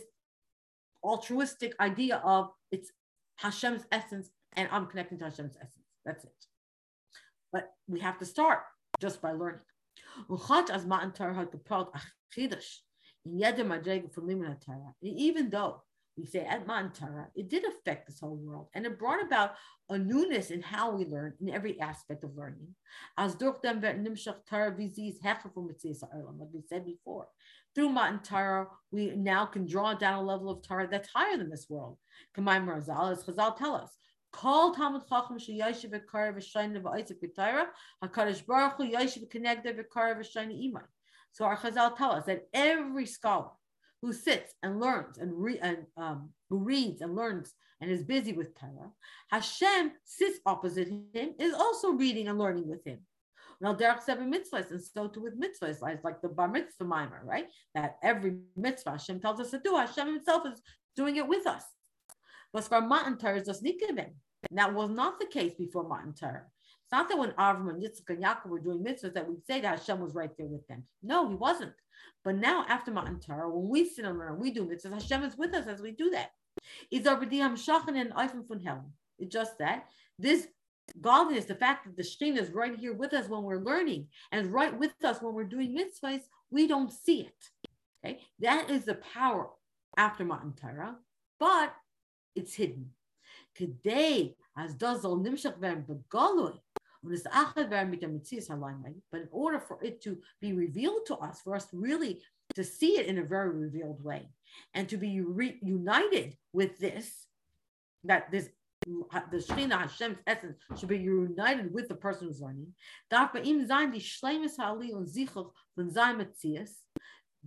altruistic 1.03 1.73
idea 1.79 2.17
of 2.23 2.49
it's 2.71 2.91
Hashem's 3.37 3.83
essence 3.91 4.29
and 4.53 4.67
I'm 4.71 4.87
connecting 4.87 5.17
to 5.19 5.25
Hashem's 5.25 5.55
essence. 5.55 5.85
That's 6.05 6.23
it. 6.25 6.45
But 7.51 7.71
we 7.87 7.99
have 7.99 8.19
to 8.19 8.25
start 8.25 8.59
just 8.99 9.21
by 9.21 9.31
learning. 9.31 9.61
Even 15.01 15.49
though 15.49 15.81
we 16.17 16.25
say 16.25 16.39
at 16.41 16.67
Matan 16.67 16.91
Torah, 16.91 17.27
it 17.35 17.49
did 17.49 17.63
affect 17.65 18.07
this 18.07 18.19
whole 18.19 18.35
world 18.35 18.67
and 18.73 18.85
it 18.85 18.99
brought 18.99 19.23
about 19.23 19.53
a 19.89 19.97
newness 19.97 20.51
in 20.51 20.61
how 20.61 20.91
we 20.91 21.05
learn 21.05 21.33
in 21.39 21.49
every 21.49 21.79
aspect 21.79 22.23
of 22.23 22.35
learning. 22.35 22.75
As 23.17 23.35
like 26.39 26.49
we 26.53 26.61
said 26.67 26.85
before. 26.85 27.27
Through 27.79 27.91
Matan 27.91 28.19
Torah, 28.19 28.67
we 28.91 29.11
now 29.15 29.45
can 29.45 29.65
draw 29.65 29.93
down 29.93 30.15
a 30.15 30.21
level 30.21 30.49
of 30.49 30.61
Torah 30.61 30.89
that's 30.91 31.07
higher 31.07 31.37
than 31.37 31.49
this 31.49 31.67
world. 31.69 31.97
Kamai 32.37 32.61
Marzal, 32.61 33.13
as 33.13 33.23
Chazal 33.23 33.55
tell 33.55 33.73
us, 33.73 33.95
Call 34.33 34.75
Talmud 34.75 35.03
Chacham 35.07 35.37
Sheyashiv 35.37 35.93
Ekar 35.93 36.35
V'Shayna 36.35 36.81
V'Aitzik 36.81 37.23
B'Torah, 37.23 37.67
HaKadosh 38.03 38.45
Baruch 38.45 38.73
Hu 38.75 38.91
Yashiv 38.91 39.29
Connected 39.29 39.77
V'Kar 39.77 40.19
V'Shayna 40.19 40.51
Imai. 40.61 40.83
So 41.31 41.45
our 41.45 41.55
Chazal 41.55 41.95
tell 41.95 42.11
us 42.11 42.25
that 42.25 42.49
every 42.53 43.05
scholar 43.05 43.51
who 44.01 44.11
sits 44.11 44.53
and 44.61 44.81
learns 44.81 45.17
and, 45.17 45.31
re- 45.41 45.59
and 45.59 45.85
um, 45.95 46.31
who 46.49 46.57
reads 46.57 46.99
and 46.99 47.15
learns 47.15 47.53
and 47.79 47.89
is 47.89 48.03
busy 48.03 48.33
with 48.33 48.59
Torah, 48.59 48.91
Hashem 49.31 49.93
sits 50.03 50.39
opposite 50.45 50.89
him, 51.13 51.29
is 51.39 51.53
also 51.53 51.91
reading 51.91 52.27
and 52.27 52.37
learning 52.37 52.67
with 52.67 52.83
him. 52.85 52.99
Now, 53.61 53.75
derech 53.75 54.01
seven 54.01 54.31
mitzvahs, 54.31 54.71
and 54.71 54.81
so 54.81 55.07
too 55.07 55.21
with 55.21 55.39
mitzvahs, 55.39 55.81
like 55.81 56.21
the 56.21 56.29
bar 56.29 56.47
mitzvah 56.47 56.85
mimer, 56.85 57.21
right? 57.25 57.47
That 57.75 57.97
every 58.01 58.37
mitzvah 58.55 58.91
Hashem 58.91 59.19
tells 59.19 59.39
us 59.39 59.51
to 59.51 59.59
do, 59.59 59.75
Hashem 59.75 60.07
Himself 60.07 60.43
is 60.47 60.61
doing 60.95 61.17
it 61.17 61.27
with 61.27 61.45
us. 61.45 61.63
But 62.53 62.63
for 62.63 62.81
Matan 62.81 63.17
Torah 63.17 63.43
just 63.43 63.63
nikivim. 63.63 64.11
That 64.51 64.73
was 64.73 64.89
not 64.89 65.19
the 65.19 65.25
case 65.25 65.53
before 65.55 65.87
Matan 65.87 66.13
Torah. 66.13 66.45
It's 66.83 66.91
not 66.91 67.09
that 67.09 67.17
when 67.17 67.31
Avram 67.31 67.69
and 67.69 67.83
Yitzchak 67.83 68.09
and 68.09 68.23
Yaakov 68.23 68.47
were 68.47 68.59
doing 68.59 68.79
mitzvahs 68.79 69.13
that 69.13 69.27
we'd 69.27 69.45
say 69.45 69.61
that 69.61 69.79
Hashem 69.79 69.99
was 69.99 70.15
right 70.15 70.31
there 70.37 70.47
with 70.47 70.65
them. 70.67 70.83
No, 71.03 71.27
he 71.29 71.35
wasn't. 71.35 71.73
But 72.23 72.37
now, 72.37 72.65
after 72.67 72.91
Matan 72.91 73.19
Torah, 73.19 73.49
when 73.49 73.69
we 73.69 73.87
sit 73.87 74.05
and 74.05 74.17
learn, 74.17 74.39
we 74.39 74.51
do 74.51 74.65
mitzvahs, 74.65 74.93
Hashem 74.93 75.23
is 75.23 75.37
with 75.37 75.53
us 75.53 75.67
as 75.67 75.81
we 75.81 75.91
do 75.91 76.09
that. 76.11 76.31
It's 76.91 77.05
just 79.33 79.57
that 79.59 79.85
this 80.17 80.47
godliness, 81.01 81.45
the 81.45 81.55
fact 81.55 81.85
that 81.85 81.97
the 81.97 82.03
stream 82.03 82.37
is 82.37 82.51
right 82.51 82.77
here 82.77 82.93
with 82.93 83.13
us 83.13 83.29
when 83.29 83.43
we're 83.43 83.63
learning 83.63 84.07
and 84.31 84.53
right 84.53 84.77
with 84.77 84.93
us 85.03 85.21
when 85.21 85.33
we're 85.33 85.43
doing 85.43 85.75
mitzvahs, 85.75 86.21
we 86.51 86.67
don't 86.67 86.91
see 86.91 87.21
it. 87.21 87.49
Okay, 88.03 88.21
that 88.39 88.69
is 88.69 88.85
the 88.85 88.95
power 88.95 89.49
after 89.97 90.23
Matan 90.23 90.53
Torah, 90.53 90.95
but 91.39 91.73
it's 92.35 92.53
hidden. 92.53 92.91
Today, 93.55 94.35
as 94.57 94.73
does 94.73 95.03
all 95.03 95.17
nimshach 95.17 95.59
but 97.01 99.21
in 99.21 99.27
order 99.31 99.59
for 99.59 99.79
it 99.81 100.01
to 100.01 100.17
be 100.41 100.53
revealed 100.53 101.05
to 101.07 101.15
us, 101.15 101.41
for 101.41 101.55
us 101.55 101.67
really 101.71 102.21
to 102.55 102.63
see 102.63 102.97
it 102.97 103.05
in 103.05 103.19
a 103.19 103.23
very 103.23 103.51
revealed 103.51 104.03
way, 104.03 104.27
and 104.73 104.89
to 104.89 104.97
be 104.97 105.21
reunited 105.21 106.35
with 106.51 106.77
this, 106.79 107.27
that 108.03 108.31
this 108.31 108.49
the 108.85 109.37
Shekhinah 109.37 109.81
Hashem's 109.81 110.17
essence 110.27 110.57
should 110.77 110.89
be 110.89 110.97
united 110.97 111.73
with 111.73 111.87
the 111.87 111.95
person 111.95 112.27
who's 112.27 112.41
learning. 112.41 112.73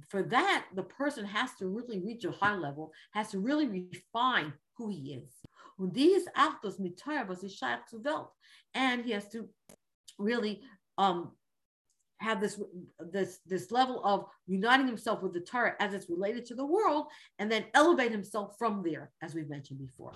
For 0.08 0.22
that, 0.22 0.66
the 0.74 0.82
person 0.82 1.24
has 1.24 1.50
to 1.58 1.68
really 1.68 2.00
reach 2.00 2.24
a 2.24 2.32
high 2.32 2.56
level, 2.56 2.92
has 3.12 3.30
to 3.32 3.38
really 3.38 3.88
refine 3.92 4.52
who 4.76 4.88
he 4.88 5.14
is. 5.14 5.30
And 8.74 9.04
he 9.04 9.10
has 9.12 9.28
to 9.28 9.48
really 10.18 10.62
um, 10.98 11.32
have 12.18 12.40
this 12.40 12.60
this 13.00 13.40
this 13.46 13.70
level 13.70 14.00
of 14.04 14.26
uniting 14.46 14.86
himself 14.86 15.22
with 15.22 15.32
the 15.32 15.40
Torah 15.40 15.74
as 15.80 15.92
it's 15.92 16.08
related 16.08 16.46
to 16.46 16.54
the 16.54 16.64
world, 16.64 17.06
and 17.38 17.50
then 17.50 17.64
elevate 17.74 18.12
himself 18.12 18.54
from 18.58 18.82
there, 18.82 19.10
as 19.22 19.34
we've 19.34 19.50
mentioned 19.50 19.80
before. 19.80 20.12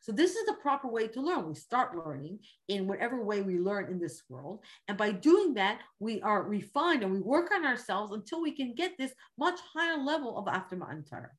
So 0.00 0.12
this 0.12 0.34
is 0.34 0.46
the 0.46 0.54
proper 0.54 0.88
way 0.88 1.08
to 1.08 1.20
learn. 1.20 1.48
We 1.48 1.54
start 1.54 1.96
learning 1.96 2.40
in 2.68 2.86
whatever 2.86 3.22
way 3.22 3.42
we 3.42 3.58
learn 3.58 3.90
in 3.90 3.98
this 3.98 4.22
world, 4.28 4.60
and 4.86 4.96
by 4.96 5.12
doing 5.12 5.54
that, 5.54 5.80
we 5.98 6.20
are 6.22 6.42
refined 6.42 7.02
and 7.02 7.12
we 7.12 7.20
work 7.20 7.50
on 7.52 7.64
ourselves 7.64 8.12
until 8.12 8.42
we 8.42 8.52
can 8.52 8.74
get 8.74 8.96
this 8.98 9.12
much 9.38 9.58
higher 9.74 9.98
level 9.98 10.38
of 10.38 10.48
after 10.48 10.76
Torah. 10.76 11.30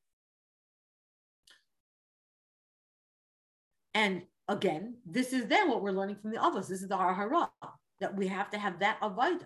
And 3.94 4.24
again, 4.48 4.96
this 5.06 5.34
is 5.34 5.48
then 5.48 5.70
what 5.70 5.82
we're 5.82 5.92
learning 5.92 6.18
from 6.22 6.32
the 6.32 6.38
Avos. 6.38 6.68
This 6.68 6.82
is 6.82 6.90
the 6.90 6.98
Hara 6.98 7.50
that 8.00 8.16
we 8.16 8.28
have 8.28 8.50
to 8.52 8.58
have 8.58 8.80
that 8.80 9.00
Avaida. 9.02 9.46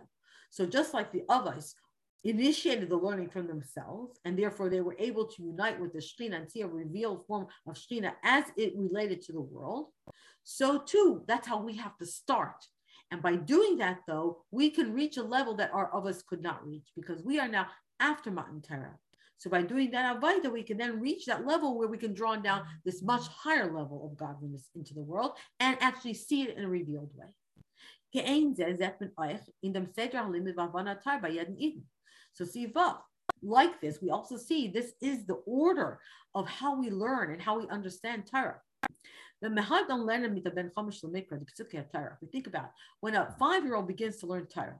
So 0.50 0.66
just 0.66 0.94
like 0.94 1.12
the 1.12 1.24
Avos 1.30 1.74
initiated 2.24 2.90
the 2.90 2.96
learning 2.96 3.30
from 3.30 3.48
themselves, 3.48 4.20
and 4.26 4.38
therefore 4.38 4.70
they 4.70 4.82
were 4.82 4.96
able 4.98 5.26
to 5.26 5.44
unite 5.44 5.80
with 5.80 5.94
the 5.94 6.00
Shekhinah 6.00 6.36
and 6.36 6.52
see 6.52 6.62
a 6.62 6.68
revealed 6.68 7.26
form 7.28 7.48
of 7.68 7.76
Shekhinah 7.76 8.14
as 8.24 8.46
it 8.56 8.74
related 8.76 9.22
to 9.24 9.34
the 9.34 9.42
world. 9.42 9.88
So 10.44 10.80
too, 10.80 11.24
that's 11.28 11.48
how 11.48 11.62
we 11.62 11.76
have 11.78 11.98
to 11.98 12.06
start. 12.06 12.66
And 13.12 13.22
by 13.22 13.36
doing 13.36 13.78
that, 13.78 14.00
though, 14.08 14.44
we 14.52 14.70
can 14.70 14.94
reach 14.94 15.18
a 15.18 15.24
level 15.24 15.56
that 15.58 15.74
our 15.74 15.94
of 15.94 16.06
us 16.06 16.24
could 16.24 16.42
not 16.42 16.66
reach 16.66 16.88
because 16.96 17.22
we 17.24 17.40
are 17.40 17.48
now 17.48 17.68
after 18.00 18.32
Matan 18.32 18.62
Torah. 18.62 18.98
So 19.38 19.50
by 19.50 19.62
doing 19.62 19.92
that 19.92 20.22
Avaida, 20.22 20.52
we 20.52 20.64
can 20.64 20.78
then 20.78 21.02
reach 21.02 21.26
that 21.26 21.46
level 21.46 21.78
where 21.78 21.90
we 21.90 21.98
can 21.98 22.14
draw 22.14 22.36
down 22.38 22.64
this 22.86 23.04
much 23.04 23.28
higher 23.28 23.66
level 23.66 24.10
of 24.10 24.18
godliness 24.18 24.70
into 24.74 24.94
the 24.94 25.02
world 25.02 25.34
and 25.60 25.78
actually 25.82 26.14
see 26.14 26.44
it 26.44 26.58
in 26.58 26.64
a 26.64 26.70
revealed 26.70 27.12
way. 27.16 27.28
So 32.34 32.46
see, 32.46 32.74
like 33.42 33.80
this, 33.82 34.02
we 34.02 34.10
also 34.10 34.38
see 34.38 34.68
this 34.68 34.94
is 35.02 35.26
the 35.26 35.42
order 35.46 36.00
of 36.36 36.48
how 36.48 36.76
we 36.80 36.90
learn 36.90 37.32
and 37.32 37.42
how 37.42 37.60
we 37.60 37.68
understand 37.70 38.26
Torah. 38.26 38.62
We 39.42 39.50
think 42.32 42.48
about 42.48 42.72
when 43.02 43.16
a 43.16 43.36
five-year-old 43.38 43.88
begins 43.88 44.18
to 44.18 44.26
learn 44.28 44.48
Torah. 44.48 44.80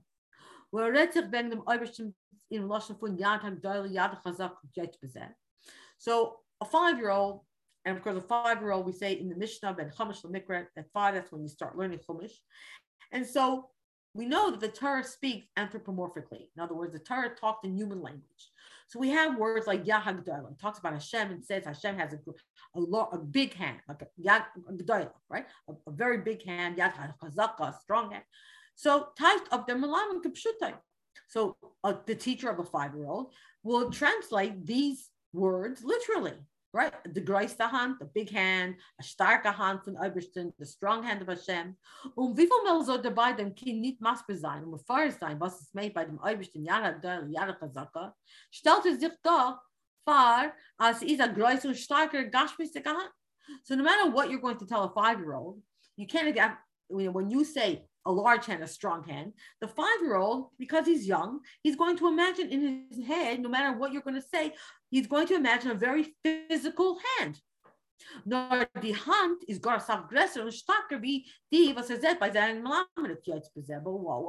So 5.98 6.40
a 6.62 6.66
five-year-old, 6.66 7.42
and 7.86 7.98
of 7.98 8.04
course 8.04 8.18
a 8.18 8.22
five-year-old, 8.22 8.86
we 8.86 8.94
say 8.94 9.14
in 9.14 9.30
the 9.30 9.36
Mishnah 9.36 9.74
ben 9.74 9.92
Chumash 9.92 10.24
Lemikra, 10.24 10.68
at 10.78 10.92
five, 10.94 11.14
that's 11.16 11.32
when 11.32 11.42
you 11.42 11.50
start 11.50 11.78
learning 11.78 12.00
Chumash. 12.00 12.32
And 13.12 13.28
so 13.28 13.70
we 14.14 14.26
know 14.26 14.52
that 14.52 14.60
the 14.60 14.68
Torah 14.68 15.04
speaks 15.04 15.48
anthropomorphically. 15.58 16.48
In 16.56 16.62
other 16.62 16.76
words, 16.76 16.94
the 16.94 17.00
Torah 17.00 17.34
talks 17.36 17.66
in 17.66 17.76
human 17.76 18.02
language. 18.02 18.52
So 18.88 19.00
we 19.00 19.10
have 19.10 19.38
words 19.38 19.66
like 19.66 19.86
Yahagdalah, 19.86 20.60
talks 20.60 20.78
about 20.78 20.94
Hashem 20.94 21.32
and 21.32 21.44
says 21.44 21.66
Hashem 21.66 21.98
has 21.98 22.14
a, 22.14 22.80
a, 22.80 22.82
a 22.82 23.18
big 23.18 23.54
hand, 23.54 23.80
like 23.88 24.04
a 24.04 24.08
Yahagdalah, 24.22 25.10
right? 25.30 25.46
A, 25.68 25.74
a, 25.88 25.92
very 25.92 26.20
big 26.20 26.46
hand, 26.46 26.78
Yad 26.78 26.94
a 27.22 27.74
strong 27.82 28.12
hand. 28.12 28.24
So 28.76 29.08
types 29.18 29.48
of 29.52 29.66
the 29.66 29.76
Malam 29.76 30.22
and 30.24 30.78
So 31.28 31.58
uh, 31.84 31.94
the 32.06 32.16
teacher 32.16 32.50
of 32.50 32.60
a 32.60 32.64
five-year-old 32.64 33.34
will 33.64 33.90
translate 33.90 34.66
these 34.66 35.10
words 35.32 35.84
literally 35.84 36.34
right? 36.74 36.94
The 37.14 37.22
grootste 37.22 37.70
hand, 37.70 37.98
the 38.00 38.06
big 38.06 38.32
hand, 38.32 38.76
a 39.00 39.04
starke 39.04 39.56
hand 39.56 39.84
von 39.84 39.96
Obersten, 39.98 40.52
the 40.58 40.66
strong 40.66 41.04
hand 41.04 41.22
of 41.22 41.28
Hashem. 41.28 41.78
Um 42.16 42.36
wie 42.36 42.48
viel 42.48 42.64
Mal 42.64 42.84
soll 42.84 43.02
dabei 43.02 43.34
dem 43.34 43.54
Kind 43.54 43.80
nicht 43.82 44.02
maßbar 44.02 44.36
sein, 44.36 44.64
um 44.66 44.74
erfahren 44.74 45.12
sein, 45.12 45.40
was 45.40 45.62
es 45.62 45.74
meint 45.74 45.94
bei 45.94 46.06
dem 46.06 46.20
Obersten, 46.20 46.64
Jana 46.64 46.92
Döl, 46.92 47.30
Jana 47.32 47.54
Chazaka, 47.54 48.16
stellt 48.52 48.86
er 48.86 48.98
sich 48.98 49.14
da 49.22 49.62
vor, 50.04 50.52
als 50.78 51.02
ist 51.02 51.22
ein 51.22 51.34
größer 51.34 51.70
und 51.70 51.78
starker 51.78 52.24
Gashmistige 52.26 52.90
Hand. 52.90 53.12
So 53.64 53.76
no 53.76 53.84
matter 53.84 54.12
what 54.12 54.30
you're 54.30 54.42
going 54.42 54.58
to 54.58 54.66
tell 54.66 54.84
a 54.84 54.90
five-year-old, 54.90 55.62
you 55.96 56.08
can't, 56.08 56.36
when 56.90 57.30
you 57.30 57.44
say 57.44 57.88
a 58.06 58.12
large 58.12 58.46
hand, 58.46 58.64
a 58.64 58.68
strong 58.68 59.04
hand. 59.04 59.34
The 59.62 59.68
five 59.68 60.02
year 60.02 60.16
old, 60.16 60.50
because 60.60 60.86
he's 60.86 61.08
young, 61.08 61.40
he's 61.62 61.76
going 61.76 61.98
to 61.98 62.08
imagine 62.08 62.50
in 62.50 62.86
his 62.90 63.06
head, 63.06 63.40
no 63.40 63.50
matter 63.50 63.78
what 63.78 63.92
you're 63.92 64.02
going 64.02 64.22
to 64.22 64.28
say, 64.28 64.54
he's 64.90 65.08
going 65.08 65.28
to 65.28 65.36
imagine 65.36 65.72
a 65.72 65.76
very 65.76 66.14
physical 66.24 67.00
hand. 67.18 67.40
Nor 68.26 68.68
die 68.82 68.94
Hand 68.94 69.44
is 69.48 69.60
gar 69.60 69.80
saf 69.80 70.10
größer 70.10 70.42
und 70.42 70.52
starker 70.52 71.02
wie 71.02 71.26
die, 71.52 71.74
was 71.76 71.90
er 71.90 72.02
sagt 72.02 72.20
bei 72.20 72.32
seinen 72.32 72.64
What 72.64 72.88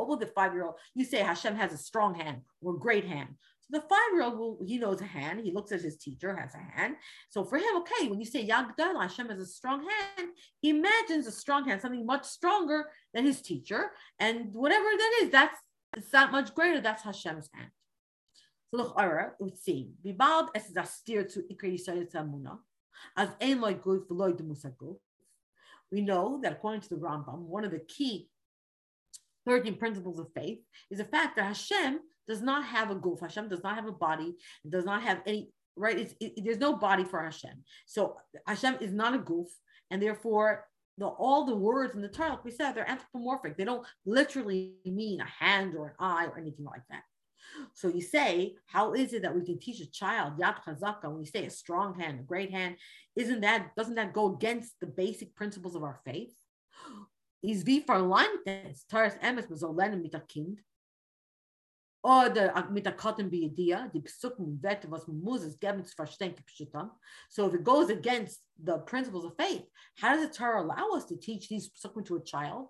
will 0.09 0.17
the 0.17 0.27
five-year-old, 0.27 0.77
you 0.95 1.05
say 1.05 1.19
Hashem 1.19 1.57
has 1.57 1.73
a 1.73 1.79
strong 1.79 2.15
hand 2.15 2.43
or 2.61 2.79
great 2.79 3.05
hand. 3.05 3.37
So 3.71 3.79
the 3.79 3.87
five-year-old 3.89 4.39
will, 4.39 4.59
he 4.67 4.77
knows 4.77 5.01
a 5.01 5.07
hand. 5.07 5.41
He 5.43 5.51
looks 5.51 5.73
at 5.73 5.81
his 5.81 5.97
teacher, 5.97 6.37
has 6.37 6.55
a 6.55 6.59
hand. 6.59 6.97
So 7.31 7.45
for 7.45 7.57
him, 7.57 7.77
okay, 7.79 8.09
when 8.09 8.21
you 8.21 8.27
say 8.27 8.47
Yagdal, 8.47 9.01
Hashem 9.01 9.29
has 9.31 9.41
a 9.41 9.47
strong 9.47 9.81
hand, 9.81 10.31
he 10.61 10.71
imagines 10.71 11.27
a 11.27 11.33
strong 11.33 11.67
hand, 11.67 11.81
something 11.81 12.05
much 12.05 12.27
stronger 12.27 12.91
than 13.15 13.25
his 13.25 13.41
teacher. 13.41 13.93
And 14.19 14.55
whatever 14.55 14.85
that 14.85 15.21
is, 15.23 15.31
that's 15.31 15.59
it's 15.97 16.11
that 16.11 16.33
much 16.33 16.55
greater. 16.55 16.81
That's 16.81 17.03
Hashem's 17.03 17.49
hand. 17.55 17.71
So 18.71 18.79
look, 18.79 18.95
Ara, 18.99 19.33
it 19.41 19.87
Bibald 20.03 20.49
es 20.55 20.69
is 20.69 20.77
a 20.77 20.85
steer 20.85 21.25
to 21.25 21.43
Samuna, 21.43 22.59
as 23.17 23.31
ein 23.41 23.61
loy 23.61 23.75
guf 23.75 24.05
loy 24.11 24.33
de 24.33 24.45
We 25.93 26.01
know 26.01 26.41
that 26.43 26.53
according 26.53 26.81
to 26.83 26.89
the 26.91 26.97
Rambam, 26.97 27.39
one 27.43 27.65
of 27.65 27.71
the 27.71 27.79
key 27.79 28.29
13 29.47 29.77
principles 29.77 30.19
of 30.19 30.33
faith 30.35 30.59
is 30.91 30.99
the 30.99 31.05
fact 31.05 31.37
that 31.37 31.45
Hashem 31.45 32.01
does 32.29 32.43
not 32.43 32.65
have 32.65 32.91
a 32.91 32.97
guf. 32.97 33.21
Hashem 33.21 33.49
does 33.49 33.63
not 33.63 33.75
have 33.75 33.87
a 33.87 33.93
body. 33.93 34.35
Does 34.69 34.85
not 34.85 35.03
have 35.03 35.21
any, 35.27 35.51
right? 35.77 35.99
It's, 35.99 36.15
it, 36.21 36.45
there's 36.45 36.59
no 36.59 36.77
body 36.77 37.05
for 37.05 37.23
Hashem. 37.23 37.65
So 37.87 38.17
Hashem 38.47 38.77
is 38.81 38.93
not 38.93 39.15
a 39.15 39.19
guf. 39.19 39.49
And 39.91 40.03
therefore, 40.03 40.67
the, 40.99 41.07
all 41.07 41.45
the 41.45 41.57
words 41.57 41.95
in 41.95 42.03
the 42.03 42.09
Torah, 42.09 42.31
like 42.31 42.45
we 42.45 42.51
said, 42.51 42.73
they're 42.73 42.89
anthropomorphic. 42.89 43.57
They 43.57 43.65
don't 43.65 43.87
literally 44.07 44.75
mean 44.85 45.21
a 45.21 45.45
hand 45.45 45.75
or 45.77 45.89
an 45.89 45.95
eye 45.99 46.27
or 46.27 46.39
anything 46.39 46.65
like 46.65 46.83
that. 46.91 47.03
So 47.75 47.89
you 47.89 48.01
say, 48.01 48.55
how 48.67 48.95
is 48.95 49.13
it 49.13 49.23
that 49.23 49.35
we 49.35 49.45
can 49.45 49.59
teach 49.59 49.81
a 49.81 49.91
child 49.91 50.39
yad 50.39 50.57
chazaka 50.65 51.11
when 51.11 51.21
you 51.21 51.27
say 51.27 51.45
a 51.47 51.51
strong 51.51 51.99
hand, 51.99 52.21
a 52.21 52.23
great 52.23 52.51
hand? 52.51 52.77
Isn't 53.17 53.41
that 53.43 53.75
doesn't 53.77 53.95
that 53.97 54.13
go 54.13 54.35
against 54.35 54.73
the 54.81 54.87
basic 54.87 55.35
principles 55.35 55.75
of 55.75 55.83
our 55.83 56.01
faith? 56.05 56.33
Is 57.43 57.65
wie 57.65 57.85
verlangt 57.85 58.45
Taras 58.89 59.15
emes 59.23 59.47
bezolenem 59.47 60.03
mit 60.03 60.15
a 60.15 60.21
kind? 60.21 60.59
Oder 62.05 62.71
mit 62.71 62.85
der 62.85 62.93
Cotton 62.93 63.33
Idea, 63.33 63.89
die 63.89 64.03
Psukken 64.03 64.63
Werte, 64.63 64.91
was 64.91 65.09
man 65.09 65.21
muss 65.21 65.43
es 65.43 65.59
geben 65.59 65.83
zu 65.85 65.95
verstehen, 65.95 66.35
So 67.31 67.47
if 67.49 67.55
it 67.55 67.65
goes 67.65 67.89
against 67.89 68.45
the 68.63 68.79
principles 68.81 69.25
of 69.25 69.35
faith, 69.39 69.67
how 69.97 70.15
does 70.15 70.29
the 70.29 70.33
Torah 70.33 70.63
allow 70.63 70.95
us 70.95 71.07
to 71.07 71.17
teach 71.17 71.49
these 71.49 71.71
Psukken 71.71 72.05
to 72.05 72.17
a 72.17 72.21
child 72.23 72.69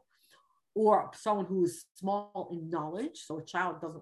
or 0.73 1.11
someone 1.15 1.47
who 1.47 1.65
is 1.65 1.85
small 1.97 2.49
in 2.53 2.71
knowledge? 2.71 3.25
So 3.25 3.39
a 3.39 3.45
child 3.45 3.81
doesn't, 3.81 4.01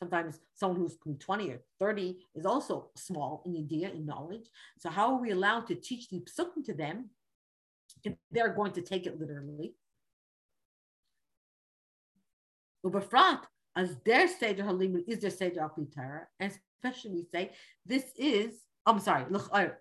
sometimes 0.00 0.40
someone 0.54 0.80
who's 0.80 0.96
20 1.18 1.50
or 1.50 1.60
30 1.78 2.26
is 2.34 2.46
also 2.46 2.88
small 2.96 3.42
in 3.44 3.58
idea, 3.58 3.90
in 3.90 4.06
knowledge. 4.06 4.48
So 4.78 4.88
how 4.88 5.14
are 5.14 5.20
we 5.20 5.32
allowed 5.32 5.66
to 5.66 5.74
teach 5.74 6.08
the 6.08 6.20
Psukken 6.20 6.64
to 6.64 6.72
them 6.72 7.10
if 8.04 8.14
they're 8.30 8.54
going 8.54 8.72
to 8.72 8.80
take 8.80 9.06
it 9.06 9.20
literally? 9.20 9.74
Ubefrat, 12.86 13.42
as 13.76 13.96
their 14.04 14.28
stage 14.28 14.58
of 14.58 14.66
halimud 14.66 15.04
is 15.08 15.20
their 15.20 15.30
of 15.62 15.72
Torah, 15.94 16.26
and 16.40 16.52
especially 16.76 17.10
we 17.10 17.24
say 17.32 17.52
this 17.86 18.04
is. 18.16 18.54
I'm 18.84 18.98
sorry, 18.98 19.26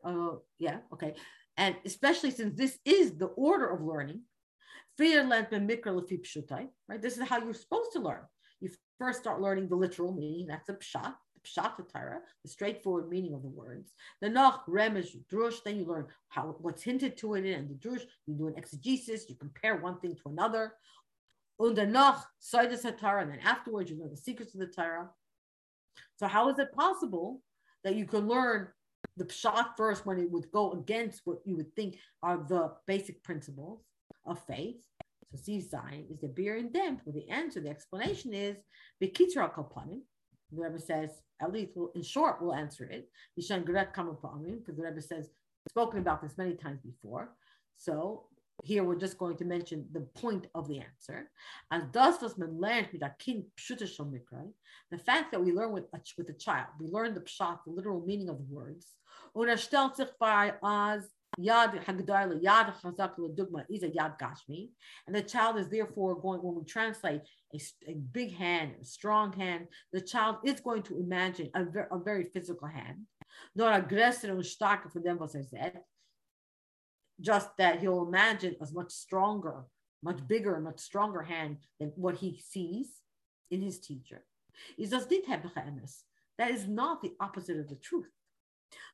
uh, 0.04 0.36
yeah, 0.60 0.78
okay, 0.94 1.16
and 1.58 1.76
especially 1.86 2.32
since 2.32 2.56
this 2.56 2.78
is 2.86 3.18
the 3.18 3.28
order 3.28 3.68
of 3.68 3.82
learning, 3.82 4.22
right? 5.00 7.02
This 7.02 7.18
is 7.18 7.28
how 7.28 7.40
you're 7.40 7.54
supposed 7.54 7.92
to 7.94 8.00
learn. 8.00 8.22
You 8.60 8.70
first 9.00 9.20
start 9.20 9.42
learning 9.42 9.70
the 9.70 9.76
literal 9.76 10.14
meaning. 10.14 10.48
That's 10.48 10.70
a 10.70 10.74
pshat, 10.74 11.14
the 11.36 11.62
pshat 11.62 11.92
Torah, 11.92 12.20
the 12.44 12.50
straightforward 12.50 13.10
meaning 13.10 13.34
of 13.34 13.42
the 13.42 13.48
words. 13.48 13.92
The 14.22 14.30
nach 14.30 14.66
remesh 14.68 15.18
drush. 15.32 15.64
Then 15.66 15.78
you 15.78 15.86
learn 15.86 16.08
how 16.30 16.56
what's 16.60 16.84
hinted 16.84 17.18
to 17.18 17.34
it 17.34 17.46
in 17.46 17.68
the 17.68 17.74
drush. 17.74 18.04
You 18.28 18.36
do 18.36 18.48
an 18.48 18.58
exegesis. 18.58 19.28
You 19.28 19.36
compare 19.36 19.78
one 19.78 20.00
thing 20.00 20.16
to 20.16 20.30
another. 20.30 20.74
Und 21.62 21.78
danach, 21.78 22.24
Saidas 22.42 22.86
Torah, 22.98 23.22
and 23.22 23.32
then 23.32 23.40
afterwards 23.42 23.92
you 23.92 24.00
learn 24.00 24.10
the 24.10 24.18
secrets 24.18 24.56
of 24.56 24.60
the 24.60 24.66
Torah. 24.66 25.12
So 26.16 26.26
how 26.26 26.50
is 26.50 26.58
it 26.58 26.74
possible 26.74 27.44
that 27.84 27.94
you 27.94 28.08
can 28.08 28.28
learn 28.28 28.70
the 29.16 29.26
pshat 29.26 29.78
first 29.78 30.04
when 30.04 30.18
it 30.18 30.32
would 30.32 30.50
go 30.52 30.72
against 30.72 31.22
what 31.26 31.38
you 31.46 31.56
would 31.58 31.72
think 31.76 32.00
are 32.24 32.44
the 32.50 32.72
basic 32.88 33.22
principles 33.22 33.84
of 34.26 34.44
faith? 34.48 34.84
So 35.30 35.38
see 35.38 35.62
sign 35.62 36.08
is 36.10 36.20
the 36.20 36.30
beer 36.30 36.58
and 36.58 36.74
damp. 36.74 37.02
Well, 37.06 37.14
the 37.14 37.30
answer, 37.32 37.62
the 37.62 37.70
explanation 37.70 38.34
is 38.34 38.58
Bekitra 39.00 39.54
Kalpanim. 39.54 40.02
The 40.52 40.64
Rebbe 40.64 40.80
says, 40.80 41.12
at 41.44 41.54
least 41.54 41.74
we'll, 41.76 41.92
in 41.94 42.02
short, 42.02 42.42
we'll 42.42 42.56
answer 42.56 42.86
it. 42.86 43.08
Yishan 43.40 43.68
because 43.68 44.78
the 44.78 44.84
Rebbe 44.84 45.02
says, 45.02 45.30
spoken 45.70 46.00
about 46.00 46.24
this 46.24 46.40
many 46.40 46.56
times 46.56 46.80
before. 46.82 47.36
So 47.76 48.26
here 48.64 48.84
we're 48.84 48.96
just 48.96 49.18
going 49.18 49.38
to 49.38 49.46
mention 49.46 49.86
the 49.92 50.02
point 50.02 50.48
of 50.54 50.68
the 50.68 50.80
answer. 50.80 51.30
As 51.72 51.84
das 51.92 52.22
was 52.22 52.38
man 52.38 52.60
lernt 52.60 52.94
mit 52.94 53.02
a 53.02 53.14
kind 53.24 53.44
the 54.92 54.98
fact 54.98 55.32
that 55.32 55.44
we 55.44 55.52
learn 55.52 55.72
with 55.72 55.86
a, 55.94 56.00
with 56.18 56.30
a 56.30 56.34
child, 56.34 56.68
we 56.80 56.88
learn 56.88 57.14
the 57.14 57.22
pshat, 57.22 57.60
the 57.66 57.72
literal 57.72 58.02
meaning 58.06 58.30
of 58.30 58.38
the 58.38 58.54
words. 58.54 58.88
Bei 59.34 60.54
as 60.64 61.10
yad 61.40 61.86
yad 61.86 62.76
is 63.70 63.84
a 63.84 63.90
yad 63.90 64.20
gashmi, 64.20 64.70
and 65.08 65.16
the 65.16 65.22
child 65.22 65.58
is 65.58 65.70
therefore 65.70 66.20
going 66.20 66.42
when 66.42 66.56
we 66.56 66.66
translate 66.66 67.22
a, 67.54 67.62
a 67.88 67.94
big 67.94 68.36
hand, 68.36 68.74
a 68.82 68.86
strong 68.86 69.32
hand, 69.34 69.68
the 69.94 70.02
child 70.02 70.38
is 70.44 70.60
going 70.60 70.84
to 70.84 71.00
imagine 71.00 71.50
a, 71.56 71.64
ver, 71.64 71.88
a 71.92 71.98
very 71.98 72.26
physical 72.26 72.68
hand. 72.68 73.06
Nor 73.56 73.72
aggressive 73.72 74.30
and 74.30 74.40
starker 74.42 74.92
for 74.92 75.00
them 75.00 75.18
was 75.18 75.36
er 75.36 75.44
said 75.44 75.80
just 77.22 77.56
that 77.58 77.80
he'll 77.80 78.08
imagine 78.08 78.56
a 78.60 78.68
much 78.74 78.92
stronger, 78.92 79.64
much 80.04 80.28
bigger, 80.28 80.60
much 80.60 80.80
stronger 80.80 81.22
hand 81.22 81.58
than 81.80 81.92
what 81.96 82.16
he 82.16 82.42
sees 82.46 82.88
in 83.50 83.62
his 83.62 83.80
teacher. 83.80 84.24
That 84.78 86.52
is 86.52 86.68
not 86.68 87.02
the 87.02 87.14
opposite 87.20 87.60
of 87.60 87.70
the 87.70 87.76
truth. 87.76 88.10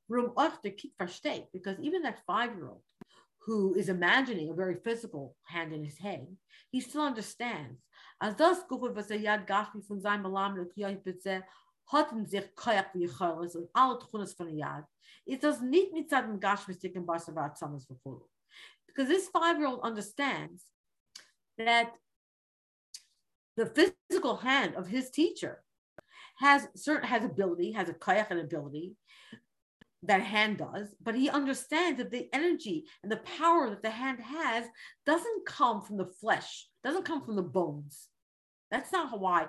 Because 0.10 1.78
even 1.82 2.02
that 2.04 2.20
five 2.26 2.56
year 2.56 2.68
old 2.70 2.82
who 3.40 3.74
is 3.76 3.88
imagining 3.90 4.50
a 4.50 4.54
very 4.54 4.76
physical 4.84 5.36
hand 5.44 5.74
in 5.74 5.84
his 5.84 5.98
head, 5.98 6.28
he 6.70 6.82
still 6.82 7.02
understands. 7.02 7.82
As 8.22 8.36
das 8.36 8.58
was 8.70 9.12
er 9.12 9.16
yad 9.16 9.48
gashmi 9.48 9.88
von 9.88 10.02
seinem 10.02 10.24
Malam 10.24 10.56
hatten 11.88 12.26
sich 12.26 12.56
koyak 12.56 12.94
wie 12.94 13.08
Choles 13.08 13.56
und 13.56 13.70
alle 13.74 14.00
Tchunas 14.00 14.34
von 14.34 14.50
Yad. 14.56 14.86
It 15.26 15.42
does 15.42 15.62
nicht 15.62 15.94
mit 15.94 16.10
seinem 16.10 16.40
Gashmistik 16.40 16.96
in 16.96 17.06
Basavat 17.06 17.58
Samas 17.58 17.86
before. 17.86 18.22
Because 18.88 19.10
this 19.10 19.30
five-year-old 19.30 19.82
understands 19.82 20.64
that 21.58 21.94
the 23.56 23.66
physical 23.66 24.38
hand 24.38 24.76
of 24.76 24.88
his 24.88 25.10
teacher 25.10 25.64
has 26.38 26.68
certain 26.76 27.08
has 27.08 27.24
ability, 27.24 27.72
has 27.72 27.90
a 27.90 27.94
koyach 27.94 28.30
and 28.30 28.40
ability 28.40 28.96
that 30.04 30.22
hand 30.22 30.60
does, 30.60 30.96
but 31.02 31.16
he 31.16 31.30
understands 31.30 31.98
that 31.98 32.12
the 32.12 32.30
energy 32.32 32.86
and 33.02 33.12
the 33.12 33.18
power 33.38 33.70
that 33.70 33.82
the 33.82 33.90
hand 33.90 34.20
has 34.20 34.66
doesn't 35.06 35.46
come 35.46 35.82
from 35.82 35.98
the 35.98 36.06
flesh, 36.06 36.68
doesn't 36.84 37.06
come 37.06 37.24
from 37.24 37.36
the 37.36 37.42
bones. 37.42 38.08
That's 38.70 38.92
not 38.92 39.20
why 39.20 39.48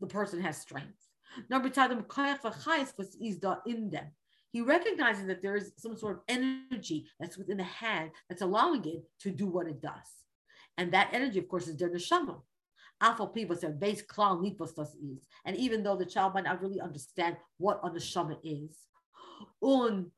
the 0.00 0.06
person 0.06 0.42
has 0.42 0.58
strength. 0.58 1.05
Number 1.50 1.68
was 2.98 3.16
in 3.66 3.90
them. 3.90 4.06
He 4.52 4.60
recognizes 4.62 5.26
that 5.26 5.42
there 5.42 5.56
is 5.56 5.72
some 5.76 5.96
sort 5.96 6.16
of 6.16 6.22
energy 6.28 7.08
that's 7.20 7.36
within 7.36 7.58
the 7.58 7.64
hand 7.64 8.10
that's 8.28 8.42
allowing 8.42 8.84
it 8.86 9.02
to 9.20 9.30
do 9.30 9.46
what 9.46 9.66
it 9.66 9.82
does. 9.82 10.24
And 10.78 10.92
that 10.92 11.10
energy, 11.12 11.38
of 11.38 11.48
course, 11.48 11.68
is 11.68 11.76
their 11.76 11.90
neshama. 11.90 12.40
Afal 13.02 13.34
people 13.34 13.56
say 13.56 13.70
base 13.70 14.02
klal 14.02 14.42
is. 14.46 15.26
And 15.44 15.56
even 15.56 15.82
though 15.82 15.96
the 15.96 16.06
child 16.06 16.34
might 16.34 16.44
not 16.44 16.62
really 16.62 16.80
understand 16.80 17.36
what 17.58 17.80
a 17.82 17.90
neshama 17.90 18.38
is, 18.42 18.78
un 19.62 20.10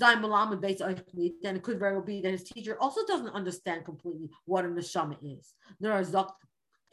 then 0.00 1.56
it 1.56 1.62
could 1.62 1.78
very 1.78 1.94
well 1.94 2.04
be 2.04 2.20
that 2.20 2.32
his 2.32 2.42
teacher 2.42 2.76
also 2.80 3.06
doesn't 3.06 3.28
understand 3.28 3.84
completely 3.84 4.28
what 4.44 4.64
a 4.64 4.68
neshama 4.68 5.16
is. 5.22 5.54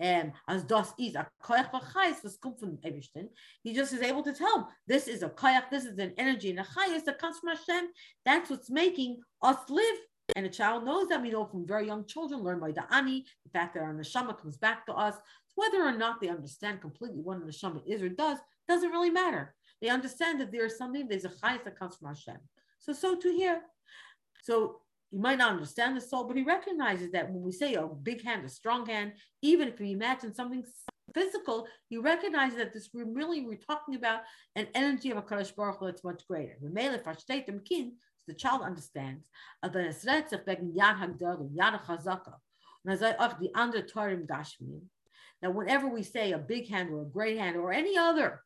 Um, 0.01 0.31
as 0.47 0.63
das 0.63 0.93
is 0.99 1.15
a 1.15 1.27
koyach 1.43 1.69
v'chayis 1.71 2.23
was 2.23 2.37
come 2.41 2.55
from 2.55 2.77
Eberstein. 2.83 3.27
He 3.63 3.73
just 3.73 3.93
is 3.93 4.01
able 4.01 4.23
to 4.23 4.33
tell 4.33 4.69
this 4.87 5.07
is 5.07 5.21
a 5.21 5.29
koyach, 5.29 5.69
this 5.69 5.85
is 5.85 5.97
an 5.99 6.13
energy 6.17 6.49
and 6.49 6.59
a 6.59 6.63
chayis 6.63 7.05
that 7.05 7.19
comes 7.19 7.37
from 7.37 7.49
Hashem. 7.49 7.89
That's 8.25 8.49
what's 8.49 8.69
making 8.69 9.19
us 9.43 9.57
live. 9.69 9.97
And 10.35 10.45
a 10.45 10.49
child 10.49 10.85
knows 10.85 11.07
that 11.09 11.21
we 11.21 11.29
know 11.29 11.45
from 11.45 11.67
very 11.67 11.85
young 11.85 12.05
children 12.05 12.41
learn 12.41 12.59
by 12.59 12.71
the 12.71 12.83
ani, 12.91 13.25
the 13.43 13.51
fact 13.51 13.73
that 13.75 13.83
our 13.83 13.93
neshama 13.93 14.39
comes 14.39 14.57
back 14.57 14.85
to 14.87 14.93
us. 14.93 15.15
Whether 15.55 15.83
or 15.83 15.91
not 15.91 16.21
they 16.21 16.29
understand 16.29 16.81
completely 16.81 17.21
what 17.21 17.37
a 17.37 17.41
neshama 17.41 17.81
is 17.85 18.01
or 18.01 18.09
does 18.09 18.39
doesn't 18.67 18.91
really 18.91 19.09
matter. 19.09 19.53
They 19.81 19.89
understand 19.89 20.39
that 20.41 20.51
there 20.51 20.65
is 20.65 20.77
something, 20.77 21.07
there's 21.07 21.25
a 21.25 21.29
chayis 21.29 21.63
that 21.65 21.77
comes 21.77 21.97
from 21.97 22.07
Hashem. 22.07 22.37
So, 22.79 22.93
so 22.93 23.15
to 23.15 23.31
here. 23.31 23.61
So 24.41 24.77
he 25.11 25.17
might 25.17 25.37
not 25.37 25.51
understand 25.51 25.95
the 25.95 26.01
soul, 26.01 26.23
but 26.23 26.37
he 26.37 26.43
recognizes 26.43 27.11
that 27.11 27.29
when 27.29 27.43
we 27.43 27.51
say 27.51 27.73
a 27.73 27.85
big 27.85 28.23
hand, 28.23 28.45
a 28.45 28.49
strong 28.49 28.85
hand, 28.85 29.13
even 29.41 29.67
if 29.67 29.79
we 29.79 29.91
imagine 29.91 30.33
something 30.33 30.63
physical, 31.13 31.67
he 31.89 31.97
recognizes 31.97 32.57
that 32.57 32.73
this 32.73 32.89
really 32.93 33.45
we're 33.45 33.55
talking 33.55 33.95
about 33.95 34.21
an 34.55 34.67
energy 34.73 35.11
of 35.11 35.17
a 35.17 35.21
Kadosh 35.21 35.53
Baruch 35.53 35.79
Hu 35.79 35.85
that's 35.85 36.03
much 36.03 36.25
greater. 36.27 36.55
The 36.61 36.69
so 36.69 37.93
the 38.27 38.33
child 38.33 38.61
understands. 38.61 39.25
Uh, 39.63 39.69
now, 45.41 45.49
whenever 45.51 45.87
we 45.87 46.03
say 46.03 46.31
a 46.31 46.37
big 46.37 46.69
hand 46.69 46.89
or 46.91 47.01
a 47.01 47.05
great 47.05 47.37
hand 47.37 47.57
or 47.57 47.73
any 47.73 47.97
other 47.97 48.41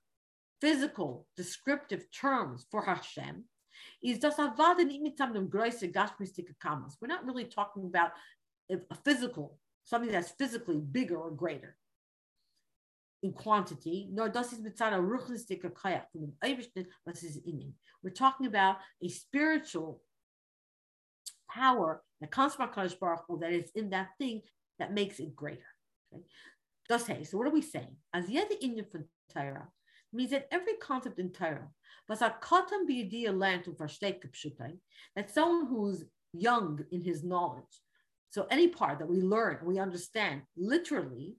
physical 0.61 1.28
descriptive 1.36 2.05
terms 2.11 2.66
for 2.72 2.82
Hashem, 2.82 3.43
is 4.01 4.19
das 4.19 4.39
Avada 4.39 4.84
nicht 4.84 5.01
mit 5.01 5.19
einem 5.19 5.49
größeren 5.49 5.91
Gashmistic 5.91 6.57
Kamas. 6.59 6.97
We're 6.99 7.07
not 7.07 7.26
really 7.26 7.45
talking 7.45 7.86
about 7.86 8.11
a 8.69 8.95
physical, 9.03 9.59
something 9.84 10.11
that's 10.11 10.32
physically 10.32 10.80
bigger 10.80 11.17
or 11.17 11.32
greater 11.32 11.78
in 13.26 13.34
quantity, 13.34 14.07
nor 14.11 14.30
das 14.30 14.53
ist 14.53 14.61
mit 14.61 14.78
seiner 14.78 15.01
ruchnistic 15.01 15.63
Kayach 15.63 16.05
from 16.11 16.21
the 16.21 16.47
Eibishtin, 16.47 16.86
was 17.05 17.23
is. 17.23 17.39
We're 18.03 18.11
talking 18.11 18.45
about 18.45 18.78
a 19.01 19.09
spiritual 19.09 20.01
power 21.49 22.03
that 22.21 22.32
comes 22.32 22.55
from 22.55 22.69
Kadosh 22.69 22.99
Baruch 22.99 23.23
Hu 23.28 23.39
that 23.39 23.51
is 23.51 23.71
in 23.76 23.89
that 23.89 24.09
thing 24.17 24.41
that 24.80 24.93
makes 24.93 25.19
it 25.19 25.36
greater. 25.36 25.65
Okay? 26.13 26.23
Das 26.88 27.05
so 27.05 27.38
what 27.38 27.47
are 27.47 27.51
we 27.51 27.61
saying? 27.61 27.95
As 28.13 28.30
yet 28.30 28.49
the 28.49 28.63
Indian 28.63 28.86
from 28.91 29.05
Torah 29.34 29.67
means 30.13 30.31
that 30.31 30.47
every 30.51 30.73
concept 30.81 31.19
in 31.19 31.31
Torah 31.31 31.67
was 32.07 32.21
a 32.21 32.35
katan 32.41 33.39
learned 33.39 33.63
to 33.65 33.71
versteht 33.71 34.21
that 35.15 35.33
someone 35.33 35.67
who's 35.67 36.05
young 36.33 36.83
in 36.91 37.01
his 37.03 37.23
knowledge. 37.23 37.81
So 38.29 38.47
any 38.51 38.67
part 38.67 38.99
that 38.99 39.07
we 39.07 39.21
learn 39.21 39.59
we 39.63 39.79
understand 39.79 40.41
literally 40.57 41.35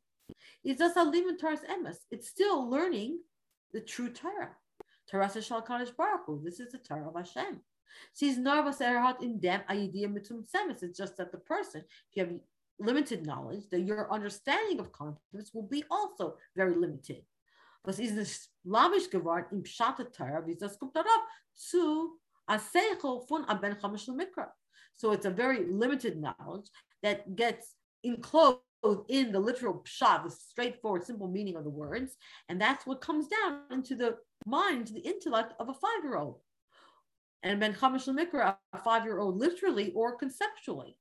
is 0.65 0.79
just 0.79 0.97
a 0.97 1.01
limitars 1.01 1.61
emes. 1.71 1.99
It's 2.11 2.29
still 2.29 2.69
learning 2.69 3.21
the 3.73 3.81
true 3.81 4.11
Torah. 4.11 4.57
Torah 5.11 5.31
Shal 5.43 5.63
Kadosh 5.63 5.95
Baruch 5.97 6.43
This 6.43 6.61
is 6.61 6.73
the 6.73 6.79
Torah 6.79 7.09
of 7.09 7.17
Hashem. 7.17 7.61
Sees 8.13 8.39
nervous 8.39 8.79
erhat 8.79 9.23
in 9.23 9.39
dem 9.39 9.63
idea 9.71 10.09
mitzum 10.09 10.45
semis. 10.51 10.83
It's 10.83 10.99
just 10.99 11.17
that 11.19 11.33
the 11.33 11.39
person, 11.39 11.83
if 12.11 12.17
you 12.17 12.25
have 12.25 12.35
limited 12.79 13.27
knowledge, 13.27 13.65
that 13.71 13.81
your 13.81 14.13
understanding 14.13 14.81
of 14.81 14.93
concepts 14.93 15.55
will 15.55 15.69
be 15.69 15.85
also 15.91 16.37
very 16.57 16.75
limited. 16.75 17.23
Was 17.87 18.01
ist 18.01 18.17
es 18.19 18.51
lavish 18.65 19.09
geworden 19.09 19.47
im 19.53 19.63
Pshat 19.63 20.13
Torah, 20.13 20.45
wie 20.45 20.57
das 20.57 20.79
kommt 20.79 20.97
darauf, 20.97 21.23
zu 21.55 22.19
von 22.49 23.47
Mikra. 24.17 24.53
So 24.97 25.13
it's 25.13 25.27
a 25.27 25.31
very 25.31 25.65
limited 25.65 26.17
knowledge 26.17 26.69
that 27.03 27.37
gets 27.37 27.77
enclosed 28.03 28.61
in 29.09 29.33
the 29.33 29.41
literal 29.41 29.83
pshat, 29.85 30.25
the 30.25 30.31
straightforward, 30.31 31.05
simple 31.05 31.29
meaning 31.29 31.57
of 31.57 31.65
the 31.65 31.71
words, 31.71 32.17
and 32.49 32.61
that's 32.61 32.87
what 32.87 33.01
comes 33.01 33.29
down 33.29 33.63
into 33.71 33.95
the 33.97 34.17
mind, 34.47 34.89
the 34.89 35.01
intellect 35.01 35.55
of 35.59 35.69
a 35.69 35.75
five-year-old. 35.75 36.41
And 37.43 37.61
Ben 37.61 37.75
Chamish 37.75 38.09
Mikra, 38.09 38.57
a 38.73 38.79
five-year-old, 38.79 39.39
literally 39.39 39.93
or 39.93 40.17
conceptually. 40.17 40.99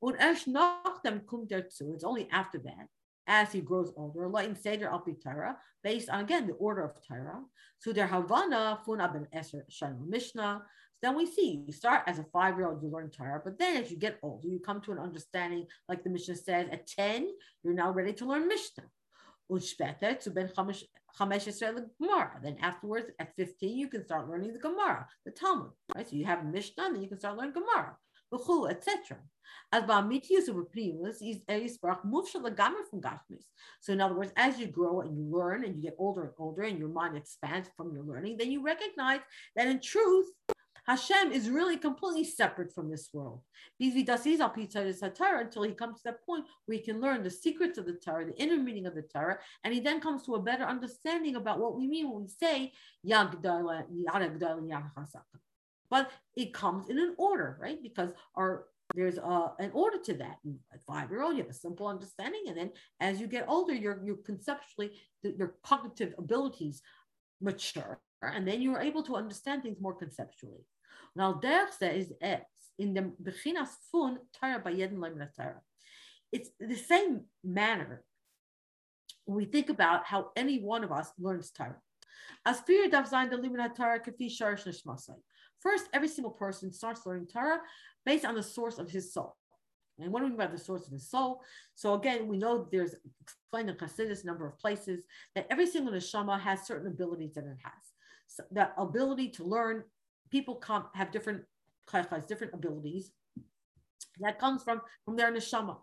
Und 0.00 0.16
erst 0.20 0.46
nach 0.46 1.02
kommt 1.26 1.50
dazu, 1.50 1.94
it's 1.94 2.04
only 2.04 2.28
after 2.30 2.58
that, 2.58 2.88
as 3.26 3.52
he 3.52 3.60
grows 3.60 3.92
older, 3.96 4.26
in 4.40 4.56
Seder 4.56 4.88
al 4.88 5.04
Torah, 5.22 5.56
based 5.82 6.08
on 6.08 6.20
again 6.20 6.46
the 6.46 6.54
order 6.54 6.84
of 6.84 6.92
Torah. 7.06 7.42
So 7.78 7.92
their 7.92 8.06
Havana, 8.06 8.80
Fun 8.84 8.98
ben 8.98 9.26
Eser 9.34 9.62
Shalom 9.68 10.08
Mishnah. 10.08 10.62
So 10.92 10.98
then 11.02 11.16
we 11.16 11.26
see 11.26 11.64
you 11.66 11.72
start 11.72 12.02
as 12.06 12.18
a 12.18 12.24
five-year-old, 12.24 12.82
you 12.82 12.90
learn 12.90 13.10
Torah, 13.10 13.40
but 13.44 13.58
then 13.58 13.82
as 13.82 13.90
you 13.90 13.96
get 13.98 14.18
older, 14.22 14.48
you 14.48 14.60
come 14.60 14.80
to 14.82 14.92
an 14.92 14.98
understanding, 14.98 15.66
like 15.88 16.04
the 16.04 16.10
Mishnah 16.10 16.36
says, 16.36 16.68
at 16.70 16.86
10, 16.86 17.28
you're 17.62 17.74
now 17.74 17.90
ready 17.90 18.12
to 18.14 18.26
learn 18.26 18.48
Mishnah. 18.48 18.84
to. 19.50 20.30
Then 22.42 22.56
afterwards, 22.60 23.06
at 23.18 23.36
15, 23.36 23.76
you 23.76 23.88
can 23.88 24.04
start 24.04 24.28
learning 24.28 24.52
the 24.52 24.58
Gemara, 24.58 25.06
the 25.24 25.32
Talmud. 25.32 25.72
Right? 25.94 26.08
So 26.08 26.16
you 26.16 26.24
have 26.24 26.46
Mishnah, 26.46 26.92
then 26.92 27.02
you 27.02 27.08
can 27.08 27.18
start 27.18 27.36
learning 27.36 27.54
Gemara 27.54 27.96
etc. 28.68 29.18
As 29.72 29.82
ba'amitius 29.84 30.48
of 30.48 30.70
primus 30.70 31.20
is 31.20 31.38
uh, 31.48 31.52
erisparach 31.52 32.04
mufshal 32.06 32.42
from 32.88 33.00
gashmis. 33.00 33.44
So 33.80 33.92
in 33.92 34.00
other 34.00 34.14
words, 34.14 34.32
as 34.36 34.58
you 34.58 34.66
grow 34.66 35.00
and 35.00 35.16
you 35.16 35.24
learn 35.24 35.64
and 35.64 35.74
you 35.76 35.82
get 35.82 35.96
older 35.98 36.22
and 36.22 36.32
older 36.38 36.62
and 36.62 36.78
your 36.78 36.88
mind 36.88 37.16
expands 37.16 37.68
from 37.76 37.92
your 37.92 38.04
learning, 38.04 38.36
then 38.36 38.50
you 38.50 38.62
recognize 38.62 39.20
that 39.56 39.66
in 39.66 39.80
truth, 39.80 40.26
Hashem 40.86 41.32
is 41.32 41.48
really 41.48 41.78
completely 41.78 42.24
separate 42.24 42.72
from 42.72 42.90
this 42.90 43.08
world. 43.12 43.40
Until 43.80 43.96
he 43.96 44.04
comes 45.72 45.96
to 45.96 46.04
that 46.04 46.26
point 46.26 46.44
where 46.66 46.76
he 46.76 46.84
can 46.84 47.00
learn 47.00 47.22
the 47.22 47.30
secrets 47.30 47.78
of 47.78 47.86
the 47.86 47.94
Torah, 47.94 48.26
the 48.26 48.36
inner 48.36 48.58
meaning 48.58 48.86
of 48.86 48.94
the 48.94 49.02
Torah, 49.02 49.38
and 49.64 49.72
he 49.72 49.80
then 49.80 50.00
comes 50.00 50.24
to 50.24 50.34
a 50.34 50.42
better 50.42 50.64
understanding 50.64 51.36
about 51.36 51.58
what 51.58 51.76
we 51.76 51.86
mean 51.86 52.10
when 52.10 52.22
we 52.22 52.28
say 52.28 52.72
but 55.94 56.10
it 56.42 56.52
comes 56.52 56.88
in 56.90 56.98
an 56.98 57.14
order, 57.18 57.56
right? 57.64 57.80
Because 57.88 58.10
our 58.34 58.52
there's 58.96 59.18
a, 59.18 59.52
an 59.64 59.70
order 59.72 59.98
to 60.08 60.14
that. 60.22 60.38
A 60.76 60.78
five-year-old, 60.90 61.36
you 61.36 61.42
have 61.44 61.54
a 61.56 61.64
simple 61.66 61.86
understanding, 61.94 62.44
and 62.48 62.56
then 62.58 62.70
as 63.08 63.20
you 63.20 63.26
get 63.36 63.44
older, 63.54 63.74
your 63.84 63.94
your 64.08 64.18
conceptually 64.30 64.88
your 65.40 65.50
cognitive 65.70 66.12
abilities 66.18 66.76
mature, 67.48 67.92
and 68.36 68.42
then 68.48 68.58
you're 68.60 68.84
able 68.90 69.04
to 69.04 69.14
understand 69.22 69.62
things 69.62 69.80
more 69.80 69.96
conceptually. 70.04 70.64
Now, 71.20 71.28
there 71.44 71.68
says 71.80 72.12
in 72.82 72.88
the 72.96 73.04
bechinas 73.26 73.72
fun 73.92 74.12
Torah 74.36 74.62
bayedin 74.66 74.98
Torah. 75.38 75.62
It's 76.36 76.50
the 76.72 76.80
same 76.92 77.12
manner 77.60 78.02
we 79.36 79.44
think 79.54 79.68
about 79.76 80.00
how 80.10 80.20
any 80.42 80.56
one 80.74 80.82
of 80.86 80.92
us 81.00 81.08
learns 81.26 81.50
Torah. 81.58 81.80
As 82.50 82.60
fear 82.66 82.88
dav 82.94 83.06
zayin 83.10 83.30
the 83.30 83.36
limit 83.36 83.76
Torah 83.76 84.00
kafi 84.06 84.28
sharish 84.36 84.64
nishmasai. 84.68 85.18
First, 85.60 85.88
every 85.92 86.08
single 86.08 86.32
person 86.32 86.72
starts 86.72 87.06
learning 87.06 87.26
Torah 87.26 87.60
based 88.04 88.24
on 88.24 88.34
the 88.34 88.42
source 88.42 88.78
of 88.78 88.90
his 88.90 89.12
soul. 89.12 89.36
And 89.98 90.12
what 90.12 90.20
do 90.20 90.24
we 90.24 90.30
mean 90.30 90.38
by 90.38 90.46
the 90.48 90.58
source 90.58 90.86
of 90.86 90.92
his 90.92 91.08
soul? 91.08 91.40
So 91.74 91.94
again, 91.94 92.26
we 92.26 92.36
know 92.36 92.66
there's 92.70 92.96
explained 93.22 93.70
in 93.70 93.76
Chassidus 93.76 94.24
number 94.24 94.46
of 94.46 94.58
places 94.58 95.04
that 95.34 95.46
every 95.50 95.66
single 95.66 95.92
neshama 95.92 96.40
has 96.40 96.66
certain 96.66 96.88
abilities 96.88 97.34
that 97.34 97.44
it 97.44 97.56
has. 97.62 97.72
So 98.26 98.44
that 98.50 98.74
ability 98.76 99.30
to 99.30 99.44
learn, 99.44 99.84
people 100.30 100.56
come 100.56 100.86
have 100.94 101.12
different 101.12 101.42
different 102.26 102.54
abilities. 102.54 103.12
That 104.20 104.38
comes 104.38 104.62
from 104.62 104.80
from 105.04 105.16
their 105.16 105.32
neshama. 105.32 105.76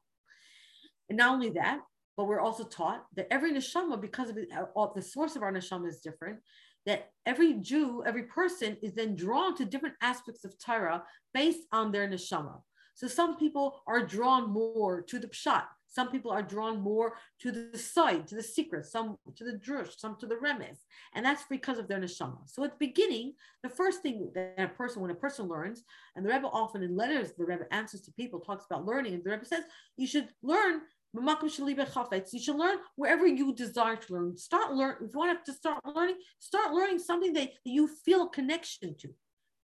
And 1.09 1.17
not 1.17 1.33
only 1.33 1.49
that, 1.51 1.79
but 2.17 2.25
we're 2.25 2.41
also 2.41 2.63
taught 2.63 3.05
that 3.15 3.27
every 3.31 3.53
neshama, 3.53 3.99
because 4.01 4.29
of 4.29 4.37
it, 4.37 4.49
uh, 4.51 4.87
the 4.93 5.01
source 5.01 5.35
of 5.35 5.43
our 5.43 5.51
neshama 5.51 5.87
is 5.87 5.99
different, 5.99 6.39
that 6.85 7.11
every 7.25 7.53
Jew, 7.53 8.03
every 8.05 8.23
person 8.23 8.77
is 8.81 8.93
then 8.93 9.15
drawn 9.15 9.55
to 9.57 9.65
different 9.65 9.95
aspects 10.01 10.43
of 10.45 10.57
Torah 10.57 11.03
based 11.33 11.67
on 11.71 11.91
their 11.91 12.07
neshama. 12.07 12.61
So 12.95 13.07
some 13.07 13.37
people 13.37 13.81
are 13.87 14.05
drawn 14.05 14.49
more 14.49 15.01
to 15.03 15.19
the 15.19 15.27
pshat. 15.27 15.63
Some 15.87 16.09
people 16.09 16.31
are 16.31 16.41
drawn 16.41 16.79
more 16.79 17.15
to 17.41 17.51
the 17.51 17.77
side, 17.77 18.25
to 18.27 18.35
the 18.35 18.43
secret, 18.43 18.85
some 18.85 19.17
to 19.35 19.43
the 19.43 19.57
drush, 19.57 19.99
some 19.99 20.15
to 20.21 20.25
the 20.25 20.35
remes. 20.35 20.77
And 21.13 21.25
that's 21.25 21.43
because 21.49 21.79
of 21.79 21.89
their 21.89 21.99
neshama. 21.99 22.37
So 22.45 22.63
at 22.63 22.71
the 22.71 22.87
beginning, 22.87 23.33
the 23.61 23.69
first 23.69 24.01
thing 24.01 24.31
that 24.33 24.53
a 24.57 24.67
person, 24.67 25.01
when 25.01 25.11
a 25.11 25.15
person 25.15 25.49
learns, 25.49 25.83
and 26.15 26.25
the 26.25 26.29
Rebbe 26.29 26.47
often 26.47 26.81
in 26.81 26.95
letters, 26.95 27.33
the 27.37 27.43
Rebbe 27.43 27.65
answers 27.73 28.01
to 28.01 28.11
people, 28.13 28.39
talks 28.39 28.65
about 28.65 28.85
learning, 28.85 29.15
and 29.15 29.23
the 29.23 29.31
Rebbe 29.31 29.43
says, 29.45 29.65
you 29.97 30.07
should 30.07 30.29
learn 30.41 30.81
you 31.13 32.39
should 32.39 32.55
learn 32.55 32.77
wherever 32.95 33.27
you 33.27 33.53
desire 33.53 33.95
to 33.95 34.13
learn. 34.13 34.37
Start 34.37 34.73
learn. 34.73 34.95
If 35.01 35.13
you 35.13 35.19
want 35.19 35.45
to 35.45 35.53
start 35.53 35.85
learning, 35.85 36.15
start 36.39 36.73
learning 36.73 36.99
something 36.99 37.33
that, 37.33 37.51
you 37.63 37.87
feel 37.87 38.23
a 38.23 38.29
connection 38.29 38.95
to 38.99 39.09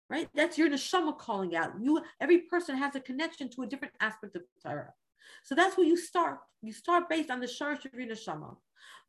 right? 0.09 0.27
That's 0.35 0.57
your 0.57 0.69
neshama 0.69 1.17
calling 1.17 1.55
out. 1.55 1.71
You, 1.81 2.01
every 2.21 2.39
person 2.39 2.77
has 2.77 2.95
a 2.95 2.99
connection 2.99 3.49
to 3.51 3.61
a 3.63 3.67
different 3.67 3.93
aspect 3.99 4.35
of 4.35 4.43
Torah. 4.63 4.93
So 5.43 5.55
that's 5.55 5.77
where 5.77 5.87
you 5.87 5.97
start. 5.97 6.39
You 6.61 6.73
start 6.73 7.09
based 7.09 7.31
on 7.31 7.39
the 7.39 7.47
sharish 7.47 7.85
of 7.85 7.93
your 7.93 8.07
neshama. 8.07 8.55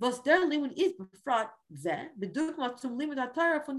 From 0.01 0.12
the 0.12 0.18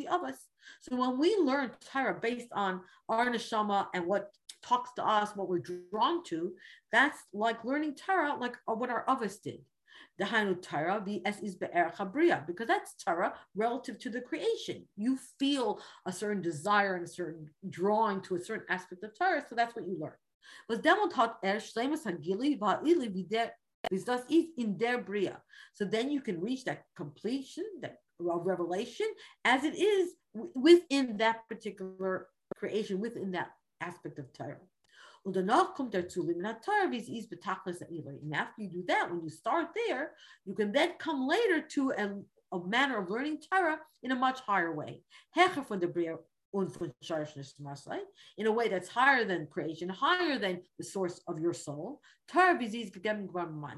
Avos. 0.06 0.36
So 0.82 0.96
when 0.96 1.18
we 1.18 1.36
learn 1.38 1.72
Torah 1.92 2.20
based 2.22 2.50
on 2.54 2.82
our 3.10 3.30
neshama 3.30 3.88
and 3.94 4.06
what 4.06 4.32
talks 4.68 4.92
to 4.96 5.06
us, 5.06 5.36
what 5.36 5.50
we're 5.50 5.64
drawn 5.92 6.24
to, 6.26 6.54
that's 6.92 7.20
like 7.34 7.64
learning 7.64 7.96
Torah, 7.96 8.36
like 8.40 8.56
what 8.66 8.90
our 8.90 9.06
Avos 9.06 9.42
did 9.42 9.62
the 10.18 10.26
Hanu 10.26 10.56
Torah 10.56 11.04
as 11.26 11.40
is 11.42 11.56
Chabriya, 11.58 12.46
because 12.48 12.68
that's 12.68 12.96
Torah 13.04 13.34
relative 13.56 14.00
to 14.00 14.10
the 14.10 14.22
creation. 14.22 14.88
You 14.96 15.18
feel 15.40 15.80
a 16.06 16.12
certain 16.12 16.42
desire 16.42 16.96
and 16.96 17.06
a 17.06 17.10
certain 17.10 17.50
drawing 17.70 18.22
to 18.22 18.36
a 18.36 18.42
certain 18.42 18.66
aspect 18.70 19.04
of 19.04 19.18
Torah, 19.18 19.46
so 19.48 19.56
that's 19.56 19.76
what 19.76 19.88
you 19.88 19.98
learn. 20.00 20.14
Was 20.70 20.80
taught 20.82 21.38
er 21.44 21.58
shlemus 21.58 22.06
hagili 22.06 22.58
va'ili 22.58 23.30
does 23.30 24.22
is 24.30 24.46
in 24.58 24.78
their 24.78 24.98
bria. 24.98 25.42
So 25.74 25.86
then 25.86 26.10
you 26.10 26.22
can 26.22 26.42
reach 26.42 26.64
that 26.66 26.84
completion, 26.96 27.66
that 27.82 27.98
revelation, 28.20 29.08
as 29.46 29.64
it 29.64 29.76
is 29.76 30.14
within 30.56 31.18
that 31.18 31.48
particular 31.48 32.28
creation, 32.58 33.00
within 33.00 33.32
that 33.32 33.52
aspect 33.82 34.20
of 34.20 34.32
Torah. 34.34 34.58
Torah 36.64 36.90
And 38.22 38.36
after 38.36 38.62
you 38.62 38.70
do 38.70 38.84
that, 38.88 39.10
when 39.10 39.22
you 39.22 39.30
start 39.30 39.68
there, 39.76 40.12
you 40.46 40.54
can 40.56 40.72
then 40.72 40.94
come 41.00 41.28
later 41.28 41.62
to 41.62 41.92
a, 41.92 42.56
a 42.56 42.68
manner 42.68 43.00
of 43.00 43.10
learning 43.10 43.40
Torah 43.52 43.80
in 44.04 44.12
a 44.12 44.16
much 44.16 44.40
higher 44.42 44.74
way. 44.74 45.02
Hecher 45.36 45.66
in 48.38 48.48
a 48.48 48.52
way 48.52 48.68
that's 48.68 48.88
higher 48.88 49.26
than 49.26 49.48
creation, 49.48 49.90
higher 49.90 50.40
than 50.40 50.62
the 50.78 50.84
source 50.84 51.20
of 51.28 51.40
your 51.40 51.54
soul. 51.54 52.02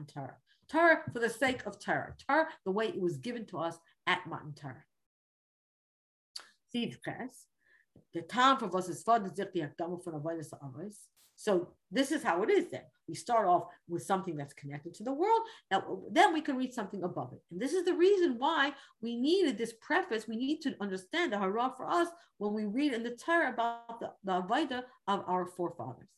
Torah. 0.05 0.37
Torah 0.69 1.01
for 1.11 1.19
the 1.19 1.29
sake 1.29 1.65
of 1.65 1.79
Torah. 1.79 2.13
Torah, 2.27 2.47
the 2.63 2.71
way 2.71 2.89
it 2.89 3.01
was 3.01 3.17
given 3.17 3.45
to 3.47 3.57
us 3.57 3.77
at 4.05 4.25
Matan 4.27 4.53
Torah. 4.53 4.85
The 8.13 8.21
time 8.21 8.57
for 8.57 8.75
us 8.75 8.89
is 8.89 9.03
Avos. 9.03 10.95
So 11.35 11.69
this 11.89 12.11
is 12.11 12.21
how 12.21 12.43
it 12.43 12.49
is 12.49 12.69
then. 12.69 12.81
We 13.07 13.15
start 13.15 13.47
off 13.47 13.67
with 13.87 14.03
something 14.03 14.35
that's 14.35 14.53
connected 14.53 14.93
to 14.95 15.03
the 15.03 15.13
world. 15.13 15.41
Now, 15.71 16.01
then 16.11 16.33
we 16.33 16.41
can 16.41 16.57
read 16.57 16.73
something 16.73 17.03
above 17.03 17.31
it. 17.31 17.41
And 17.49 17.61
this 17.61 17.71
is 17.71 17.85
the 17.85 17.93
reason 17.93 18.35
why 18.37 18.73
we 19.01 19.15
needed 19.15 19.57
this 19.57 19.73
preface. 19.79 20.27
We 20.27 20.35
need 20.35 20.59
to 20.63 20.75
understand 20.81 21.31
the 21.31 21.37
hara 21.37 21.73
for 21.77 21.89
us 21.89 22.09
when 22.39 22.53
we 22.53 22.65
read 22.65 22.93
in 22.93 23.03
the 23.03 23.11
Torah 23.11 23.53
about 23.53 24.01
the, 24.01 24.11
the 24.25 24.41
Avaida 24.41 24.83
of 25.07 25.23
our 25.27 25.45
forefathers. 25.45 26.09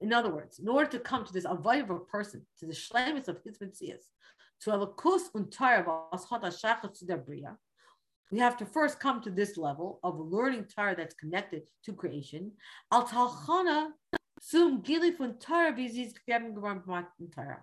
In 0.00 0.12
other 0.12 0.30
words, 0.34 0.58
in 0.58 0.68
order 0.68 0.90
to 0.90 0.98
come 0.98 1.24
to 1.24 1.32
this 1.32 1.46
Avaida 1.46 1.84
of 1.84 1.90
a 1.90 2.00
person, 2.00 2.44
to 2.58 2.66
the 2.66 2.74
shlemus 2.74 3.28
of 3.28 3.38
his 3.44 3.58
Metzias, 3.58 4.02
to 4.62 4.70
have 4.70 4.82
a 4.82 4.86
kus 4.86 5.30
und 5.34 5.52
Torah 5.52 5.84
zu 6.12 7.06
Bria, 7.26 7.56
we 8.30 8.38
have 8.38 8.56
to 8.56 8.64
first 8.64 9.00
come 9.00 9.20
to 9.20 9.30
this 9.30 9.56
level 9.56 9.98
of 10.02 10.18
learning 10.18 10.66
Torah 10.74 10.94
that's 10.96 11.14
connected 11.14 11.62
to 11.84 11.92
creation. 11.92 12.52
Al 12.90 13.06
talchana 13.06 13.88
sum 14.40 14.82
gilifun 14.82 15.38
Torah 15.40 15.72
vizis 15.72 16.12
Torah. 17.34 17.60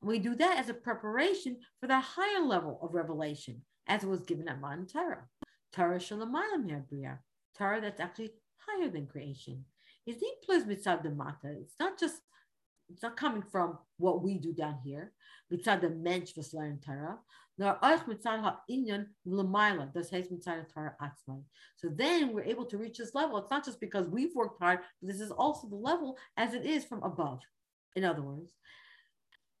We 0.00 0.18
do 0.18 0.34
that 0.36 0.58
as 0.58 0.68
a 0.68 0.74
preparation 0.74 1.56
for 1.80 1.86
the 1.86 1.98
higher 1.98 2.44
level 2.44 2.78
of 2.82 2.94
revelation, 2.94 3.62
as 3.88 4.04
it 4.04 4.08
was 4.08 4.20
given 4.20 4.48
at 4.48 4.60
Matan 4.60 4.86
Torah. 4.86 5.24
Torah 5.72 5.98
shalamayim 5.98 6.88
Bria. 6.88 7.18
Torah 7.56 7.80
that's 7.80 8.00
actually 8.00 8.30
higher 8.58 8.88
than 8.88 9.06
creation. 9.06 9.64
It's 10.06 10.22
It's 10.22 11.78
not 11.78 11.98
just 11.98 12.20
it's 12.92 13.02
not 13.02 13.16
coming 13.16 13.42
from 13.50 13.78
what 13.98 14.22
we 14.22 14.38
do 14.38 14.52
down 14.52 14.78
here. 14.84 15.12
Mitzad 15.52 15.80
the 15.80 15.90
mensch 15.90 16.36
was 16.36 16.54
learn 16.54 16.78
Torah. 16.84 17.18
So 17.58 17.76
then 21.94 22.32
we're 22.32 22.42
able 22.44 22.64
to 22.64 22.78
reach 22.78 22.98
this 22.98 23.14
level. 23.14 23.36
It's 23.38 23.50
not 23.50 23.64
just 23.64 23.78
because 23.78 24.08
we've 24.08 24.34
worked 24.34 24.58
hard, 24.60 24.80
but 25.00 25.12
this 25.12 25.20
is 25.20 25.30
also 25.30 25.68
the 25.68 25.76
level 25.76 26.16
as 26.36 26.54
it 26.54 26.64
is 26.64 26.84
from 26.84 27.02
above. 27.02 27.40
In 27.94 28.04
other 28.04 28.22
words, 28.22 28.54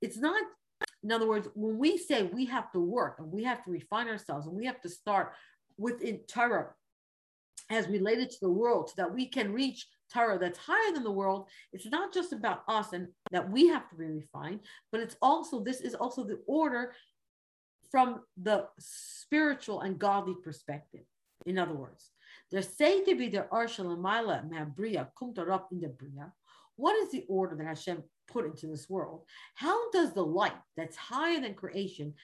it's 0.00 0.16
not, 0.16 0.42
in 1.02 1.12
other 1.12 1.28
words, 1.28 1.48
when 1.54 1.78
we 1.78 1.98
say 1.98 2.22
we 2.22 2.46
have 2.46 2.72
to 2.72 2.80
work 2.80 3.16
and 3.18 3.30
we 3.30 3.44
have 3.44 3.62
to 3.64 3.70
refine 3.70 4.08
ourselves 4.08 4.46
and 4.46 4.56
we 4.56 4.64
have 4.64 4.80
to 4.80 4.88
start 4.88 5.34
within 5.76 6.20
Torah 6.26 6.70
as 7.70 7.88
related 7.88 8.30
to 8.30 8.38
the 8.40 8.50
world 8.50 8.88
so 8.88 8.94
that 8.96 9.12
we 9.14 9.26
can 9.26 9.52
reach 9.52 9.86
Torah 10.12 10.38
that's 10.38 10.58
higher 10.58 10.92
than 10.92 11.04
the 11.04 11.10
world, 11.10 11.46
it's 11.72 11.86
not 11.86 12.12
just 12.12 12.32
about 12.32 12.62
us 12.68 12.92
and 12.92 13.08
that 13.30 13.50
we 13.50 13.68
have 13.68 13.88
to 13.90 13.96
be 13.96 14.04
refined, 14.04 14.60
but 14.90 15.00
it's 15.00 15.16
also, 15.22 15.62
this 15.62 15.80
is 15.80 15.94
also 15.94 16.24
the 16.24 16.40
order 16.46 16.92
from 17.90 18.20
the 18.42 18.66
spiritual 18.78 19.80
and 19.80 19.98
godly 19.98 20.34
perspective. 20.42 21.02
In 21.46 21.58
other 21.58 21.74
words, 21.74 22.10
there 22.50 22.62
say 22.62 23.04
to 23.04 23.14
be 23.14 23.28
the 23.28 23.46
Arshalamila 23.52 24.48
Mabria 24.50 25.08
Kumtarab 25.20 25.64
in 25.72 25.80
the 25.80 25.88
Bria. 25.88 26.32
What 26.76 26.96
is 26.96 27.10
the 27.10 27.24
order 27.28 27.56
that 27.56 27.66
Hashem 27.66 28.02
put 28.28 28.46
into 28.46 28.66
this 28.66 28.88
world? 28.88 29.24
How 29.54 29.90
does 29.90 30.12
the 30.12 30.24
light 30.24 30.56
that's 30.76 30.96
higher 30.96 31.40
than 31.40 31.54
creation, 31.54 32.14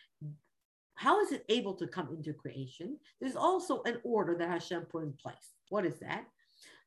how 0.95 1.21
is 1.21 1.33
it 1.33 1.45
able 1.49 1.75
to 1.75 1.87
come 1.87 2.09
into 2.11 2.33
creation? 2.33 2.99
There's 3.21 3.37
also 3.37 3.83
an 3.85 3.99
order 4.03 4.35
that 4.37 4.49
Hashem 4.49 4.87
put 4.87 5.05
in 5.05 5.13
place. 5.13 5.55
What 5.69 5.85
is 5.85 5.99
that? 6.01 6.25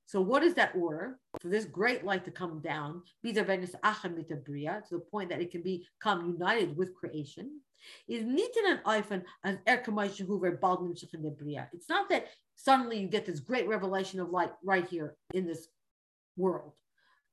So, 0.06 0.20
what 0.22 0.43
is 0.43 0.54
that 0.56 0.74
order 0.76 1.20
for 1.39 1.47
this 1.47 1.66
great 1.66 2.04
light 2.04 2.26
to 2.26 2.32
come 2.32 2.60
down, 2.62 3.02
to 3.24 3.34
the 3.34 5.06
point 5.12 5.30
that 5.30 5.41
it 5.41 5.52
can 5.52 5.62
become 5.64 6.36
united 6.38 6.76
with 6.76 6.93
creation? 6.95 7.62
is 8.08 8.24
niet 8.24 8.56
in 8.58 8.72
an 8.72 8.80
iPhone 8.86 9.24
as 9.43 9.58
It's 11.74 11.89
not 11.89 12.10
that 12.10 12.28
suddenly 12.56 12.99
you 12.99 13.08
get 13.08 13.26
this 13.26 13.39
great 13.39 13.68
revelation 13.68 14.20
of 14.20 14.30
light 14.30 14.52
right 14.64 14.88
here 14.88 15.16
in 15.34 15.47
this 15.47 15.68
world. 16.38 16.74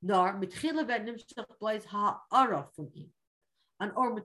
Nor 0.02 0.40
an 3.80 3.92
or 3.96 4.22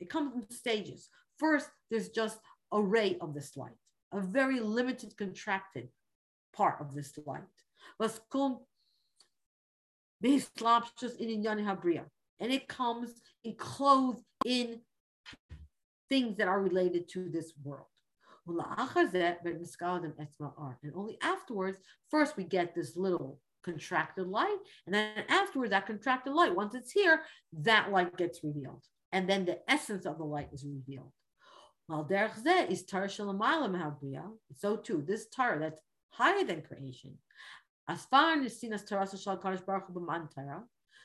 It 0.00 0.10
comes 0.10 0.34
in 0.34 0.50
stages. 0.50 1.08
First, 1.38 1.70
there's 1.90 2.08
just 2.10 2.38
a 2.72 2.80
ray 2.80 3.16
of 3.20 3.34
this 3.34 3.56
light, 3.56 3.76
a 4.12 4.20
very 4.20 4.60
limited, 4.60 5.16
contracted 5.16 5.88
part 6.56 6.80
of 6.80 6.94
this 6.94 7.12
light. 7.26 7.42
Was 7.98 8.20
kommt 8.32 8.60
and 12.40 12.52
it 12.52 12.68
comes 12.68 13.20
enclosed 13.44 14.24
in 14.44 14.80
things 16.08 16.36
that 16.36 16.48
are 16.48 16.62
related 16.62 17.08
to 17.10 17.28
this 17.28 17.52
world. 17.62 17.86
And 18.46 18.60
only 20.94 21.18
afterwards, 21.22 21.78
first 22.10 22.36
we 22.36 22.44
get 22.44 22.74
this 22.74 22.96
little 22.96 23.40
contracted 23.64 24.26
light, 24.26 24.58
and 24.86 24.94
then 24.94 25.24
afterwards, 25.28 25.70
that 25.70 25.86
contracted 25.86 26.34
light, 26.34 26.54
once 26.54 26.74
it's 26.74 26.92
here, 26.92 27.22
that 27.52 27.90
light 27.90 28.16
gets 28.16 28.44
revealed. 28.44 28.84
And 29.12 29.28
then 29.28 29.44
the 29.44 29.58
essence 29.68 30.06
of 30.06 30.18
the 30.18 30.24
light 30.24 30.48
is 30.52 30.64
revealed. 30.64 31.12
Well, 31.88 32.06
is 32.10 32.84
Torah 32.84 33.08
So 34.56 34.76
too, 34.76 35.04
this 35.06 35.26
Torah 35.34 35.60
that's 35.60 35.80
higher 36.16 36.44
than 36.44 36.62
creation. 36.62 37.18
As 37.88 38.04
far 38.06 38.40
as 38.40 38.58
seen 38.58 38.72
as 38.72 38.84
Torah 38.84 39.06
Shal 39.06 39.38
Kadosh 39.38 39.64
Baruch 39.64 39.84
Hu 39.92 40.00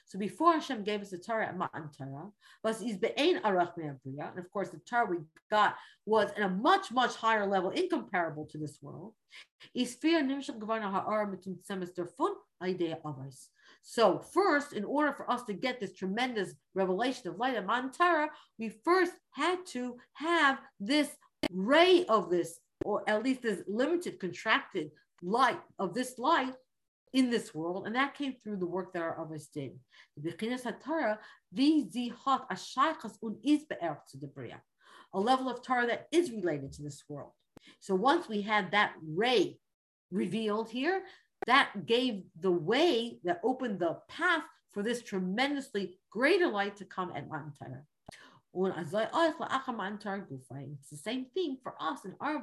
so 0.10 0.18
before 0.18 0.54
Hashem 0.54 0.84
gave 0.84 1.02
us 1.02 1.12
the 1.12 1.20
Torah 1.20 1.46
at 1.46 1.56
Matan 1.56 1.88
Torah, 1.96 2.32
was 2.64 2.82
is 2.82 2.98
be'ein 2.98 3.40
arach 3.44 3.74
and 3.78 4.40
of 4.40 4.52
course 4.52 4.70
the 4.70 4.80
Torah 4.80 5.06
we 5.06 5.18
got 5.52 5.76
was 6.08 6.32
at 6.32 6.42
a 6.42 6.50
much 6.50 6.92
much 6.92 7.16
higher 7.16 7.46
level, 7.46 7.70
incomparable 7.70 8.46
to 8.48 8.58
this 8.58 8.80
world. 8.82 9.14
So 13.84 14.20
first, 14.34 14.74
in 14.74 14.84
order 14.84 15.14
for 15.14 15.32
us 15.32 15.44
to 15.44 15.54
get 15.54 15.80
this 15.80 15.94
tremendous 15.94 16.56
revelation 16.74 17.28
of 17.28 17.38
light 17.38 17.56
at 17.56 17.68
Matan 17.68 17.92
Torah, 17.92 18.32
we 18.58 18.70
first 18.84 19.14
had 19.34 19.64
to 19.68 19.98
have 20.14 20.60
this 20.80 21.10
ray 21.52 22.06
of 22.06 22.32
this, 22.32 22.60
or 22.86 23.04
at 23.08 23.24
least 23.24 23.42
this 23.42 23.62
limited, 23.68 24.20
contracted 24.20 24.92
light 25.22 25.60
of 25.78 25.94
this 25.94 26.18
light 26.18 26.54
in 27.14 27.30
this 27.30 27.54
world, 27.54 27.88
and 27.88 27.96
that 27.96 28.14
came 28.16 28.36
through 28.44 28.58
the 28.58 28.66
work 28.66 28.94
that 28.94 29.02
our 29.02 29.18
Avos 29.18 29.52
did. 29.52 29.72
A 35.14 35.20
level 35.20 35.50
of 35.50 35.62
Torah 35.64 35.88
that 35.88 36.08
is 36.12 36.32
related 36.32 36.72
to 36.74 36.84
this 36.84 37.04
world. 37.10 37.32
So 37.80 37.96
once 37.96 38.30
we 38.30 38.42
had 38.42 38.72
that 38.72 38.94
ray 39.04 39.58
revealed 40.12 40.70
here, 40.70 41.04
that 41.48 41.86
gave 41.86 42.24
the 42.40 42.52
way 42.52 43.20
that 43.24 43.42
opened 43.44 43.80
the 43.80 43.98
path 44.08 44.44
for 44.72 44.84
this 44.84 45.02
tremendously 45.02 45.98
greater 46.12 46.48
light 46.48 46.78
to 46.78 46.86
come 46.86 47.12
at 47.16 47.28
Matan 47.28 47.54
Torah. 47.58 47.84
Oh, 48.54 48.66
it's 48.66 48.92
the 50.90 50.98
same 50.98 51.26
thing 51.34 51.58
for 51.62 51.76
us 51.80 52.06
in 52.06 52.16
our 52.20 52.42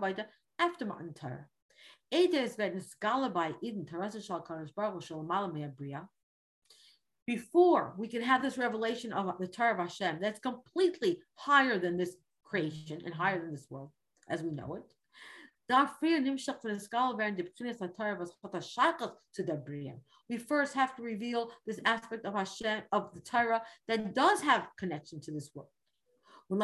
after 0.58 0.84
Matan 0.84 1.14
Torah. 1.14 1.46
Before 7.26 7.94
we 7.98 8.06
can 8.06 8.22
have 8.22 8.42
this 8.42 8.56
revelation 8.56 9.12
of 9.12 9.36
the 9.38 9.48
Torah 9.48 9.72
of 9.72 9.78
Hashem, 9.78 10.18
that's 10.20 10.38
completely 10.38 11.18
higher 11.34 11.78
than 11.78 11.96
this 11.96 12.16
creation 12.44 13.02
and 13.04 13.12
higher 13.12 13.40
than 13.40 13.50
this 13.50 13.66
world 13.68 13.90
as 14.28 14.42
we 14.42 14.52
know 14.52 14.76
it. 14.76 14.92
We 20.28 20.38
first 20.38 20.74
have 20.74 20.96
to 20.96 21.02
reveal 21.02 21.50
this 21.66 21.80
aspect 21.84 22.24
of 22.24 22.34
Hashem, 22.34 22.82
of 22.92 23.12
the 23.12 23.20
Torah 23.20 23.62
that 23.88 24.14
does 24.14 24.40
have 24.42 24.68
connection 24.78 25.20
to 25.22 25.32
this 25.32 25.50
world. 25.52 25.70
And 26.48 26.60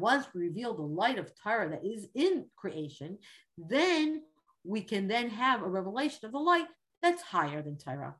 once 0.00 0.26
we 0.34 0.40
reveal 0.40 0.74
the 0.74 0.82
light 0.82 1.18
of 1.18 1.30
Torah 1.40 1.70
that 1.70 1.84
is 1.84 2.08
in 2.14 2.46
creation, 2.56 3.18
then 3.56 4.22
we 4.64 4.82
can 4.82 5.06
then 5.06 5.30
have 5.30 5.62
a 5.62 5.68
revelation 5.68 6.24
of 6.24 6.32
the 6.32 6.38
light 6.38 6.66
that's 7.00 7.22
higher 7.22 7.62
than 7.62 7.78
Torah. 7.78 8.16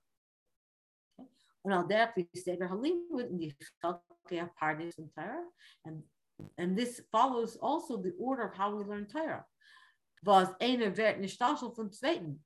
And, 5.84 6.04
and 6.58 6.78
this 6.78 7.00
follows 7.10 7.58
also 7.60 7.96
the 7.96 8.12
order 8.20 8.44
of 8.44 8.54
how 8.54 8.76
we 8.76 8.84
learn 8.84 9.06
Torah. 9.06 9.44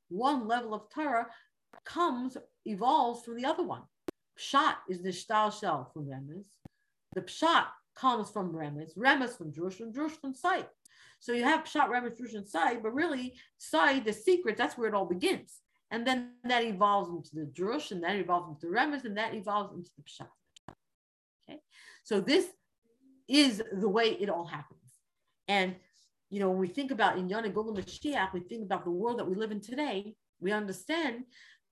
One 0.08 0.48
level 0.48 0.74
of 0.74 0.82
Torah 0.94 1.26
comes, 1.84 2.38
evolves 2.64 3.24
from 3.24 3.36
the 3.36 3.44
other 3.44 3.62
one. 3.62 3.82
Pshat 4.40 4.76
is 4.88 5.02
the 5.02 5.10
shtal 5.10 5.58
shell 5.58 5.90
from 5.92 6.06
Remez. 6.06 6.44
The 7.14 7.22
pshat 7.22 7.66
comes 7.94 8.30
from 8.30 8.52
Remez, 8.52 8.96
Remez 8.96 9.36
from 9.36 9.52
Jerusalem, 9.52 9.92
Jerusalem 9.92 10.34
site. 10.34 10.68
So 11.18 11.32
you 11.32 11.44
have 11.44 11.64
pshat, 11.64 11.88
Remez, 11.88 12.16
Jerusalem 12.16 12.46
site, 12.46 12.82
but 12.82 12.94
really 12.94 13.34
site, 13.58 14.04
the 14.04 14.12
secret, 14.12 14.56
that's 14.56 14.78
where 14.78 14.88
it 14.88 14.94
all 14.94 15.04
begins. 15.04 15.60
And 15.90 16.06
then 16.06 16.30
that 16.44 16.64
evolves 16.64 17.10
into 17.10 17.30
the 17.34 17.50
Jerusalem, 17.52 18.00
that 18.02 18.16
evolves 18.16 18.48
into 18.48 18.74
Remez, 18.74 19.04
and 19.04 19.16
that 19.18 19.34
evolves 19.34 19.74
into 19.74 19.90
the 19.96 20.02
pshat. 20.04 20.74
Okay, 21.44 21.60
so 22.04 22.20
this 22.20 22.46
is 23.28 23.62
the 23.72 23.88
way 23.88 24.16
it 24.20 24.30
all 24.30 24.46
happens. 24.46 24.80
And 25.48 25.76
you 26.30 26.38
know, 26.38 26.48
when 26.48 26.60
we 26.60 26.68
think 26.68 26.92
about 26.92 27.18
in 27.18 27.28
Yonah 27.28 27.50
Gula 27.50 27.72
Mashiach, 27.72 28.32
we 28.32 28.40
think 28.40 28.62
about 28.62 28.84
the 28.84 28.90
world 28.90 29.18
that 29.18 29.28
we 29.28 29.34
live 29.34 29.50
in 29.50 29.60
today, 29.60 30.14
we 30.40 30.52
understand 30.52 31.24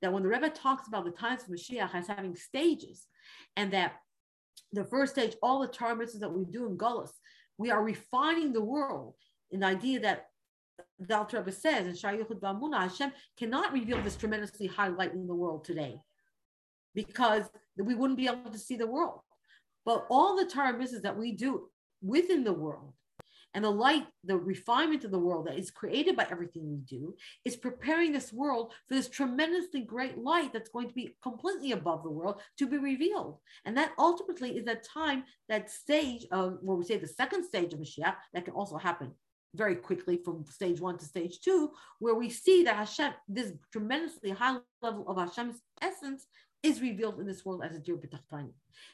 that 0.02 0.12
when 0.12 0.22
the 0.22 0.28
Rebbe 0.28 0.50
talks 0.50 0.88
about 0.88 1.04
the 1.04 1.10
times 1.10 1.42
of 1.42 1.48
Mashiach 1.48 1.94
as 1.94 2.06
having 2.06 2.36
stages, 2.36 3.06
and 3.56 3.72
that 3.72 3.94
the 4.72 4.84
first 4.84 5.12
stage, 5.12 5.34
all 5.42 5.60
the 5.60 5.68
tarmitzvahs 5.68 6.20
that 6.20 6.32
we 6.32 6.44
do 6.44 6.66
in 6.66 6.76
Gullus, 6.76 7.10
we 7.56 7.70
are 7.70 7.82
refining 7.82 8.52
the 8.52 8.62
world 8.62 9.14
in 9.50 9.60
the 9.60 9.66
idea 9.66 10.00
that 10.00 10.26
the 10.98 11.16
Alter 11.16 11.38
Rebbe 11.38 11.52
says 11.52 11.86
in 11.86 11.92
Shayuchud 11.92 12.40
Bamuna, 12.40 12.82
Hashem 12.82 13.12
cannot 13.36 13.72
reveal 13.72 14.00
this 14.02 14.16
tremendously 14.16 14.66
high 14.66 14.88
light 14.88 15.12
in 15.12 15.26
the 15.26 15.34
world 15.34 15.64
today 15.64 16.00
because 16.94 17.44
we 17.76 17.94
wouldn't 17.94 18.18
be 18.18 18.26
able 18.26 18.50
to 18.50 18.58
see 18.58 18.76
the 18.76 18.86
world. 18.86 19.20
But 19.84 20.06
all 20.10 20.36
the 20.36 20.44
tarmitzvahs 20.44 21.02
that 21.02 21.16
we 21.16 21.32
do 21.32 21.68
within 22.02 22.44
the 22.44 22.52
world 22.52 22.92
and 23.54 23.64
the 23.64 23.70
light, 23.70 24.06
the 24.24 24.36
refinement 24.36 25.04
of 25.04 25.10
the 25.10 25.18
world 25.18 25.46
that 25.46 25.58
is 25.58 25.70
created 25.70 26.16
by 26.16 26.26
everything 26.30 26.70
we 26.70 26.78
do, 26.78 27.14
is 27.44 27.56
preparing 27.56 28.12
this 28.12 28.32
world 28.32 28.72
for 28.86 28.94
this 28.94 29.08
tremendously 29.08 29.80
great 29.80 30.18
light 30.18 30.52
that's 30.52 30.70
going 30.70 30.88
to 30.88 30.94
be 30.94 31.16
completely 31.22 31.72
above 31.72 32.02
the 32.02 32.10
world 32.10 32.40
to 32.58 32.66
be 32.66 32.78
revealed. 32.78 33.38
And 33.64 33.76
that 33.76 33.92
ultimately 33.98 34.56
is 34.56 34.64
that 34.66 34.84
time, 34.84 35.24
that 35.48 35.70
stage 35.70 36.26
of 36.30 36.58
where 36.60 36.76
we 36.76 36.84
say 36.84 36.98
the 36.98 37.08
second 37.08 37.44
stage 37.44 37.72
of 37.72 37.80
Mashiach, 37.80 38.16
that 38.34 38.44
can 38.44 38.54
also 38.54 38.76
happen 38.76 39.12
very 39.54 39.76
quickly 39.76 40.20
from 40.22 40.44
stage 40.46 40.80
one 40.80 40.98
to 40.98 41.04
stage 41.06 41.40
two, 41.40 41.70
where 42.00 42.14
we 42.14 42.28
see 42.28 42.64
that 42.64 42.76
Hashem, 42.76 43.12
this 43.28 43.52
tremendously 43.72 44.30
high 44.30 44.58
level 44.82 45.08
of 45.08 45.16
Hashem's 45.16 45.60
essence, 45.80 46.26
is 46.62 46.82
revealed 46.82 47.18
in 47.18 47.26
this 47.26 47.44
world 47.44 47.62
as 47.64 47.74
a 47.74 47.80
dear 47.80 47.96
b'tachtani. 47.96 48.52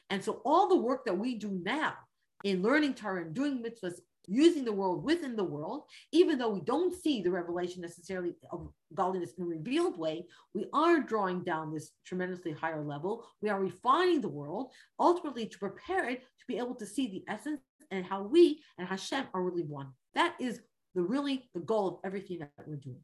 And 0.09 0.23
so 0.23 0.41
all 0.45 0.69
the 0.69 0.77
work 0.77 1.05
that 1.05 1.17
we 1.17 1.35
do 1.35 1.59
now 1.63 1.95
in 2.43 2.61
learning 2.61 2.93
Torah 2.93 3.23
and 3.23 3.33
doing 3.33 3.63
mitzvahs 3.63 3.99
using 4.27 4.65
the 4.65 4.73
world 4.73 5.03
within 5.03 5.35
the 5.35 5.43
world, 5.43 5.83
even 6.11 6.37
though 6.37 6.49
we 6.49 6.61
don't 6.61 6.93
see 6.93 7.21
the 7.21 7.31
revelation 7.31 7.81
necessarily 7.81 8.33
of 8.51 8.69
godliness 8.93 9.31
in 9.37 9.43
a 9.43 9.47
revealed 9.47 9.97
way, 9.97 10.25
we 10.53 10.65
are 10.73 11.01
drawing 11.01 11.43
down 11.43 11.73
this 11.73 11.91
tremendously 12.05 12.51
higher 12.51 12.83
level. 12.83 13.27
We 13.41 13.49
are 13.49 13.59
refining 13.59 14.21
the 14.21 14.29
world, 14.29 14.71
ultimately 14.99 15.47
to 15.47 15.57
prepare 15.57 16.09
it 16.09 16.21
to 16.21 16.45
be 16.47 16.57
able 16.57 16.75
to 16.75 16.85
see 16.85 17.07
the 17.07 17.23
essence 17.31 17.61
and 17.91 18.05
how 18.05 18.23
we 18.23 18.61
and 18.77 18.87
Hashem 18.87 19.25
are 19.33 19.43
really 19.43 19.63
one. 19.63 19.89
That 20.13 20.35
is 20.39 20.61
the 20.93 21.01
really 21.01 21.49
the 21.53 21.59
goal 21.59 21.87
of 21.87 21.99
everything 22.03 22.39
that 22.39 22.51
we're 22.65 22.77
doing. 22.77 23.03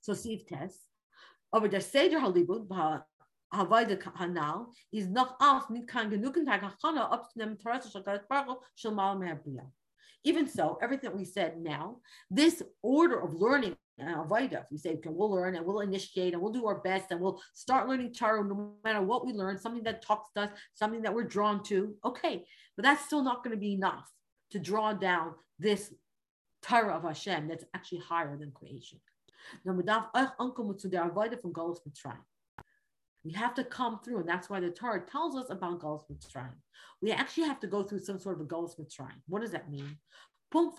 So 0.00 0.14
Steve 0.14 0.46
Tess. 0.46 0.74
Over 1.52 1.66
the 1.66 1.80
Hanal 3.52 4.66
is. 4.92 5.08
Even 10.22 10.46
so, 10.46 10.78
everything 10.82 11.16
we 11.16 11.24
said 11.24 11.58
now, 11.58 11.96
this 12.30 12.62
order 12.82 13.20
of 13.20 13.34
learning 13.34 13.76
uh, 14.00 14.24
Avaida, 14.24 14.64
we 14.70 14.78
say, 14.78 14.94
okay, 14.94 15.08
we'll 15.10 15.30
learn 15.30 15.56
and 15.56 15.64
we'll 15.64 15.80
initiate 15.80 16.32
and 16.32 16.42
we'll 16.42 16.52
do 16.52 16.66
our 16.66 16.80
best 16.80 17.10
and 17.10 17.20
we'll 17.20 17.40
start 17.54 17.88
learning 17.88 18.12
Torah 18.12 18.44
no 18.44 18.74
matter 18.84 19.02
what 19.02 19.26
we 19.26 19.32
learn, 19.32 19.58
something 19.58 19.82
that 19.84 20.02
talks 20.02 20.30
to 20.34 20.42
us, 20.42 20.50
something 20.74 21.02
that 21.02 21.14
we're 21.14 21.24
drawn 21.24 21.62
to. 21.64 21.94
Okay, 22.04 22.44
but 22.76 22.84
that's 22.84 23.04
still 23.04 23.22
not 23.22 23.42
going 23.42 23.54
to 23.54 23.60
be 23.60 23.74
enough 23.74 24.10
to 24.50 24.58
draw 24.58 24.92
down 24.92 25.34
this 25.58 25.92
Torah 26.62 26.96
of 26.96 27.04
Hashem 27.04 27.48
that's 27.48 27.64
actually 27.74 28.00
higher 28.00 28.36
than 28.36 28.50
creation. 28.52 29.00
From 29.64 29.82
Galus 31.52 31.78
Mitzrayim. 31.88 32.18
We 33.24 33.32
have 33.32 33.54
to 33.54 33.64
come 33.64 34.00
through, 34.02 34.20
and 34.20 34.28
that's 34.28 34.48
why 34.48 34.60
the 34.60 34.70
Torah 34.70 35.00
tells 35.00 35.36
us 35.36 35.50
about 35.50 35.80
Galus 35.80 36.04
Mitzrayim. 36.10 36.54
We 37.02 37.12
actually 37.12 37.44
have 37.44 37.60
to 37.60 37.66
go 37.66 37.82
through 37.82 38.00
some 38.00 38.18
sort 38.18 38.36
of 38.36 38.42
a 38.42 38.48
Galus 38.48 38.78
Mitzrayim. 38.80 39.20
What 39.28 39.42
does 39.42 39.52
that 39.52 39.70
mean? 39.70 39.98
Just 40.52 40.78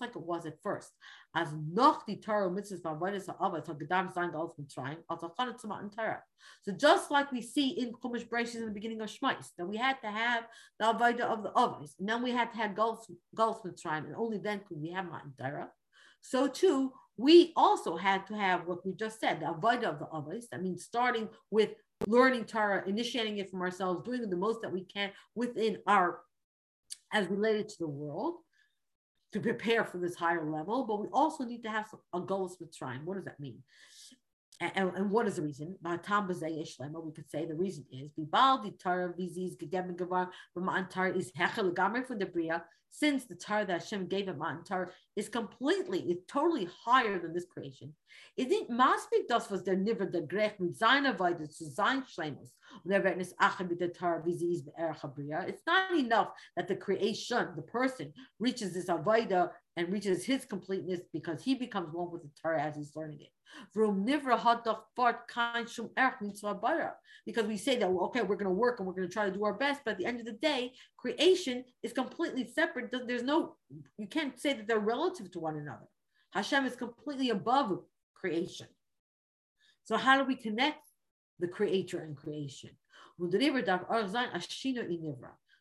like 0.00 0.10
it 0.10 0.22
was 0.22 0.46
at 0.46 0.62
first. 0.62 0.92
As 1.34 1.48
noch 1.72 2.06
die 2.06 2.20
Torah 2.24 2.48
mitzvahs 2.48 2.82
ba'avodas 2.82 3.26
ha'avos 3.26 3.66
ha'gedam 3.66 4.14
zayin 4.14 4.32
galus 4.32 4.52
mitzrayim 4.60 4.98
chanat 5.10 5.60
tzmat 5.60 5.96
Torah. 5.96 6.22
So 6.62 6.72
just 6.72 7.10
like 7.10 7.32
we 7.32 7.42
see 7.42 7.70
in 7.70 7.92
Chumash 7.94 8.28
Bereshit 8.28 8.54
in 8.56 8.66
the 8.66 8.70
beginning 8.70 9.00
of 9.00 9.08
Shemos, 9.08 9.48
that 9.58 9.66
we 9.66 9.76
had 9.76 10.00
to 10.02 10.08
have 10.08 10.44
the 10.78 10.86
avodah 10.86 11.22
of 11.22 11.42
the 11.42 11.50
avos, 11.50 11.98
and 11.98 12.08
then 12.08 12.22
we 12.22 12.30
had 12.30 12.52
to 12.52 12.58
have 12.58 12.76
galus 12.76 13.08
mitzrayim, 13.36 14.04
and 14.04 14.14
only 14.16 14.38
then 14.38 14.60
could 14.68 14.80
we 14.80 14.92
have 14.92 15.06
matan 15.06 15.34
Torah. 15.36 15.72
So 16.20 16.46
too, 16.46 16.92
we 17.20 17.52
also 17.54 17.96
had 17.96 18.26
to 18.28 18.34
have 18.34 18.66
what 18.66 18.84
we 18.86 18.94
just 18.94 19.20
said, 19.20 19.40
the 19.40 19.46
avodah 19.46 19.84
of 19.84 19.98
the 19.98 20.06
avos. 20.06 20.44
That 20.50 20.62
means 20.62 20.84
starting 20.84 21.28
with 21.50 21.70
learning 22.06 22.46
Torah, 22.46 22.82
initiating 22.86 23.36
it 23.36 23.50
from 23.50 23.60
ourselves, 23.60 24.06
doing 24.06 24.28
the 24.28 24.36
most 24.36 24.62
that 24.62 24.72
we 24.72 24.84
can 24.84 25.10
within 25.34 25.76
our, 25.86 26.20
as 27.12 27.28
related 27.28 27.68
to 27.68 27.76
the 27.80 27.88
world, 27.88 28.36
to 29.34 29.40
prepare 29.40 29.84
for 29.84 29.98
this 29.98 30.14
higher 30.14 30.50
level. 30.50 30.86
But 30.86 30.98
we 30.98 31.08
also 31.12 31.44
need 31.44 31.62
to 31.64 31.70
have 31.70 31.86
a 32.14 32.20
Galus 32.20 32.54
Mitzrayim. 32.58 33.04
What 33.04 33.16
does 33.16 33.26
that 33.26 33.38
mean? 33.38 33.58
and, 34.62 34.92
and, 34.94 35.10
what 35.10 35.26
is 35.26 35.36
the 35.36 35.42
reason? 35.42 35.76
We 35.82 35.96
could 37.12 37.30
say 37.30 37.46
the 37.46 37.54
reason 37.54 37.84
is 37.90 38.10
for 42.06 42.16
the 42.16 42.26
Bria, 42.26 42.62
since 42.90 43.24
the 43.24 43.34
Tar 43.34 43.64
that 43.64 43.82
Hashem 43.82 44.06
gave 44.06 44.28
him 44.28 44.38
Matan 44.38 44.64
Tar 44.64 44.92
is 45.16 45.28
completely, 45.28 46.00
is 46.00 46.18
totally 46.26 46.68
higher 46.84 47.18
than 47.18 47.32
this 47.32 47.46
creation. 47.46 47.94
It 48.36 48.48
didn't 48.48 48.76
maspik 48.76 49.28
das 49.28 49.50
was 49.50 49.62
der 49.62 49.76
niver 49.76 50.06
der 50.06 50.22
grech 50.22 50.58
mit 50.58 50.76
seiner 50.76 51.18
Weide 51.18 51.48
zu 51.48 51.70
sein 51.70 52.04
Schleimus. 52.04 52.50
It's 52.84 53.34
not 55.66 55.98
enough 55.98 56.28
that 56.56 56.68
the 56.68 56.76
creation, 56.76 57.48
the 57.56 57.62
person, 57.62 58.12
reaches 58.38 58.74
this 58.74 58.86
avoida 58.86 59.50
and 59.76 59.92
reaches 59.92 60.24
his 60.24 60.44
completeness 60.44 61.00
because 61.12 61.42
he 61.42 61.54
becomes 61.54 61.92
one 61.92 62.10
with 62.10 62.22
the 62.22 62.30
Torah 62.40 62.62
as 62.62 62.76
he's 62.76 62.94
learning 62.96 63.20
it. 63.20 63.32
Because 67.26 67.46
we 67.46 67.56
say 67.56 67.76
that, 67.78 67.86
okay, 67.86 68.22
we're 68.22 68.36
going 68.36 68.44
to 68.44 68.50
work 68.50 68.78
and 68.78 68.86
we're 68.86 68.94
going 68.94 69.08
to 69.08 69.12
try 69.12 69.26
to 69.26 69.32
do 69.32 69.44
our 69.44 69.54
best, 69.54 69.82
but 69.84 69.92
at 69.92 69.98
the 69.98 70.06
end 70.06 70.20
of 70.20 70.26
the 70.26 70.32
day, 70.32 70.72
creation 70.96 71.64
is 71.82 71.92
completely 71.92 72.46
separate. 72.46 72.92
There's 73.06 73.22
no, 73.22 73.56
you 73.98 74.06
can't 74.06 74.38
say 74.38 74.52
that 74.52 74.66
they're 74.66 74.78
relative 74.78 75.30
to 75.32 75.40
one 75.40 75.56
another. 75.56 75.88
Hashem 76.32 76.64
is 76.64 76.76
completely 76.76 77.30
above 77.30 77.80
creation. 78.14 78.68
So 79.84 79.96
how 79.96 80.18
do 80.18 80.24
we 80.24 80.36
connect 80.36 80.86
the 81.38 81.48
creator 81.48 82.00
and 82.00 82.16
creation? 82.16 82.70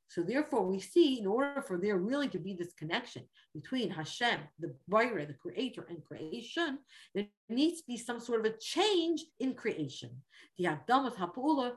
So 0.09 0.23
therefore, 0.23 0.65
we 0.65 0.79
see 0.79 1.19
in 1.19 1.27
order 1.27 1.61
for 1.61 1.77
there 1.77 1.97
really 1.97 2.27
to 2.29 2.39
be 2.39 2.55
this 2.55 2.73
connection 2.73 3.23
between 3.53 3.91
Hashem, 3.91 4.39
the 4.59 4.73
Baira, 4.91 5.27
the 5.27 5.35
creator, 5.35 5.85
and 5.87 6.03
creation, 6.03 6.79
there 7.13 7.27
needs 7.47 7.81
to 7.81 7.87
be 7.87 7.97
some 7.97 8.19
sort 8.19 8.39
of 8.39 8.51
a 8.51 8.57
change 8.57 9.23
in 9.39 9.53
creation. 9.53 10.09
The 10.57 10.65
Adamas 10.65 11.15
Hapula 11.15 11.73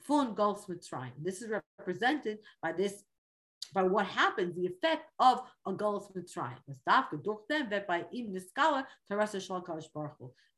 Fun 0.00 0.34
Galus 0.34 0.66
Mitzrayim. 0.66 1.12
This 1.22 1.42
is 1.42 1.50
represented 1.78 2.38
by 2.62 2.72
this 2.72 3.04
by 3.74 3.82
what 3.82 4.06
happens, 4.06 4.54
the 4.54 4.66
effect 4.66 5.10
of 5.18 5.42
a 5.66 5.72
Galus 5.72 6.06
Mitzrayim. 6.16 6.58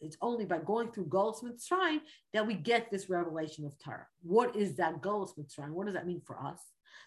It's 0.01 0.17
only 0.21 0.45
by 0.45 0.59
going 0.59 0.93
through 0.93 1.07
Galus 1.07 1.43
Mitzrayim 1.43 2.01
that 2.35 2.47
we 2.47 2.55
get 2.55 2.91
this 2.91 3.09
revelation 3.09 3.65
of 3.65 3.79
Torah. 3.79 4.07
What 4.23 4.55
is 4.55 4.77
that 4.77 5.01
Galus 5.01 5.31
Mitzrayim? 5.39 5.71
What 5.71 5.87
does 5.87 5.95
that 5.95 6.07
mean 6.07 6.21
for 6.25 6.39
us? 6.39 6.61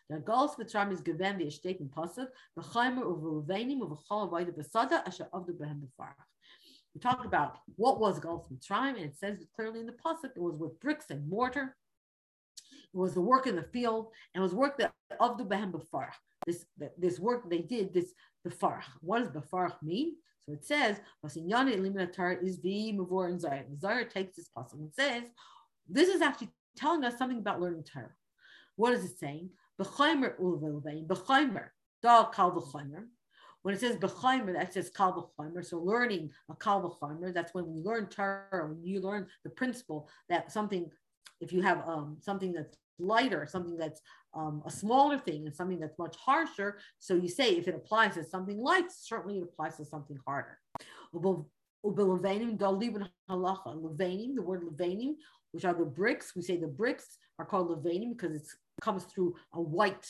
The 0.09 0.17
Galus 0.17 0.55
Mitzrayim 0.59 0.91
is 0.91 1.01
given 1.01 1.37
the 1.37 1.45
estate 1.45 1.79
in 1.79 1.89
Pasuk, 1.89 2.27
v'chaymer 2.57 3.03
u'v'ruvenim 3.03 3.79
u'v'chol 3.79 4.29
avodah 4.29 4.53
b'sada 4.57 5.07
asher 5.07 5.27
avdu 5.33 5.51
behem 5.57 5.81
b'farach. 5.81 6.13
We 6.93 7.01
talk 7.01 7.25
about 7.25 7.57
what 7.75 7.99
was 7.99 8.19
Galus 8.19 8.45
Mitzrayim, 8.51 8.95
and 8.95 9.05
it 9.05 9.17
says 9.17 9.45
clearly 9.55 9.79
in 9.81 9.85
the 9.85 9.93
Pasuk, 9.93 10.31
it 10.35 10.41
was 10.41 10.57
with 10.57 10.79
bricks 10.79 11.05
and 11.09 11.27
mortar. 11.29 11.75
It 12.71 12.97
was 12.97 13.13
the 13.13 13.21
work 13.21 13.45
in 13.45 13.55
the 13.55 13.63
field, 13.63 14.11
and 14.33 14.41
it 14.41 14.43
was 14.43 14.55
work 14.55 14.77
that 14.79 14.93
of 15.19 15.37
the 15.37 15.43
behem 15.45 15.71
b'farach. 15.71 16.13
This 16.45 16.65
this 16.97 17.19
work 17.19 17.49
they 17.49 17.59
did, 17.59 17.93
this 17.93 18.13
b'farach. 18.47 18.83
What 19.01 19.19
does 19.19 19.29
b'farach 19.29 19.81
mean? 19.83 20.15
So 20.45 20.53
it 20.53 20.65
says, 20.65 20.99
Vasinyani 21.23 21.75
eliminatar 21.75 22.43
is 22.43 22.57
v 22.57 22.97
mavor 22.97 23.27
and. 23.27 23.39
Zayar 23.39 24.09
takes 24.09 24.35
this 24.35 24.47
puzzle 24.47 24.79
and 24.79 24.91
says, 24.91 25.23
this 25.87 26.09
is 26.09 26.21
actually 26.21 26.49
telling 26.75 27.03
us 27.03 27.17
something 27.17 27.37
about 27.37 27.61
learning 27.61 27.83
Torah. 27.83 28.15
What 28.75 28.93
is 28.93 29.03
it 29.03 29.19
saying? 29.19 29.51
B'chaimer 29.79 30.39
ulvein, 30.39 31.07
b'chaimer, 31.07 31.67
da 32.01 32.25
kal 32.25 32.51
b'chaimer. 32.51 33.05
When 33.61 33.73
it 33.75 33.79
says 33.79 33.97
b'chaimer, 33.97 34.53
that 34.53 34.73
says 34.73 34.89
kal 34.89 35.31
b'chaimer. 35.39 35.65
So 35.65 35.79
learning 35.79 36.31
a 36.49 36.55
kal 36.55 36.81
b'chaimer, 36.81 37.33
that's 37.33 37.53
when 37.53 37.67
we 37.67 37.81
learn 37.81 38.07
Torah, 38.07 38.67
when 38.67 38.83
you 38.83 39.01
learn 39.01 39.27
the 39.43 39.49
principle 39.49 40.09
that 40.27 40.51
something, 40.51 40.89
if 41.41 41.53
you 41.53 41.61
have 41.61 41.87
um, 41.87 42.17
something 42.21 42.51
that's 42.51 42.77
lighter, 42.99 43.47
something 43.49 43.77
that's 43.77 44.01
um, 44.33 44.61
a 44.65 44.71
smaller 44.71 45.17
thing, 45.17 45.45
and 45.45 45.55
something 45.55 45.79
that's 45.79 45.97
much 45.97 46.15
harsher. 46.17 46.77
So 46.99 47.15
you 47.15 47.29
say 47.29 47.51
if 47.51 47.67
it 47.67 47.75
applies 47.75 48.15
to 48.15 48.23
something 48.23 48.57
light, 48.57 48.91
certainly 48.91 49.37
it 49.37 49.43
applies 49.43 49.77
to 49.77 49.85
something 49.85 50.17
harder. 50.27 50.59
The 51.13 51.19
word 51.21 51.45
levanim, 54.63 55.15
which 55.51 55.65
are 55.65 55.73
the 55.73 55.85
bricks, 55.85 56.35
we 56.35 56.41
say 56.41 56.57
the 56.57 56.67
bricks 56.67 57.17
are 57.39 57.45
called 57.45 57.69
levanim 57.69 58.15
because 58.17 58.35
it 58.35 58.47
comes 58.81 59.03
through 59.03 59.35
a 59.53 59.61
white 59.61 60.05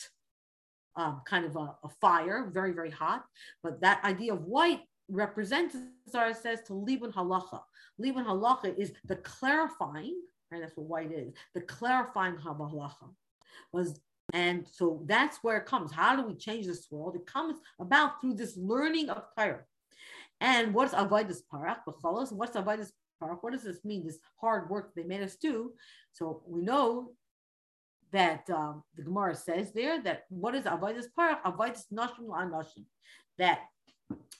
um, 0.96 1.22
kind 1.24 1.44
of 1.44 1.56
a, 1.56 1.74
a, 1.84 1.88
fire, 2.00 2.50
very, 2.52 2.72
very 2.72 2.90
hot. 2.90 3.24
But 3.62 3.80
that 3.80 4.04
idea 4.04 4.34
of 4.34 4.44
white 4.44 4.80
represents, 5.08 5.76
as 6.14 6.42
says, 6.42 6.62
to 6.66 6.72
libun 6.72 7.12
halacha. 7.12 7.60
Libun 8.00 8.26
halacha 8.26 8.76
is 8.76 8.92
the 9.04 9.16
clarifying 9.16 10.20
Right? 10.50 10.60
That's 10.60 10.76
what 10.76 10.86
white 10.86 11.12
is. 11.12 11.32
The 11.54 11.60
clarifying 11.60 12.36
halacha 12.36 13.14
was, 13.72 14.00
and 14.32 14.66
so 14.70 15.02
that's 15.06 15.38
where 15.42 15.58
it 15.58 15.66
comes. 15.66 15.92
How 15.92 16.16
do 16.16 16.22
we 16.22 16.34
change 16.34 16.66
this 16.66 16.88
world? 16.90 17.16
It 17.16 17.26
comes 17.26 17.58
about 17.78 18.20
through 18.20 18.34
this 18.34 18.56
learning 18.56 19.10
of 19.10 19.24
Torah. 19.38 19.62
And 20.40 20.74
what's 20.74 20.94
avodas 20.94 21.42
parach? 21.52 21.78
What's 21.84 22.56
avodas 22.56 22.90
parach? 23.22 23.38
What 23.42 23.52
does 23.52 23.62
this 23.62 23.84
mean? 23.84 24.04
This 24.04 24.18
hard 24.40 24.70
work 24.70 24.92
they 24.94 25.04
made 25.04 25.22
us 25.22 25.36
do. 25.36 25.72
So 26.12 26.42
we 26.46 26.62
know 26.62 27.12
that 28.12 28.48
um, 28.50 28.82
the 28.96 29.02
Gemara 29.02 29.34
says 29.34 29.72
there 29.72 30.02
that 30.02 30.24
what 30.28 30.54
is 30.54 30.64
avodas 30.64 31.06
parach? 31.16 31.42
Avodas 31.42 31.84
nashim 31.92 32.26
la'anashim. 32.26 32.84
That 33.38 33.60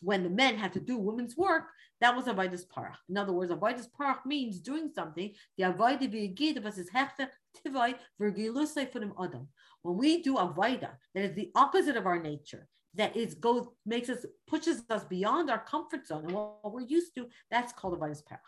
when 0.01 0.23
the 0.23 0.31
men 0.31 0.57
had 0.57 0.73
to 0.73 0.81
do 0.81 0.97
women's 0.97 1.37
work, 1.37 1.65
that 2.01 2.17
was 2.17 2.25
avodas 2.27 2.65
parach. 2.67 2.97
In 3.09 3.17
other 3.17 3.33
words, 3.33 3.53
avodas 3.53 3.87
parach 3.99 4.25
means 4.27 4.59
doing 4.61 4.91
something. 4.95 5.33
The 5.57 5.65
avodah 5.65 6.11
v'yigid 6.13 6.63
versus 6.63 6.89
hechter 6.95 7.29
tivai 7.65 7.95
v'gilusay 8.21 8.91
for 8.91 9.01
them 9.01 9.13
adam. 9.23 9.49
When 9.83 9.97
we 9.97 10.23
do 10.23 10.35
avodah, 10.35 10.91
that 11.15 11.25
is 11.25 11.35
the 11.35 11.51
opposite 11.55 11.97
of 11.97 12.07
our 12.07 12.21
nature. 12.21 12.67
That 12.95 13.17
is 13.17 13.35
goes 13.35 13.69
makes 13.87 14.09
us 14.09 14.27
pushes 14.49 14.83
us 14.91 15.05
beyond 15.05 15.49
our 15.49 15.61
comfort 15.61 16.07
zone 16.07 16.25
and 16.25 16.33
what 16.33 16.73
we're 16.73 16.81
used 16.81 17.15
to. 17.15 17.29
That's 17.51 17.73
called 17.73 17.99
avodas 17.99 18.23
parach. 18.25 18.41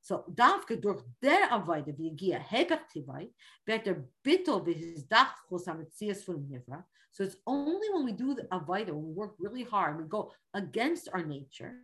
So 0.00 0.24
dafke 0.28 0.80
durch 0.80 1.02
der 1.20 1.50
Avodah 1.50 1.94
v'yigia 1.96 2.38
hegach 2.38 2.88
tivai 2.88 3.32
wird 3.66 3.86
der 3.86 4.04
bittel 4.24 4.60
v'his 4.64 5.06
dachchus 5.08 5.66
hametzias 5.66 6.24
von 6.24 6.46
nivra. 6.48 6.84
So 7.12 7.24
it's 7.24 7.36
only 7.46 7.88
when 7.92 8.04
we 8.04 8.12
do 8.12 8.34
the 8.34 8.44
avodah, 8.44 8.92
when 8.92 9.04
we 9.04 9.12
work 9.12 9.34
really 9.38 9.64
hard, 9.64 9.98
we 9.98 10.04
go 10.04 10.32
against 10.54 11.10
our 11.12 11.22
nature, 11.22 11.74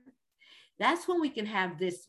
that's 0.79 1.07
when 1.07 1.21
we 1.21 1.29
can 1.29 1.45
have 1.45 1.79
this 1.79 2.09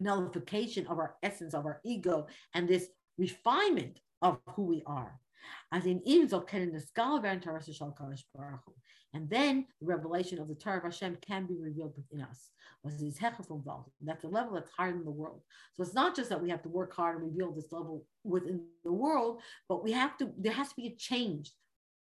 nullification 0.00 0.86
of 0.86 0.98
our 0.98 1.16
essence, 1.22 1.52
of 1.52 1.66
our 1.66 1.80
ego, 1.84 2.26
and 2.54 2.66
this 2.66 2.88
refinement 3.18 4.00
of 4.22 4.38
who 4.56 4.62
we 4.62 4.82
are. 4.86 5.20
As 5.72 5.84
in 5.86 6.00
and 9.12 9.28
then 9.28 9.66
the 9.80 9.86
revelation 9.86 10.38
of 10.38 10.48
the 10.48 10.54
Torah 10.54 10.78
of 10.78 10.84
Hashem 10.84 11.18
can 11.20 11.46
be 11.46 11.56
revealed 11.60 11.94
within 11.96 12.24
us. 12.24 12.50
That's 12.84 14.24
a 14.24 14.28
level 14.28 14.54
that's 14.54 14.70
higher 14.70 14.92
than 14.92 15.04
the 15.04 15.10
world. 15.10 15.42
So 15.74 15.82
it's 15.82 15.94
not 15.94 16.16
just 16.16 16.30
that 16.30 16.42
we 16.42 16.48
have 16.50 16.62
to 16.62 16.68
work 16.68 16.94
hard 16.94 17.16
and 17.16 17.26
reveal 17.26 17.50
this 17.52 17.72
level 17.72 18.06
within 18.24 18.62
the 18.84 18.92
world, 18.92 19.42
but 19.68 19.82
we 19.84 19.92
have 19.92 20.16
to, 20.18 20.30
there 20.38 20.52
has 20.52 20.68
to 20.70 20.76
be 20.76 20.86
a 20.86 20.94
change. 20.94 21.52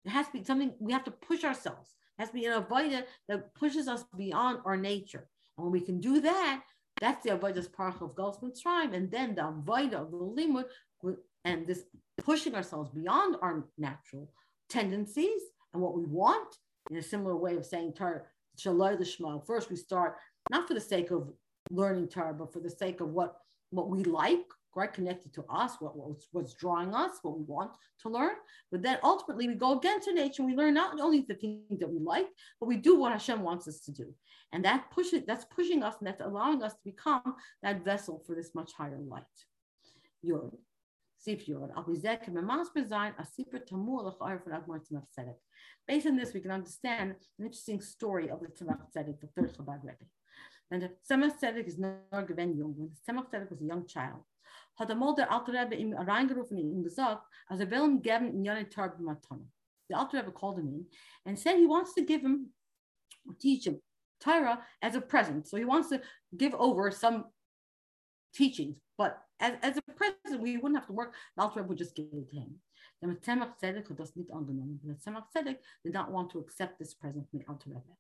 There 0.05 0.13
has 0.13 0.27
to 0.27 0.33
be 0.33 0.45
something, 0.45 0.75
we 0.79 0.93
have 0.93 1.05
to 1.05 1.11
push 1.11 1.45
ourselves. 1.45 1.95
It 2.19 2.23
has 2.23 2.29
to 2.31 2.35
be 2.35 2.45
an 2.47 2.63
avodah 2.63 3.05
that 3.29 3.55
pushes 3.55 3.89
us 3.89 4.05
beyond 4.17 4.59
our 4.65 4.77
nature. 4.77 5.29
And 5.57 5.65
when 5.65 5.73
we 5.73 5.81
can 5.81 6.01
do 6.01 6.21
that, 6.21 6.63
that's 7.01 7.23
the 7.25 7.31
avodah 7.31 7.69
parach 7.71 8.03
of 8.03 8.15
Galus 8.15 8.43
Mitzrayim, 8.43 8.95
and 8.95 9.11
then 9.11 9.35
the 9.35 9.43
avodah 9.43 9.95
of 9.95 10.11
the 10.11 10.19
limud, 10.19 10.65
and 11.45 11.67
this 11.67 11.85
pushing 12.19 12.55
ourselves 12.55 12.91
beyond 12.91 13.37
our 13.43 13.65
natural 13.79 14.31
tendencies 14.69 15.43
and 15.73 15.83
what 15.83 15.95
we 15.95 16.05
want, 16.05 16.57
in 16.91 16.97
a 16.97 17.03
similar 17.03 17.37
way 17.37 17.57
of 17.57 17.67
saying 17.67 17.93
Torah, 17.93 18.23
Shalai 18.59 19.05
Shema. 19.05 19.39
First, 19.41 19.71
we 19.71 19.77
start 19.77 20.17
not 20.51 20.69
for 20.69 20.75
the 20.75 20.81
sake 20.81 21.11
of 21.11 21.33
learning 21.71 22.09
Torah, 22.09 22.35
but 22.35 22.53
for 22.53 22.61
the 22.61 22.71
sake 22.71 23.01
of 23.01 23.09
what 23.11 23.37
what 23.71 23.91
we 23.91 24.05
like, 24.05 24.47
right? 24.77 24.93
Connected 24.93 25.33
to 25.35 25.45
us, 25.49 25.73
what, 25.81 25.97
what's, 25.97 26.29
what's 26.33 26.55
drawing 26.55 26.95
us, 26.95 27.19
what 27.23 27.37
we 27.37 27.45
want 27.45 27.73
to 28.03 28.09
learn. 28.09 28.37
But 28.71 28.83
then 28.83 28.99
ultimately 29.03 29.49
we 29.49 29.55
go 29.55 29.79
against 29.79 30.09
nature. 30.09 30.43
and 30.43 30.51
We 30.51 30.57
learn 30.57 30.75
not 30.75 31.01
only 31.01 31.23
the 31.23 31.35
things 31.35 31.81
that 31.81 31.91
we 31.91 31.99
like, 31.99 32.29
but 32.61 32.67
we 32.67 32.77
do 32.77 32.97
what 32.97 33.13
Hashem 33.13 33.43
wants 33.43 33.67
us 33.67 33.81
to 33.81 33.93
do. 33.93 34.15
And 34.53 34.65
that 34.65 34.91
pushes, 34.93 35.23
that's 35.27 35.45
pushing 35.47 35.83
us 35.83 35.97
and 35.99 36.07
that's 36.07 36.21
allowing 36.21 36.63
us 36.63 36.75
to 36.75 36.81
become 36.85 37.35
that 37.63 37.85
vessel 37.85 38.23
for 38.27 38.37
this 38.37 38.55
much 38.55 38.73
higher 38.73 38.99
light. 39.09 39.25
Yod. 40.23 40.53
Based 41.27 41.49
on 46.07 46.17
this, 46.17 46.33
we 46.33 46.41
can 46.41 46.51
understand 46.53 47.15
an 47.39 47.45
interesting 47.45 47.81
story 47.81 48.31
of 48.31 48.41
the 48.41 48.47
Tzemach 48.47 48.81
Tzedek, 48.95 49.21
the 49.21 49.27
third 49.35 49.53
Chabad 49.57 49.83
Rebbe. 49.83 50.07
And 50.71 50.83
the 50.83 50.91
Tzemach 51.11 51.41
Tzedek 51.41 51.67
is 51.67 51.79
not 51.79 52.29
given 52.29 52.57
young. 52.57 52.75
When 52.77 52.91
the 52.91 53.13
Tzemach 53.13 53.29
Tzedek 53.29 53.51
was 53.51 53.61
a 53.61 53.65
young 53.65 53.87
child, 53.89 54.23
hat 54.79 54.91
er 54.91 54.95
mal 54.95 55.15
der 55.17 55.29
Alte 55.33 55.53
Rebbe 55.53 55.75
ihm 55.75 55.95
reingerufen 55.95 56.59
und 56.59 56.71
ihm 56.71 56.85
gesagt, 56.85 57.25
also 57.51 57.65
er 57.65 57.71
will 57.71 57.99
geben 57.99 58.29
in 58.29 58.45
Yonah 58.45 58.65
Tarb 58.65 59.01
Matana. 59.01 59.47
The 59.89 59.97
Alter 59.97 60.19
Rebbe 60.19 60.31
called 60.31 60.61
him 60.61 60.69
in 60.69 60.87
and 61.25 61.37
said 61.37 61.57
he 61.57 61.67
wants 61.67 61.95
to 61.95 62.03
give 62.03 62.21
him, 62.21 62.51
teach 63.41 63.67
him 63.67 63.81
Torah 64.21 64.63
as 64.81 64.95
a 64.95 65.01
present. 65.01 65.49
So 65.49 65.57
he 65.57 65.65
wants 65.65 65.89
to 65.89 66.01
give 66.37 66.55
over 66.55 66.93
some 66.93 67.25
teachings. 68.37 68.77
But 68.99 69.19
as, 69.41 69.55
as 69.63 69.77
a 69.77 69.83
president, 69.93 70.43
we 70.43 70.57
wouldn't 70.57 70.77
have 70.77 70.87
to 70.87 70.93
work. 70.93 71.15
The 71.37 71.49
Rebbe 71.49 71.69
would 71.69 71.79
just 71.79 71.95
give 71.95 72.07
it 72.13 72.31
to 72.31 72.37
him. 72.37 72.55
The 73.03 73.09
Tzemach 73.09 73.59
Tzedek 73.63 73.89
hat 73.89 73.99
das 73.99 74.17
nicht 74.17 74.31
angenommen. 74.31 74.79
The 74.83 74.95
Tzemach 74.95 75.25
Tzedek 75.35 75.59
did 75.85 75.93
not 75.93 76.11
want 76.11 76.31
to 76.31 76.39
accept 76.39 76.79
this 76.79 76.95
present 76.95 77.29
from 77.29 77.41
the 77.41 77.47
Alter 77.49 77.71
Rebbe. 77.71 77.97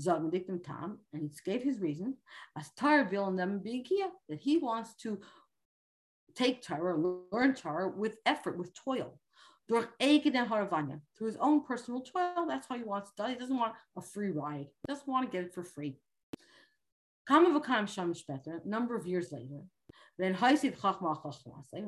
Zog 0.00 0.30
Diktim 0.32 0.62
Tam, 0.64 0.98
and 1.12 1.22
he 1.22 1.30
gave 1.44 1.62
his 1.62 1.80
reason, 1.80 2.16
as 2.56 2.70
will 3.10 3.30
them 3.32 3.58
being 3.58 3.84
that 4.28 4.38
he 4.38 4.56
wants 4.58 4.94
to 4.94 5.20
take 6.34 6.62
Torah, 6.62 6.96
learn 7.32 7.54
Torah 7.54 7.88
with 7.88 8.16
effort, 8.24 8.56
with 8.56 8.72
toil. 8.74 9.18
Through 9.68 9.86
his 11.26 11.36
own 11.40 11.64
personal 11.64 12.00
toil, 12.00 12.46
that's 12.48 12.68
how 12.68 12.76
he 12.76 12.84
wants 12.84 13.10
to. 13.16 13.28
He 13.28 13.34
doesn't 13.34 13.58
want 13.58 13.74
a 13.96 14.00
free 14.00 14.30
ride. 14.30 14.68
He 14.86 14.92
doesn't 14.92 15.08
want 15.08 15.26
to 15.26 15.36
get 15.36 15.44
it 15.44 15.52
for 15.52 15.62
free. 15.62 15.98
A 17.28 17.40
number 18.64 18.96
of 18.96 19.06
years 19.06 19.32
later, 19.32 19.60
then 20.18 20.34
he 20.34 20.56
said, 20.56 20.74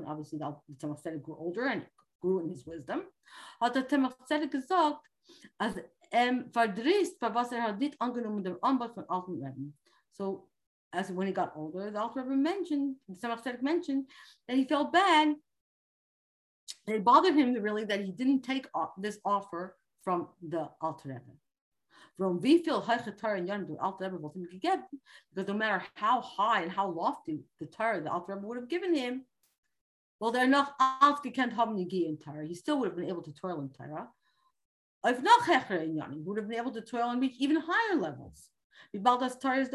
obviously 0.07 0.39
the 0.39 0.57
Tzemach 0.77 1.23
grew 1.23 1.36
older 1.36 1.66
and 1.66 1.85
grew 2.20 2.40
in 2.40 2.48
his 2.48 2.65
wisdom. 2.66 3.02
Hat 3.61 3.74
der 3.74 3.86
Tzemach 3.86 4.16
gesagt, 4.51 5.07
als 5.59 5.77
ähm, 6.12 6.51
verdrießt, 6.52 7.20
was 7.20 7.52
er 7.52 7.62
hat 7.62 7.78
nicht 7.78 8.01
angenommen 8.01 8.43
dem 8.43 8.59
Anbau 8.62 8.89
von 8.89 9.09
alten 9.09 9.43
Reben. 9.43 9.77
So 10.12 10.48
as 10.93 11.11
when 11.11 11.27
he 11.27 11.32
got 11.32 11.52
older, 11.57 11.90
the 11.90 11.98
Alter 11.98 12.23
Rebbe 12.23 12.36
mentioned, 12.36 12.97
the 13.09 13.15
Tzemach 13.15 13.62
mentioned 13.62 14.07
that 14.48 14.57
he 14.57 14.65
felt 14.65 14.93
bad. 14.93 15.35
It 16.86 17.05
bothered 17.05 17.35
him 17.35 17.55
really 17.55 17.85
that 17.85 18.01
he 18.01 18.12
didn't 18.12 18.43
take 18.43 18.66
this 18.98 19.19
offer 19.24 19.77
from 20.02 20.28
the 20.48 20.69
Alter 20.81 21.11
Rebbe. 21.11 21.36
From 22.20 22.38
Vifil 22.38 22.84
Hachatar 22.84 23.38
and 23.38 23.48
Yom, 23.48 23.66
Alter 23.80 24.10
get 24.60 24.86
because 25.30 25.48
no 25.48 25.55
matter 25.55 25.82
how 25.94 26.20
high 26.20 26.60
and 26.60 26.70
how 26.70 26.90
lofty 26.90 27.40
the 27.59 27.64
Torah 27.64 28.02
the 28.02 28.12
Alter 28.12 28.34
Rebbe 28.34 28.47
would 28.47 28.59
have 28.59 28.68
given 28.68 28.94
him, 28.94 29.24
well, 30.18 30.30
they're 30.30 30.47
not 30.47 30.78
aufgekent 30.78 31.55
haben 31.55 31.78
Yigi 31.78 32.06
in 32.06 32.18
Torah. 32.18 32.47
He 32.47 32.55
still 32.55 32.78
would 32.78 32.88
have 32.88 32.97
been 32.97 33.09
able 33.09 33.22
to 33.22 33.32
toil 33.32 33.62
in 33.62 33.70
Torah. 33.70 34.06
If 35.02 35.22
not 35.22 35.48
in 35.70 35.97
Yom, 35.97 36.12
he 36.12 36.20
would 36.20 36.36
have 36.36 36.47
been 36.47 36.59
able 36.59 36.72
to 36.72 36.82
toil 36.82 37.09
and 37.09 37.22
reach 37.22 37.36
even 37.38 37.56
higher 37.59 37.98
levels. 37.98 38.51
Because 38.92 39.38
Torah 39.38 39.62
is 39.62 39.70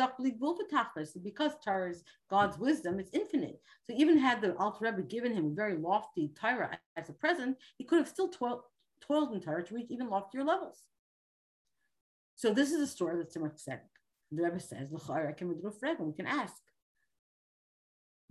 God's 2.30 2.60
wisdom, 2.60 3.00
it's 3.00 3.10
infinite. 3.12 3.60
So 3.88 3.94
even 3.98 4.20
had 4.20 4.42
the 4.42 4.56
Alter 4.58 4.86
Rebbe 4.86 5.02
given 5.02 5.34
him 5.34 5.48
a 5.48 5.56
very 5.56 5.78
lofty 5.78 6.32
Torah 6.40 6.78
as 6.96 7.10
a 7.10 7.14
present, 7.14 7.58
he 7.80 7.86
could 7.86 7.98
have 7.98 8.08
still 8.08 8.28
toiled, 8.28 8.62
toiled 9.02 9.34
in 9.34 9.42
Torah 9.42 9.66
to 9.66 9.74
reach 9.74 9.90
even 9.90 10.10
loftier 10.10 10.44
levels. 10.44 10.84
So 12.36 12.54
this 12.54 12.72
is 12.72 12.82
a 12.82 12.88
story 12.88 13.18
that 13.18 13.34
Tzemach 13.34 13.60
said. 13.60 13.82
The 14.32 14.44
Rebbe 14.44 14.60
says, 14.60 14.92
"L'chayr 14.92 15.36
can 15.38 15.48
we 15.48 16.14
can 16.14 16.28
ask. 16.28 16.62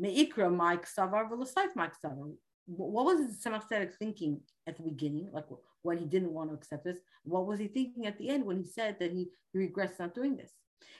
Meikra 0.00 0.54
Mike 0.54 0.86
Savar 0.86 1.30
v'lasayt 1.30 1.74
Mike 1.74 1.94
Savar. 2.04 2.34
What 2.66 3.04
was 3.06 3.38
Tzemach 3.44 3.68
Tzedek 3.68 3.94
thinking 3.94 4.40
at 4.66 4.76
the 4.76 4.82
beginning, 4.82 5.30
like 5.32 5.46
when 5.82 5.98
he 5.98 6.06
didn't 6.06 6.32
want 6.32 6.50
to 6.50 6.54
accept 6.54 6.84
this? 6.84 6.98
What 7.22 7.46
was 7.46 7.58
he 7.60 7.68
thinking 7.68 8.06
at 8.06 8.18
the 8.18 8.28
end 8.28 8.44
when 8.44 8.58
he 8.58 8.64
said 8.64 8.96
that 9.00 9.12
he, 9.12 9.30
he 9.52 9.58
regrets 9.58 9.98
not 9.98 10.14
doing 10.14 10.36
this? 10.36 10.52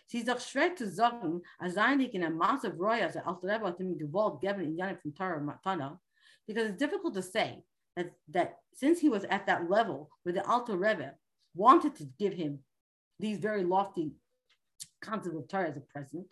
Sie 0.07 0.19
ist 0.19 0.29
doch 0.29 0.39
schwer 0.39 0.75
a 2.25 2.31
massive 2.31 2.79
roy, 2.79 3.03
als 3.03 3.15
der 3.15 3.27
Rebbe 3.43 3.67
hat 3.67 3.81
ihm 3.81 3.99
gewollt 3.99 4.43
in 4.43 4.77
Janik 4.77 5.01
from 5.01 5.13
Torah 5.13 5.41
Matana, 5.41 5.99
because 6.47 6.69
it's 6.69 6.79
difficult 6.79 7.15
to 7.15 7.23
say 7.23 7.63
that, 7.97 8.13
that 8.29 8.59
since 8.73 9.01
he 9.01 9.09
was 9.09 9.25
at 9.25 9.47
that 9.47 9.69
level 9.71 10.11
where 10.23 10.33
the 10.33 10.47
Alter 10.47 10.77
Rebbe 10.77 11.15
wanted 11.55 11.95
to 11.97 12.05
give 12.19 12.35
him 12.35 12.61
these 13.19 13.39
very 13.39 13.65
lofty 13.65 14.13
concepts 15.01 15.37
of 15.37 15.49
Torah 15.49 15.71
as 15.71 15.77
a 15.77 15.81
present, 15.81 16.27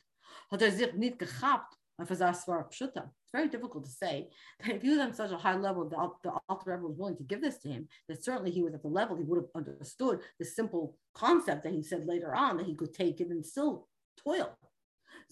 it's 3.22 3.32
very 3.32 3.48
difficult 3.48 3.84
to 3.84 3.90
say. 3.90 4.28
That 4.60 4.76
if 4.76 4.82
he 4.82 4.90
was 4.90 4.98
on 4.98 5.14
such 5.14 5.30
a 5.30 5.36
high 5.36 5.56
level, 5.56 5.88
the, 5.88 6.10
the 6.22 6.32
Alter 6.48 6.72
Rebbe 6.72 6.86
was 6.86 6.98
willing 6.98 7.16
to 7.16 7.22
give 7.22 7.40
this 7.40 7.58
to 7.58 7.68
him, 7.68 7.88
that 8.08 8.24
certainly 8.24 8.50
he 8.50 8.62
was 8.62 8.74
at 8.74 8.82
the 8.82 8.88
level 8.88 9.16
he 9.16 9.24
would 9.24 9.38
have 9.38 9.48
understood 9.54 10.20
the 10.38 10.44
simple 10.44 10.96
concept 11.14 11.62
that 11.64 11.72
he 11.72 11.82
said 11.82 12.06
later 12.06 12.34
on 12.34 12.56
that 12.56 12.66
he 12.66 12.74
could 12.74 12.92
take 12.92 13.20
it 13.20 13.28
and 13.28 13.44
still 13.44 13.88
toil. 14.22 14.56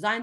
Zayin 0.00 0.22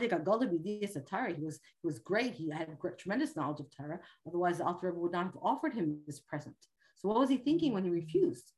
Torah. 1.05 1.33
He 1.33 1.43
was 1.43 1.59
he 1.81 1.87
was 1.87 1.99
great. 1.99 2.33
He 2.33 2.49
had 2.49 2.79
great, 2.79 2.97
tremendous 2.97 3.35
knowledge 3.35 3.59
of 3.59 3.67
Torah. 3.75 3.99
Otherwise, 4.27 4.57
the 4.57 4.65
Alter 4.65 4.87
Rebbe 4.87 4.99
would 4.99 5.11
not 5.11 5.25
have 5.25 5.37
offered 5.41 5.73
him 5.73 5.99
this 6.07 6.19
present. 6.19 6.55
So, 6.95 7.09
what 7.09 7.19
was 7.19 7.29
he 7.29 7.37
thinking 7.37 7.73
when 7.73 7.83
he 7.83 7.89
refused? 7.89 8.53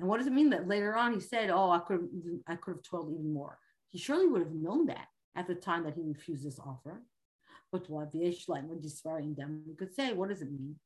And 0.00 0.08
what 0.08 0.16
does 0.16 0.26
it 0.26 0.32
mean 0.32 0.48
that 0.50 0.66
later 0.66 0.96
on 0.96 1.12
he 1.12 1.20
said, 1.20 1.50
"Oh, 1.50 1.70
I 1.70 1.80
could 1.80 2.08
I 2.46 2.56
could 2.56 2.76
have 2.76 2.82
toiled 2.82 3.12
even 3.12 3.34
more"? 3.34 3.58
He 3.90 3.98
surely 3.98 4.26
would 4.26 4.40
have 4.40 4.52
known 4.52 4.86
that 4.86 5.08
at 5.36 5.46
the 5.46 5.54
time 5.54 5.84
that 5.84 5.94
he 5.94 6.02
refused 6.02 6.42
this 6.42 6.58
offer. 6.58 7.02
But 7.70 7.88
what 7.90 8.10
the 8.10 8.34
when 8.46 8.80
disvaring 8.80 9.34
them, 9.34 9.62
we 9.68 9.74
could 9.74 9.94
say, 9.94 10.14
what 10.14 10.30
does 10.30 10.40
it 10.40 10.50
mean? 10.50 10.76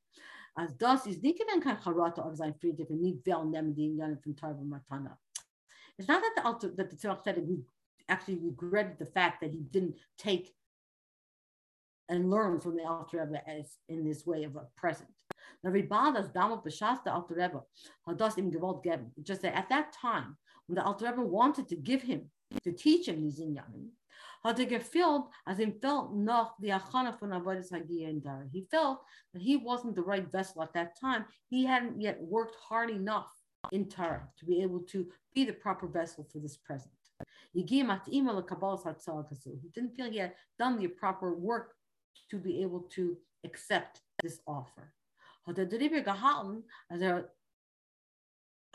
As 0.59 0.73
das 0.75 1.07
is 1.07 1.23
nicht 1.23 1.39
gewen 1.39 1.63
kein 1.63 1.77
Charata 1.77 2.27
of 2.27 2.37
sein 2.37 2.55
Friedrich 2.61 2.91
and 2.91 3.03
nicht 3.03 3.25
well 3.25 3.45
nehmen 3.45 3.75
die 3.75 3.83
Indianen 3.83 4.21
from 4.21 4.35
Tarva 4.35 4.65
Matana. 4.65 5.17
It's 5.97 6.09
not 6.09 6.21
that 6.21 6.33
the 6.35 6.45
alter, 6.45 6.73
that 6.77 6.91
the 6.91 6.97
Tzemach 6.97 7.23
said 7.23 7.39
we 7.47 7.63
actually 8.09 8.39
regretted 8.39 8.99
the 8.99 9.07
fact 9.07 9.41
that 9.41 9.53
he 9.53 9.61
didn't 9.61 9.95
take 10.19 10.55
and 12.09 12.31
learn 12.31 12.61
from 12.61 12.77
the 12.77 12.85
Alter 12.85 13.25
Rebbe 13.25 13.41
as 13.49 13.79
in 13.89 14.05
this 14.05 14.27
way 14.27 14.45
of 14.45 14.57
a 14.57 14.67
present. 14.77 15.09
Now, 15.63 15.71
Ribadas 15.71 16.33
Damo 16.33 16.63
B'Shasta 16.65 17.09
Alter 17.09 17.35
Rebbe 17.35 17.63
Hadas 18.07 18.39
im 18.39 18.51
Gewalt. 18.51 18.85
Just 19.23 19.43
that 19.43 19.57
at 19.57 19.69
that 19.71 19.93
time, 19.93 20.37
when 20.67 20.77
the 20.77 20.85
Alter 20.85 21.07
Rebbe 21.07 21.23
wanted 21.23 21.69
to 21.69 21.77
give 21.77 22.03
him 22.03 22.31
to 22.63 22.73
teach 22.73 23.09
him 23.09 23.23
these 23.23 23.41
inyanim, 23.41 23.89
had 24.45 24.61
as 25.47 25.59
him 25.59 25.73
felt 25.81 26.15
noch 26.15 26.55
the 26.61 26.69
achana 26.69 27.19
von 27.19 27.31
avodas 27.31 27.71
hagia 27.73 28.09
in 28.09 28.21
dar. 28.21 28.47
He 28.53 28.67
felt 28.71 29.03
that 29.33 29.41
he 29.43 29.57
wasn't 29.57 29.95
the 29.95 30.03
right 30.03 30.31
vessel 30.31 30.63
at 30.63 30.75
that 30.75 31.01
time. 31.01 31.25
He 31.49 31.65
hadn't 31.65 31.99
yet 32.01 32.21
worked 32.21 32.57
hard 32.57 32.91
enough 32.91 33.35
in 33.73 33.89
Torah 33.89 34.29
to 34.39 34.45
be 34.45 34.61
able 34.61 34.81
to 34.81 35.07
be 35.35 35.45
the 35.47 35.55
proper 35.55 35.87
vessel 35.87 36.27
for 36.31 36.39
this 36.41 36.59
present. 36.59 36.93
He 37.55 37.63
didn't 37.63 37.91
feel 39.97 40.11
he 40.11 40.19
had 40.19 40.35
done 40.59 40.77
the 40.79 40.89
proper 40.89 41.35
work 41.35 41.75
to 42.31 42.39
be 42.39 42.63
able 42.63 42.81
to 42.91 43.17
accept 43.45 44.01
this 44.23 44.41
offer. 44.47 44.93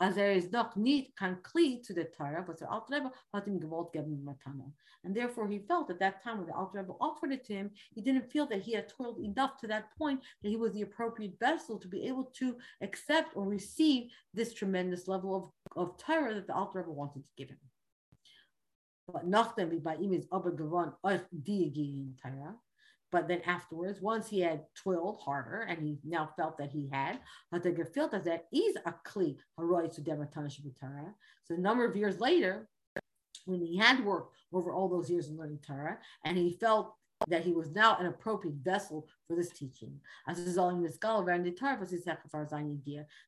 As 0.02 0.14
there 0.14 0.32
is 0.32 0.50
noch 0.50 0.76
nicht 0.76 1.14
Kli 1.16 1.82
to 1.82 1.92
the 1.92 2.04
Torah, 2.04 2.42
but 2.46 2.58
the 2.58 2.66
Alter 2.66 2.94
Rebbe 2.94 3.12
hat 3.34 3.46
ihm 3.46 3.60
gewollt 3.60 3.92
geben 3.92 4.24
Matana. 4.24 4.72
And 5.04 5.14
therefore 5.14 5.46
he 5.46 5.58
felt 5.58 5.90
at 5.90 5.98
that 5.98 6.22
time 6.22 6.38
when 6.38 6.46
the 6.46 6.54
Alter 6.54 6.78
Rebbe 6.78 6.94
offered 7.00 7.32
it 7.32 7.44
to 7.46 7.52
him, 7.52 7.70
he 7.94 8.00
didn't 8.00 8.30
feel 8.30 8.46
that 8.46 8.62
he 8.62 8.72
had 8.72 8.88
toiled 8.88 9.18
enough 9.18 9.58
to 9.58 9.66
that 9.66 9.94
point 9.98 10.22
that 10.42 10.48
he 10.48 10.56
was 10.56 10.72
the 10.72 10.82
appropriate 10.82 11.38
vessel 11.38 11.78
to 11.78 11.86
be 11.86 12.06
able 12.06 12.24
to 12.24 12.56
accept 12.80 13.36
or 13.36 13.46
receive 13.46 14.10
this 14.32 14.54
tremendous 14.54 15.06
level 15.06 15.52
of, 15.76 15.88
of 15.88 15.98
Torah 15.98 16.34
that 16.34 16.46
the 16.46 16.54
Alter 16.54 16.78
Rebbe 16.78 16.92
wanted 16.92 17.22
to 17.24 17.30
give 17.36 17.50
him. 17.50 17.58
But 19.12 19.26
nachdem 19.26 19.70
wie 19.70 19.80
bei 19.80 19.96
ihm 19.96 20.14
ist 20.14 20.32
aber 20.32 20.52
gewonnen 20.52 20.94
euch 21.02 21.20
die 21.30 22.14
Torah, 22.22 22.58
but 23.12 23.28
then 23.28 23.40
afterwards, 23.44 24.00
once 24.00 24.28
he 24.28 24.40
had 24.40 24.64
toiled 24.74 25.20
harder 25.24 25.62
and 25.62 25.82
he 25.82 25.98
now 26.04 26.30
felt 26.36 26.56
that 26.58 26.70
he 26.70 26.88
had, 26.92 27.18
felt 27.84 28.12
that 28.12 28.46
is 28.52 28.76
a 28.86 28.94
kli 29.06 29.36
haroy 29.58 29.88
to 29.88 30.00
So 31.44 31.54
a 31.54 31.58
number 31.58 31.84
of 31.84 31.96
years 31.96 32.20
later, 32.20 32.68
when 33.46 33.60
he 33.60 33.76
had 33.76 34.04
worked 34.04 34.36
over 34.52 34.72
all 34.72 34.88
those 34.88 35.10
years 35.10 35.28
in 35.28 35.36
learning 35.36 35.60
Torah, 35.66 35.98
and 36.24 36.36
he 36.36 36.56
felt 36.60 36.94
that 37.28 37.44
he 37.44 37.52
was 37.52 37.70
now 37.72 37.98
an 37.98 38.06
appropriate 38.06 38.56
vessel 38.62 39.06
for 39.26 39.36
this 39.36 39.50
teaching. 39.50 40.00
As 40.26 40.40
a 40.40 40.44
result, 40.44 40.72
in 40.74 40.82
this 40.82 40.96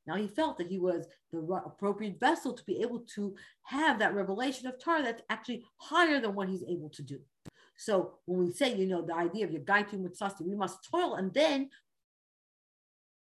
Now 0.06 0.14
he 0.16 0.28
felt 0.28 0.56
that 0.58 0.68
he 0.68 0.78
was 0.78 1.08
the 1.30 1.40
appropriate 1.66 2.18
vessel 2.18 2.54
to 2.54 2.64
be 2.64 2.80
able 2.80 3.00
to 3.14 3.34
have 3.64 3.98
that 3.98 4.14
revelation 4.14 4.66
of 4.66 4.78
Torah 4.78 5.02
that's 5.02 5.22
actually 5.28 5.64
higher 5.76 6.20
than 6.20 6.34
what 6.34 6.48
he's 6.48 6.64
able 6.64 6.88
to 6.90 7.02
do. 7.02 7.20
So 7.82 8.12
when 8.26 8.46
we 8.46 8.52
say, 8.52 8.76
you 8.76 8.86
know, 8.86 9.02
the 9.02 9.14
idea 9.14 9.44
of 9.44 9.50
your 9.50 9.62
gaitu 9.62 9.94
mitzasti, 9.94 10.42
we 10.42 10.54
must 10.54 10.88
toil 10.88 11.14
and 11.14 11.34
then 11.34 11.68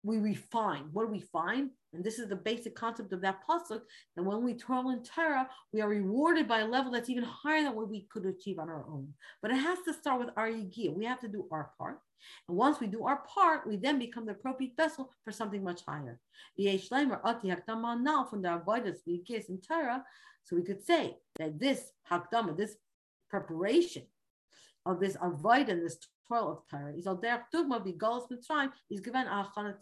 we 0.03 0.17
refine. 0.17 0.89
What 0.91 1.05
do 1.05 1.11
we 1.11 1.21
find? 1.21 1.69
And 1.93 2.03
this 2.03 2.19
is 2.19 2.27
the 2.27 2.35
basic 2.35 2.75
concept 2.75 3.13
of 3.13 3.21
that 3.21 3.39
pasuk. 3.47 3.81
And 4.17 4.25
when 4.25 4.43
we 4.43 4.53
toil 4.55 4.89
in 4.89 5.01
Torah, 5.01 5.49
we 5.71 5.79
are 5.81 5.87
rewarded 5.87 6.47
by 6.47 6.59
a 6.59 6.67
level 6.67 6.91
that's 6.91 7.09
even 7.09 7.23
higher 7.23 7.63
than 7.63 7.73
what 7.75 7.89
we 7.89 8.01
could 8.11 8.25
achieve 8.25 8.59
on 8.59 8.69
our 8.69 8.85
own. 8.87 9.13
But 9.41 9.51
it 9.51 9.57
has 9.57 9.79
to 9.85 9.93
start 9.93 10.19
with 10.19 10.29
our 10.35 10.49
yigiyah. 10.49 10.93
We 10.93 11.05
have 11.05 11.21
to 11.21 11.29
do 11.29 11.47
our 11.51 11.71
part. 11.77 11.99
And 12.49 12.57
once 12.57 12.81
we 12.81 12.87
do 12.87 13.05
our 13.05 13.23
part, 13.33 13.65
we 13.65 13.77
then 13.77 13.97
become 13.97 14.25
the 14.25 14.33
appropriate 14.33 14.75
vessel 14.75 15.09
for 15.23 15.31
something 15.31 15.63
much 15.63 15.85
higher. 15.87 16.19
So 20.43 20.55
we 20.55 20.63
could 20.63 20.85
say 20.85 21.17
that 21.37 21.59
this 21.59 21.91
hakdama, 22.11 22.57
this 22.57 22.75
preparation 23.29 24.03
of 24.89 24.99
this 24.99 25.17
avoid 25.21 25.69
and 25.69 25.85
this 25.85 25.97
toil 26.27 26.51
of 26.51 26.59
Torah. 26.69 26.93
Is 26.95 27.07
al 27.07 27.17
derech 27.17 27.43
dugma 27.53 27.83
Mitzrayim 27.83 28.71
is 28.89 28.99
given 28.99 29.27
a 29.27 29.75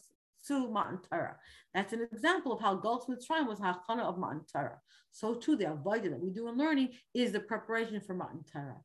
to 0.47 0.69
Matan 0.69 0.99
Torah. 1.09 1.35
That's 1.73 1.93
an 1.93 2.07
example 2.11 2.53
of 2.53 2.61
how 2.61 2.77
Galus 2.77 3.07
Mitzrayim 3.09 3.47
was 3.47 3.59
hachana 3.59 4.01
of 4.01 4.17
Matan 4.17 4.41
Torah. 4.51 4.79
So 5.11 5.35
too 5.35 5.55
the 5.55 5.71
avoid 5.71 6.03
that 6.03 6.19
we 6.19 6.29
do 6.29 6.47
in 6.47 6.57
learning 6.57 6.89
is 7.13 7.31
the 7.31 7.39
preparation 7.39 7.99
for 8.01 8.13
Matan 8.13 8.43
Torah. 8.51 8.81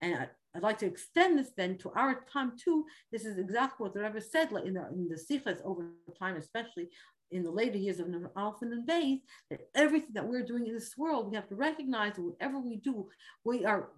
And 0.00 0.28
I'd 0.54 0.62
like 0.62 0.78
to 0.78 0.86
extend 0.86 1.38
this 1.38 1.52
then 1.56 1.78
to 1.78 1.90
our 1.96 2.24
time 2.30 2.52
too. 2.62 2.84
This 3.10 3.24
is 3.24 3.38
exactly 3.38 3.84
what 3.84 3.94
the 3.94 4.00
Rebbe 4.00 4.20
said 4.20 4.52
in 4.52 4.74
the, 4.74 4.88
in 4.92 5.08
the 5.08 5.16
sichos 5.16 5.62
over 5.64 5.90
time, 6.18 6.36
especially 6.36 6.88
in 7.30 7.42
the 7.42 7.50
later 7.50 7.78
years 7.78 7.98
of 7.98 8.08
Alphen 8.08 8.72
and 8.72 8.86
Beis, 8.86 9.22
that 9.50 9.60
everything 9.74 10.12
that 10.14 10.26
we're 10.26 10.44
doing 10.44 10.66
in 10.66 10.74
this 10.74 10.96
world, 10.98 11.30
we 11.30 11.36
have 11.36 11.48
to 11.48 11.54
recognize 11.54 12.14
that 12.16 12.22
whatever 12.22 12.58
we 12.58 12.76
do, 12.76 13.08
we 13.44 13.64
are 13.64 13.88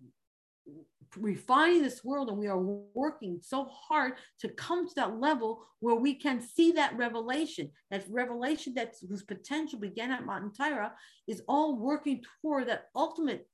refining 1.16 1.82
this 1.82 2.04
world 2.04 2.28
and 2.28 2.38
we 2.38 2.48
are 2.48 2.58
working 2.58 3.38
so 3.42 3.66
hard 3.66 4.14
to 4.40 4.48
come 4.48 4.88
to 4.88 4.94
that 4.96 5.20
level 5.20 5.64
where 5.80 5.94
we 5.94 6.14
can 6.14 6.40
see 6.40 6.72
that 6.72 6.96
revelation. 6.96 7.70
That 7.90 8.04
revelation 8.08 8.74
that 8.74 8.94
whose 9.08 9.22
potential 9.22 9.78
began 9.78 10.10
at 10.10 10.26
Matan 10.26 10.52
Torah 10.52 10.92
is 11.26 11.42
all 11.48 11.78
working 11.78 12.22
toward 12.42 12.68
that 12.68 12.86
ultimate 12.94 13.46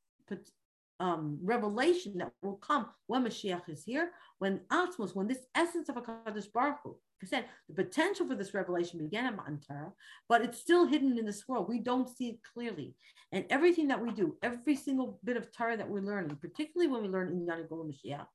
um, 1.01 1.39
revelation 1.43 2.19
that 2.19 2.33
will 2.43 2.57
come 2.57 2.87
when 3.07 3.25
Mashiach 3.25 3.69
is 3.69 3.83
here, 3.85 4.11
when 4.39 4.61
Atzmos, 4.71 5.15
when 5.15 5.27
this 5.27 5.47
essence 5.55 5.89
of 5.89 5.97
a 5.97 6.03
Baruch 6.03 6.79
Hu, 6.85 6.97
the 7.21 7.75
potential 7.75 8.27
for 8.27 8.35
this 8.35 8.55
revelation 8.55 8.99
began 8.99 9.27
at 9.27 9.37
Matan 9.37 9.61
Torah, 9.67 9.93
but 10.29 10.43
it's 10.43 10.59
still 10.59 10.87
hidden 10.87 11.19
in 11.19 11.27
this 11.27 11.47
world. 11.47 11.69
We 11.69 11.81
don't 11.81 12.09
see 12.09 12.29
it 12.31 12.39
clearly. 12.55 12.95
And 13.33 13.45
everything 13.51 13.89
that 13.89 14.01
we 14.01 14.11
do, 14.13 14.37
every 14.43 14.77
single 14.77 15.19
bit 15.25 15.37
of 15.37 15.53
Torah 15.53 15.77
that 15.77 15.89
we're 15.89 16.03
learning, 16.03 16.37
particularly 16.41 16.91
when 16.91 17.03
we 17.03 17.09
learn 17.09 17.29
in 17.29 17.47
Yani 17.47 17.69
Gola 17.69 17.85
Mashiach, 17.85 18.27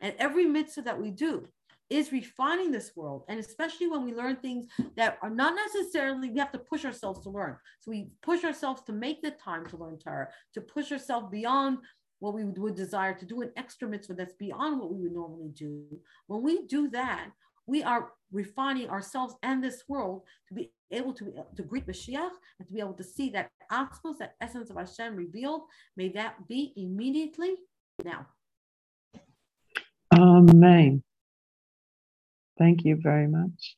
and 0.00 0.14
every 0.18 0.46
mitzvah 0.46 0.82
that 0.82 1.00
we 1.00 1.10
do 1.10 1.46
is 1.90 2.12
refining 2.12 2.70
this 2.70 2.92
world. 2.94 3.24
And 3.28 3.38
especially 3.40 3.88
when 3.88 4.04
we 4.04 4.14
learn 4.14 4.36
things 4.36 4.66
that 4.96 5.18
are 5.22 5.30
not 5.30 5.54
necessarily, 5.54 6.30
we 6.30 6.38
have 6.38 6.52
to 6.52 6.58
push 6.58 6.84
ourselves 6.84 7.22
to 7.24 7.30
learn. 7.30 7.56
So 7.80 7.90
we 7.90 8.10
push 8.22 8.44
ourselves 8.44 8.82
to 8.82 8.92
make 8.92 9.22
the 9.22 9.32
time 9.32 9.66
to 9.66 9.76
learn 9.76 9.98
Torah, 9.98 10.28
to 10.54 10.60
push 10.60 10.92
ourselves 10.92 11.26
beyond 11.30 11.78
what 12.20 12.34
we 12.34 12.44
would 12.44 12.76
desire 12.76 13.14
to 13.14 13.26
do 13.26 13.42
an 13.42 13.50
extra 13.56 13.88
mitzvah 13.88 14.14
that's 14.14 14.34
beyond 14.34 14.78
what 14.78 14.92
we 14.92 15.02
would 15.02 15.12
normally 15.12 15.48
do. 15.48 15.84
When 16.28 16.42
we 16.42 16.66
do 16.66 16.88
that, 16.90 17.30
we 17.70 17.84
are 17.84 18.10
refining 18.32 18.90
ourselves 18.90 19.34
and 19.44 19.62
this 19.62 19.84
world 19.88 20.22
to 20.48 20.54
be 20.54 20.72
able 20.90 21.14
to, 21.14 21.32
to 21.56 21.62
greet 21.62 21.86
Mashiach 21.86 22.34
and 22.58 22.66
to 22.66 22.74
be 22.74 22.80
able 22.80 22.94
to 22.94 23.04
see 23.04 23.30
that 23.30 23.50
Atzmos, 23.70 24.18
that 24.18 24.34
essence 24.40 24.70
of 24.70 24.76
Hashem 24.76 25.14
revealed. 25.14 25.62
May 25.96 26.08
that 26.10 26.48
be 26.48 26.72
immediately 26.76 27.54
now. 28.04 28.26
Amen. 30.12 31.02
Thank 32.58 32.84
you 32.84 32.98
very 33.00 33.28
much. 33.28 33.76